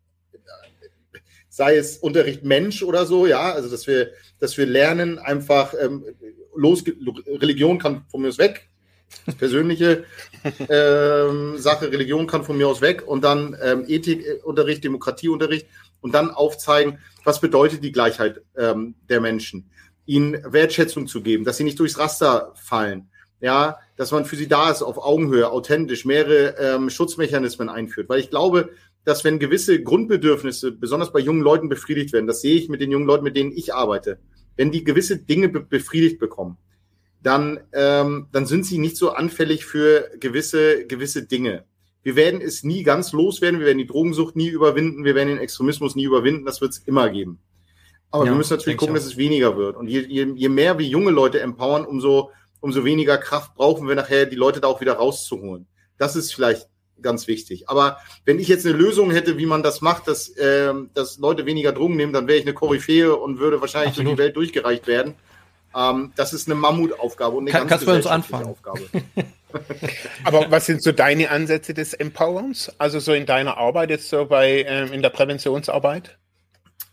sei 1.48 1.76
es 1.76 1.96
Unterricht 1.96 2.42
Mensch 2.42 2.82
oder 2.82 3.06
so, 3.06 3.24
ja, 3.24 3.52
also 3.52 3.70
dass 3.70 3.86
wir, 3.86 4.10
dass 4.40 4.58
wir 4.58 4.66
lernen, 4.66 5.20
einfach 5.20 5.74
ähm, 5.80 6.04
los, 6.54 6.84
Religion 7.26 7.78
kann 7.78 8.04
von 8.10 8.22
mir 8.22 8.28
aus 8.28 8.38
weg, 8.38 8.68
persönliche 9.38 10.04
ähm, 10.68 11.58
Sache, 11.58 11.90
Religion 11.90 12.26
kann 12.26 12.44
von 12.44 12.56
mir 12.56 12.68
aus 12.68 12.80
weg. 12.80 13.04
Und 13.06 13.22
dann 13.24 13.56
ähm, 13.62 13.84
Ethikunterricht, 13.86 14.84
Demokratieunterricht. 14.84 15.66
Und 16.00 16.14
dann 16.14 16.30
aufzeigen, 16.30 16.98
was 17.24 17.40
bedeutet 17.40 17.84
die 17.84 17.92
Gleichheit 17.92 18.42
ähm, 18.56 18.96
der 19.08 19.20
Menschen. 19.20 19.70
Ihnen 20.04 20.42
Wertschätzung 20.52 21.06
zu 21.06 21.22
geben, 21.22 21.44
dass 21.44 21.58
sie 21.58 21.64
nicht 21.64 21.78
durchs 21.78 21.96
Raster 21.96 22.52
fallen, 22.56 23.08
ja, 23.40 23.78
dass 23.96 24.10
man 24.10 24.24
für 24.24 24.34
sie 24.34 24.48
da 24.48 24.70
ist, 24.70 24.82
auf 24.82 24.98
Augenhöhe, 24.98 25.48
authentisch, 25.48 26.04
mehrere 26.04 26.56
ähm, 26.58 26.90
Schutzmechanismen 26.90 27.68
einführt. 27.68 28.08
Weil 28.08 28.18
ich 28.18 28.30
glaube, 28.30 28.70
dass 29.04 29.22
wenn 29.22 29.38
gewisse 29.38 29.80
Grundbedürfnisse, 29.80 30.72
besonders 30.72 31.12
bei 31.12 31.20
jungen 31.20 31.42
Leuten, 31.42 31.68
befriedigt 31.68 32.12
werden, 32.12 32.26
das 32.26 32.40
sehe 32.40 32.56
ich 32.56 32.68
mit 32.68 32.80
den 32.80 32.90
jungen 32.90 33.06
Leuten, 33.06 33.24
mit 33.24 33.36
denen 33.36 33.52
ich 33.52 33.72
arbeite, 33.74 34.18
wenn 34.56 34.70
die 34.70 34.84
gewisse 34.84 35.18
Dinge 35.18 35.48
be 35.48 35.60
befriedigt 35.60 36.18
bekommen, 36.18 36.58
dann, 37.22 37.60
ähm, 37.72 38.28
dann 38.32 38.46
sind 38.46 38.66
sie 38.66 38.78
nicht 38.78 38.96
so 38.96 39.12
anfällig 39.12 39.64
für 39.64 40.10
gewisse, 40.18 40.86
gewisse 40.86 41.26
Dinge. 41.26 41.64
Wir 42.02 42.16
werden 42.16 42.40
es 42.40 42.64
nie 42.64 42.82
ganz 42.82 43.12
loswerden, 43.12 43.60
wir 43.60 43.66
werden 43.66 43.78
die 43.78 43.86
Drogensucht 43.86 44.34
nie 44.34 44.48
überwinden, 44.48 45.04
wir 45.04 45.14
werden 45.14 45.28
den 45.28 45.38
Extremismus 45.38 45.94
nie 45.94 46.04
überwinden, 46.04 46.44
das 46.44 46.60
wird 46.60 46.72
es 46.72 46.78
immer 46.78 47.10
geben. 47.10 47.38
Aber 48.10 48.24
ja, 48.24 48.32
wir 48.32 48.36
müssen 48.36 48.54
natürlich 48.54 48.76
gucken, 48.76 48.94
dass 48.94 49.06
es 49.06 49.16
weniger 49.16 49.56
wird. 49.56 49.76
Und 49.76 49.88
je, 49.88 50.00
je, 50.00 50.32
je 50.34 50.48
mehr 50.48 50.78
wir 50.78 50.86
junge 50.86 51.10
Leute 51.10 51.40
empowern, 51.40 51.86
umso, 51.86 52.30
umso 52.60 52.84
weniger 52.84 53.18
Kraft 53.18 53.54
brauchen 53.54 53.88
wir 53.88 53.94
nachher, 53.94 54.26
die 54.26 54.36
Leute 54.36 54.60
da 54.60 54.66
auch 54.66 54.80
wieder 54.80 54.94
rauszuholen. 54.94 55.66
Das 55.96 56.16
ist 56.16 56.34
vielleicht 56.34 56.68
ganz 57.02 57.26
wichtig. 57.26 57.68
Aber 57.68 57.98
wenn 58.24 58.38
ich 58.38 58.48
jetzt 58.48 58.66
eine 58.66 58.76
Lösung 58.76 59.10
hätte, 59.10 59.38
wie 59.38 59.46
man 59.46 59.62
das 59.62 59.80
macht, 59.80 60.08
dass, 60.08 60.28
äh, 60.30 60.72
dass 60.94 61.18
Leute 61.18 61.46
weniger 61.46 61.72
Drogen 61.72 61.96
nehmen, 61.96 62.12
dann 62.12 62.26
wäre 62.26 62.38
ich 62.38 62.44
eine 62.44 62.54
Koryphäe 62.54 63.14
und 63.14 63.38
würde 63.38 63.60
wahrscheinlich 63.60 63.90
Absolut. 63.90 64.08
durch 64.08 64.16
die 64.16 64.22
Welt 64.22 64.36
durchgereicht 64.36 64.86
werden. 64.86 65.14
Ähm, 65.74 66.12
das 66.16 66.32
ist 66.32 66.48
eine 66.48 66.54
Mammutaufgabe 66.54 67.36
und 67.36 67.44
eine 67.44 67.50
Kann, 67.50 67.68
ganz 67.68 67.84
kannst 67.84 68.06
anfangen. 68.06 68.46
Aufgabe. 68.46 68.80
Aber 70.24 70.50
was 70.50 70.66
sind 70.66 70.82
so 70.82 70.92
deine 70.92 71.30
Ansätze 71.30 71.74
des 71.74 71.94
Empowerns? 71.94 72.72
Also 72.78 73.00
so 73.00 73.12
in 73.12 73.26
deiner 73.26 73.58
Arbeit 73.58 73.90
jetzt 73.90 74.08
so 74.08 74.24
bei 74.26 74.64
ähm, 74.66 74.92
in 74.92 75.02
der 75.02 75.10
Präventionsarbeit? 75.10 76.18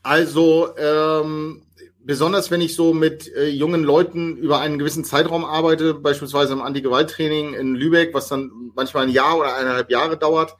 Also 0.03 0.75
ähm, 0.77 1.61
besonders 1.99 2.51
wenn 2.51 2.61
ich 2.61 2.75
so 2.75 2.93
mit 2.93 3.33
äh, 3.35 3.47
jungen 3.47 3.83
Leuten 3.83 4.37
über 4.37 4.59
einen 4.59 4.79
gewissen 4.79 5.03
Zeitraum 5.03 5.45
arbeite, 5.45 5.93
beispielsweise 5.93 6.53
im 6.53 6.61
Anti-Gewalt-Training 6.61 7.53
in 7.53 7.75
Lübeck, 7.75 8.13
was 8.13 8.27
dann 8.27 8.51
manchmal 8.75 9.03
ein 9.03 9.11
Jahr 9.11 9.37
oder 9.37 9.55
eineinhalb 9.55 9.91
Jahre 9.91 10.17
dauert, 10.17 10.55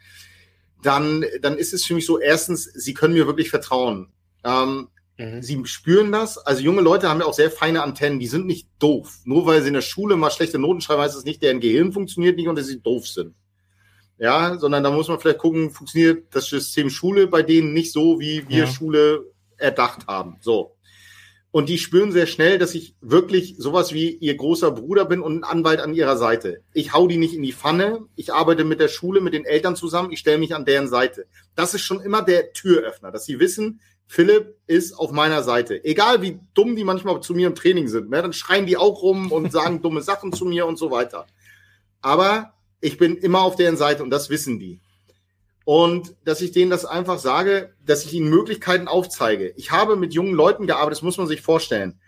dann, 0.82 1.26
dann 1.42 1.58
ist 1.58 1.74
es 1.74 1.86
für 1.86 1.94
mich 1.94 2.06
so, 2.06 2.20
erstens, 2.20 2.66
sie 2.66 2.94
können 2.94 3.14
mir 3.14 3.28
wirklich 3.28 3.50
vertrauen. 3.50 4.12
Ähm, 4.44 4.90
mhm. 5.18 5.42
Sie 5.42 5.62
spüren 5.66 6.12
das. 6.12 6.38
Also 6.38 6.62
junge 6.62 6.82
Leute 6.82 7.10
haben 7.10 7.20
ja 7.20 7.26
auch 7.26 7.34
sehr 7.34 7.52
feine 7.52 7.84
Antennen, 7.84 8.20
die 8.20 8.28
sind 8.28 8.46
nicht 8.46 8.70
doof. 8.80 9.20
Nur 9.26 9.46
weil 9.46 9.62
sie 9.62 9.68
in 9.70 9.74
der 9.74 9.82
Schule 9.82 10.16
mal 10.16 10.32
schlechte 10.32 10.60
Noten 10.60 10.82
schreiben, 10.82 11.02
heißt 11.02 11.18
es 11.18 11.26
nicht, 11.26 11.42
deren 11.42 11.60
Gehirn 11.60 11.92
funktioniert 11.92 12.38
nicht 12.38 12.48
und 12.48 12.58
dass 12.58 12.68
sie 12.68 12.82
doof 12.82 13.08
sind 13.08 13.36
ja, 14.20 14.58
sondern 14.60 14.84
da 14.84 14.92
muss 14.92 15.08
man 15.08 15.20
vielleicht 15.20 15.40
gucken, 15.40 15.72
funktioniert 15.72 16.36
das 16.36 16.48
System 16.48 16.90
Schule 16.90 17.28
bei 17.28 17.42
denen 17.42 17.74
nicht 17.74 17.94
so, 17.94 18.20
wie 18.20 18.48
wir 18.50 18.66
ja. 18.66 18.68
Schule 18.68 19.26
erdacht 19.58 20.08
haben. 20.08 20.38
So. 20.42 20.76
Und 21.52 21.68
die 21.68 21.80
spüren 21.80 22.12
sehr 22.12 22.28
schnell, 22.28 22.60
dass 22.60 22.76
ich 22.76 22.94
wirklich 23.02 23.56
sowas 23.58 23.92
wie 23.92 24.10
ihr 24.10 24.36
großer 24.36 24.70
Bruder 24.70 25.06
bin 25.06 25.22
und 25.22 25.40
ein 25.40 25.44
Anwalt 25.44 25.80
an 25.80 25.96
ihrer 25.96 26.16
Seite. 26.16 26.62
Ich 26.74 26.94
hau 26.94 27.08
die 27.08 27.18
nicht 27.18 27.34
in 27.34 27.42
die 27.42 27.54
Pfanne. 27.54 28.06
Ich 28.16 28.32
arbeite 28.32 28.64
mit 28.64 28.80
der 28.80 28.88
Schule, 28.88 29.20
mit 29.20 29.34
den 29.34 29.46
Eltern 29.46 29.76
zusammen. 29.76 30.12
Ich 30.12 30.20
stelle 30.20 30.38
mich 30.38 30.54
an 30.54 30.66
deren 30.66 30.88
Seite. 30.88 31.26
Das 31.56 31.74
ist 31.74 31.82
schon 31.82 32.02
immer 32.02 32.22
der 32.22 32.54
Türöffner, 32.54 33.12
dass 33.12 33.26
sie 33.26 33.40
wissen, 33.40 33.82
Philipp 34.06 34.58
ist 34.66 34.94
auf 34.94 35.12
meiner 35.12 35.44
Seite. 35.44 35.84
Egal 35.84 36.22
wie 36.24 36.40
dumm 36.56 36.76
die 36.76 36.84
manchmal 36.84 37.22
zu 37.22 37.36
mir 37.36 37.48
im 37.48 37.56
Training 37.56 37.88
sind, 37.88 38.10
ne, 38.10 38.22
dann 38.22 38.34
schreien 38.34 38.66
die 38.66 38.78
auch 38.78 39.02
rum 39.02 39.32
und 39.32 39.52
sagen 39.52 39.82
dumme 39.82 40.02
Sachen 40.02 40.34
zu 40.34 40.46
mir 40.46 40.66
und 40.66 40.78
so 40.78 40.90
weiter. 40.92 41.28
Aber 42.02 42.54
ich 42.82 42.98
bin 42.98 43.18
immer 43.18 43.42
auf 43.42 43.56
deren 43.56 43.78
Seite 43.78 44.04
und 44.04 44.10
das 44.10 44.30
wissen 44.30 44.60
die. 44.60 44.80
Und 45.70 46.16
dass 46.26 46.42
ich 46.42 46.52
denen 46.52 46.72
das 46.72 46.84
einfach 46.84 47.20
sage, 47.20 47.76
dass 47.86 48.04
ich 48.04 48.16
ihnen 48.16 48.28
Möglichkeiten 48.28 48.88
aufzeige. 48.88 49.54
Ich 49.56 49.70
habe 49.70 49.98
mit 49.98 50.16
jungen 50.16 50.34
Leuten 50.34 50.66
gearbeitet, 50.66 50.94
das 50.94 51.02
muss 51.04 51.20
man 51.20 51.28
sich 51.28 51.44
vorstellen. 51.44 52.00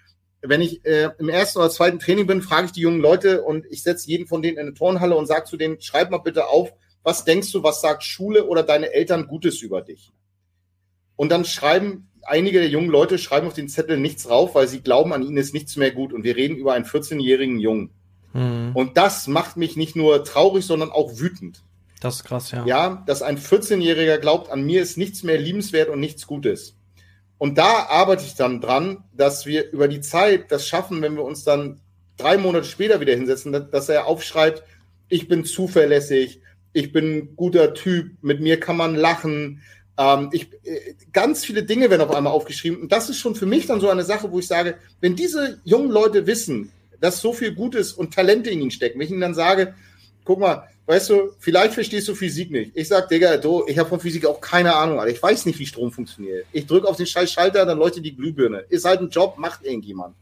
Wenn 0.41 0.61
ich 0.61 0.83
äh, 0.83 1.11
im 1.19 1.29
ersten 1.29 1.59
oder 1.59 1.69
zweiten 1.69 1.99
Training 1.99 2.25
bin, 2.25 2.41
frage 2.41 2.65
ich 2.65 2.71
die 2.71 2.81
jungen 2.81 3.01
Leute 3.01 3.43
und 3.43 3.67
ich 3.69 3.83
setze 3.83 4.07
jeden 4.07 4.25
von 4.25 4.41
denen 4.41 4.57
in 4.57 4.63
eine 4.63 4.73
Turnhalle 4.73 5.15
und 5.15 5.27
sage 5.27 5.45
zu 5.45 5.57
denen, 5.57 5.79
schreib 5.79 6.09
mal 6.09 6.17
bitte 6.17 6.47
auf, 6.47 6.73
was 7.03 7.23
denkst 7.23 7.51
du, 7.51 7.61
was 7.61 7.81
sagt 7.81 8.03
Schule 8.03 8.47
oder 8.47 8.63
deine 8.63 8.93
Eltern 8.93 9.27
Gutes 9.27 9.61
über 9.61 9.83
dich? 9.83 10.11
Und 11.15 11.31
dann 11.31 11.45
schreiben 11.45 12.09
einige 12.23 12.61
der 12.61 12.69
jungen 12.69 12.89
Leute 12.89 13.19
schreiben 13.19 13.45
auf 13.45 13.53
den 13.53 13.69
Zettel 13.69 13.99
nichts 13.99 14.23
drauf, 14.23 14.55
weil 14.55 14.67
sie 14.67 14.81
glauben, 14.81 15.13
an 15.13 15.21
ihnen 15.21 15.37
ist 15.37 15.53
nichts 15.53 15.75
mehr 15.75 15.91
gut. 15.91 16.13
Und 16.13 16.23
wir 16.23 16.35
reden 16.35 16.57
über 16.57 16.73
einen 16.73 16.85
14-jährigen 16.85 17.59
Jungen. 17.59 17.91
Mhm. 18.33 18.71
Und 18.73 18.97
das 18.97 19.27
macht 19.27 19.55
mich 19.55 19.77
nicht 19.77 19.95
nur 19.95 20.23
traurig, 20.23 20.65
sondern 20.65 20.89
auch 20.89 21.19
wütend. 21.19 21.61
Das 22.01 22.15
ist 22.15 22.23
krass, 22.25 22.51
ja. 22.51 22.65
Ja, 22.65 23.03
dass 23.05 23.21
ein 23.21 23.37
14-Jähriger 23.37 24.17
glaubt, 24.17 24.51
an 24.51 24.63
mir 24.63 24.81
ist 24.81 24.97
nichts 24.97 25.23
mehr 25.23 25.37
liebenswert 25.37 25.87
und 25.87 25.99
nichts 25.99 26.25
Gutes. 26.27 26.75
Und 27.37 27.57
da 27.57 27.85
arbeite 27.89 28.23
ich 28.25 28.35
dann 28.35 28.59
dran, 28.59 29.03
dass 29.13 29.45
wir 29.45 29.71
über 29.71 29.87
die 29.87 30.01
Zeit 30.01 30.51
das 30.51 30.67
schaffen, 30.67 31.01
wenn 31.01 31.15
wir 31.15 31.23
uns 31.23 31.43
dann 31.43 31.79
drei 32.17 32.37
Monate 32.37 32.65
später 32.65 32.99
wieder 32.99 33.13
hinsetzen, 33.13 33.51
dass 33.71 33.87
er 33.87 34.07
aufschreibt, 34.07 34.63
ich 35.09 35.27
bin 35.27 35.45
zuverlässig, 35.45 36.41
ich 36.73 36.91
bin 36.91 37.17
ein 37.17 37.35
guter 37.35 37.73
Typ, 37.75 38.17
mit 38.21 38.41
mir 38.41 38.59
kann 38.59 38.77
man 38.77 38.95
lachen. 38.95 39.61
Ähm, 39.97 40.29
ich, 40.31 40.51
äh, 40.63 40.95
ganz 41.13 41.45
viele 41.45 41.63
Dinge 41.63 41.89
werden 41.91 42.01
auf 42.01 42.15
einmal 42.15 42.33
aufgeschrieben. 42.33 42.81
Und 42.81 42.91
das 42.91 43.09
ist 43.09 43.17
schon 43.17 43.35
für 43.35 43.45
mich 43.45 43.67
dann 43.67 43.81
so 43.81 43.89
eine 43.89 44.03
Sache, 44.03 44.31
wo 44.31 44.39
ich 44.39 44.47
sage, 44.47 44.75
wenn 45.01 45.15
diese 45.15 45.59
jungen 45.65 45.91
Leute 45.91 46.25
wissen, 46.25 46.71
dass 46.99 47.21
so 47.21 47.33
viel 47.33 47.53
Gutes 47.53 47.93
und 47.93 48.13
Talente 48.13 48.49
in 48.49 48.61
ihnen 48.61 48.71
stecken. 48.71 48.99
Wenn 48.99 49.05
ich 49.05 49.11
ihnen 49.11 49.21
dann 49.21 49.35
sage, 49.35 49.75
guck 50.23 50.39
mal, 50.39 50.67
weißt 50.91 51.09
du, 51.09 51.31
vielleicht 51.39 51.73
verstehst 51.73 52.09
du 52.09 52.15
Physik 52.15 52.51
nicht. 52.51 52.73
Ich 52.75 52.89
sag, 52.89 53.07
Digga, 53.07 53.37
du, 53.37 53.63
ich 53.65 53.79
habe 53.79 53.87
von 53.87 54.01
Physik 54.01 54.25
auch 54.25 54.41
keine 54.41 54.75
Ahnung, 54.75 54.99
Alter. 54.99 55.13
Ich 55.13 55.23
weiß 55.23 55.45
nicht, 55.45 55.57
wie 55.57 55.65
Strom 55.65 55.89
funktioniert. 55.89 56.45
Ich 56.51 56.67
drücke 56.67 56.85
auf 56.85 56.97
den 56.97 57.05
scheiß 57.05 57.31
Schalter, 57.31 57.65
dann 57.65 57.77
leuchtet 57.77 58.03
die 58.03 58.13
Glühbirne. 58.13 58.65
Ist 58.67 58.83
halt 58.83 58.99
ein 58.99 59.09
Job, 59.09 59.37
macht 59.37 59.63
irgendjemand. 59.63 60.15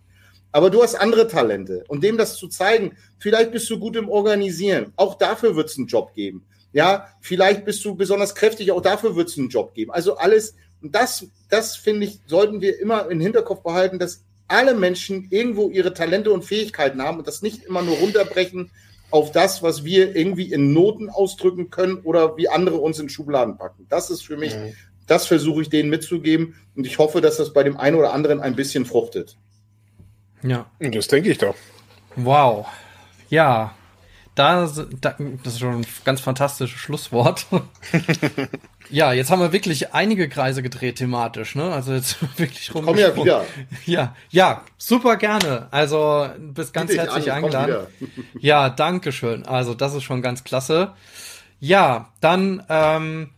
Aber 0.51 0.69
du 0.69 0.83
hast 0.83 0.93
andere 0.93 1.27
Talente. 1.27 1.85
Und 1.87 2.03
dem 2.03 2.17
das 2.17 2.35
zu 2.35 2.47
zeigen, 2.49 2.95
vielleicht 3.17 3.51
bist 3.51 3.67
du 3.71 3.79
gut 3.79 3.95
im 3.95 4.09
Organisieren. 4.09 4.93
Auch 4.95 5.17
dafür 5.17 5.55
wird 5.55 5.71
es 5.71 5.77
einen 5.79 5.87
Job 5.87 6.13
geben. 6.13 6.45
Ja, 6.71 7.07
vielleicht 7.19 7.65
bist 7.65 7.83
du 7.83 7.95
besonders 7.95 8.35
kräftig, 8.35 8.71
auch 8.71 8.81
dafür 8.81 9.15
wird 9.15 9.29
es 9.29 9.39
einen 9.39 9.49
Job 9.49 9.73
geben. 9.73 9.89
Also 9.89 10.17
alles, 10.17 10.53
das, 10.83 11.25
das 11.49 11.77
finde 11.77 12.05
ich, 12.05 12.19
sollten 12.27 12.61
wir 12.61 12.79
immer 12.79 13.09
im 13.09 13.19
Hinterkopf 13.19 13.63
behalten, 13.63 13.97
dass 13.97 14.21
alle 14.47 14.75
Menschen 14.75 15.29
irgendwo 15.31 15.71
ihre 15.71 15.95
Talente 15.95 16.31
und 16.31 16.45
Fähigkeiten 16.45 17.01
haben 17.01 17.17
und 17.17 17.25
das 17.25 17.41
nicht 17.41 17.63
immer 17.63 17.81
nur 17.81 17.97
runterbrechen 17.97 18.69
auf 19.11 19.31
das, 19.31 19.63
was 19.63 19.83
wir 19.83 20.15
irgendwie 20.15 20.51
in 20.51 20.73
Noten 20.73 21.09
ausdrücken 21.09 21.69
können 21.69 21.97
oder 21.97 22.37
wie 22.37 22.49
andere 22.49 22.77
uns 22.77 22.99
in 22.99 23.09
Schubladen 23.09 23.57
packen. 23.57 23.85
Das 23.89 24.09
ist 24.09 24.25
für 24.25 24.37
mich, 24.37 24.55
mhm. 24.55 24.73
das 25.07 25.27
versuche 25.27 25.61
ich 25.61 25.69
denen 25.69 25.89
mitzugeben 25.89 26.55
und 26.75 26.85
ich 26.85 26.97
hoffe, 26.97 27.21
dass 27.21 27.37
das 27.37 27.53
bei 27.53 27.63
dem 27.63 27.77
einen 27.77 27.95
oder 27.95 28.13
anderen 28.13 28.39
ein 28.39 28.55
bisschen 28.55 28.85
fruchtet. 28.85 29.37
Ja. 30.43 30.69
Das 30.79 31.07
denke 31.07 31.31
ich 31.31 31.37
doch. 31.37 31.55
Wow. 32.15 32.67
Ja, 33.29 33.75
da, 34.39 34.69
da, 35.01 35.15
das 35.43 35.53
ist 35.53 35.59
schon 35.59 35.81
ein 35.81 35.85
ganz 36.05 36.21
fantastisches 36.21 36.79
Schlusswort. 36.79 37.45
ja, 38.89 39.11
jetzt 39.11 39.31
haben 39.31 39.41
wir 39.41 39.51
wirklich 39.51 39.93
einige 39.93 40.29
Kreise 40.29 40.63
gedreht 40.63 40.95
thematisch, 40.95 41.55
ne? 41.55 41.73
Also 41.73 41.91
jetzt 41.91 42.17
wirklich 42.39 42.73
rum. 42.73 42.85
Komm 42.85 42.97
ja 42.97 43.13
wieder. 43.15 43.45
Ja, 43.85 44.15
ja, 44.29 44.63
super 44.77 45.17
gerne. 45.17 45.67
Also 45.71 46.29
bist 46.39 46.73
ganz 46.73 46.89
Bitte 46.89 47.03
herzlich 47.03 47.31
an, 47.31 47.43
eingeladen. 47.43 47.87
ja, 48.39 48.69
danke 48.69 49.11
schön. 49.11 49.45
Also 49.45 49.73
das 49.73 49.93
ist 49.93 50.03
schon 50.03 50.21
ganz 50.21 50.45
klasse. 50.45 50.93
Ja, 51.59 52.07
dann 52.21 52.63
ähm, 52.69 53.31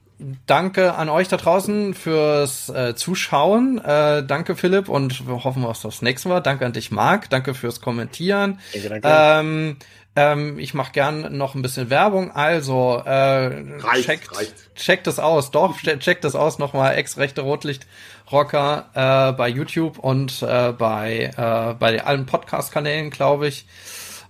danke 0.46 0.94
an 0.94 1.10
euch 1.10 1.30
da 1.30 1.38
draußen 1.38 1.96
fürs 1.96 2.70
äh, 2.70 2.94
Zuschauen. 2.96 3.84
Äh, 3.84 4.24
danke 4.24 4.56
Philipp 4.56 4.88
und 4.88 5.28
wir 5.28 5.44
hoffen, 5.44 5.64
was 5.66 5.82
das 5.82 6.04
nächste 6.04 6.30
Mal. 6.30 6.42
Danke 6.42 6.64
an 6.64 6.74
dich, 6.74 6.92
Marc. 6.92 7.32
Danke 7.32 7.56
fürs 7.56 7.82
Kommentieren. 7.82 8.60
Danke, 8.74 8.90
danke. 8.90 9.08
Ähm, 9.10 9.78
ähm, 10.16 10.60
ich 10.60 10.74
mache 10.74 10.92
gern 10.92 11.38
noch 11.38 11.56
ein 11.56 11.62
bisschen 11.62 11.90
Werbung. 11.90 12.32
Also 12.32 13.02
äh, 13.06 13.64
reicht, 13.80 14.06
checkt, 14.06 14.38
reicht. 14.38 14.76
checkt 14.76 15.08
das 15.08 15.20
aus. 15.20 15.52
Doch, 15.52 15.78
checkt 15.78 16.24
das 16.24 16.36
aus. 16.36 16.60
Nochmal 16.60 16.98
ex-rechte 16.98 17.42
Rotlicht-Rocker 17.42 18.90
äh, 18.94 19.34
bei 19.34 19.48
YouTube 19.48 20.00
und 20.00 20.42
äh, 20.42 20.74
bei, 20.74 21.32
äh, 21.38 21.74
bei 21.76 22.04
allen 22.04 22.26
Podcast-Kanälen, 22.26 23.10
glaube 23.10 23.48
ich. 23.48 23.66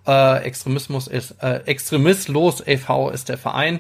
Äh, 0.08 0.44
Extremismus 0.44 1.08
ist 1.08 1.36
äh, 1.42 1.62
Extremistlos 1.66 2.62
e.V. 2.66 3.10
ist 3.10 3.30
der 3.30 3.38
Verein. 3.38 3.80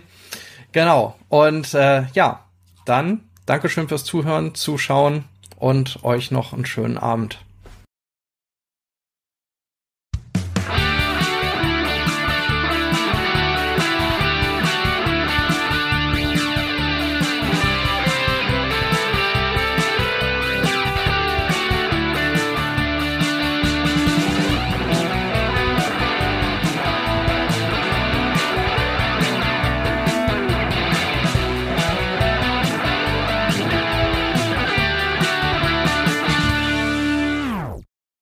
Genau. 0.71 1.15
Und 1.29 1.73
äh, 1.73 2.05
ja, 2.13 2.45
dann 2.85 3.21
Dankeschön 3.45 3.87
fürs 3.87 4.05
Zuhören, 4.05 4.55
Zuschauen 4.55 5.25
und 5.57 6.03
euch 6.03 6.31
noch 6.31 6.53
einen 6.53 6.65
schönen 6.65 6.97
Abend. 6.97 7.39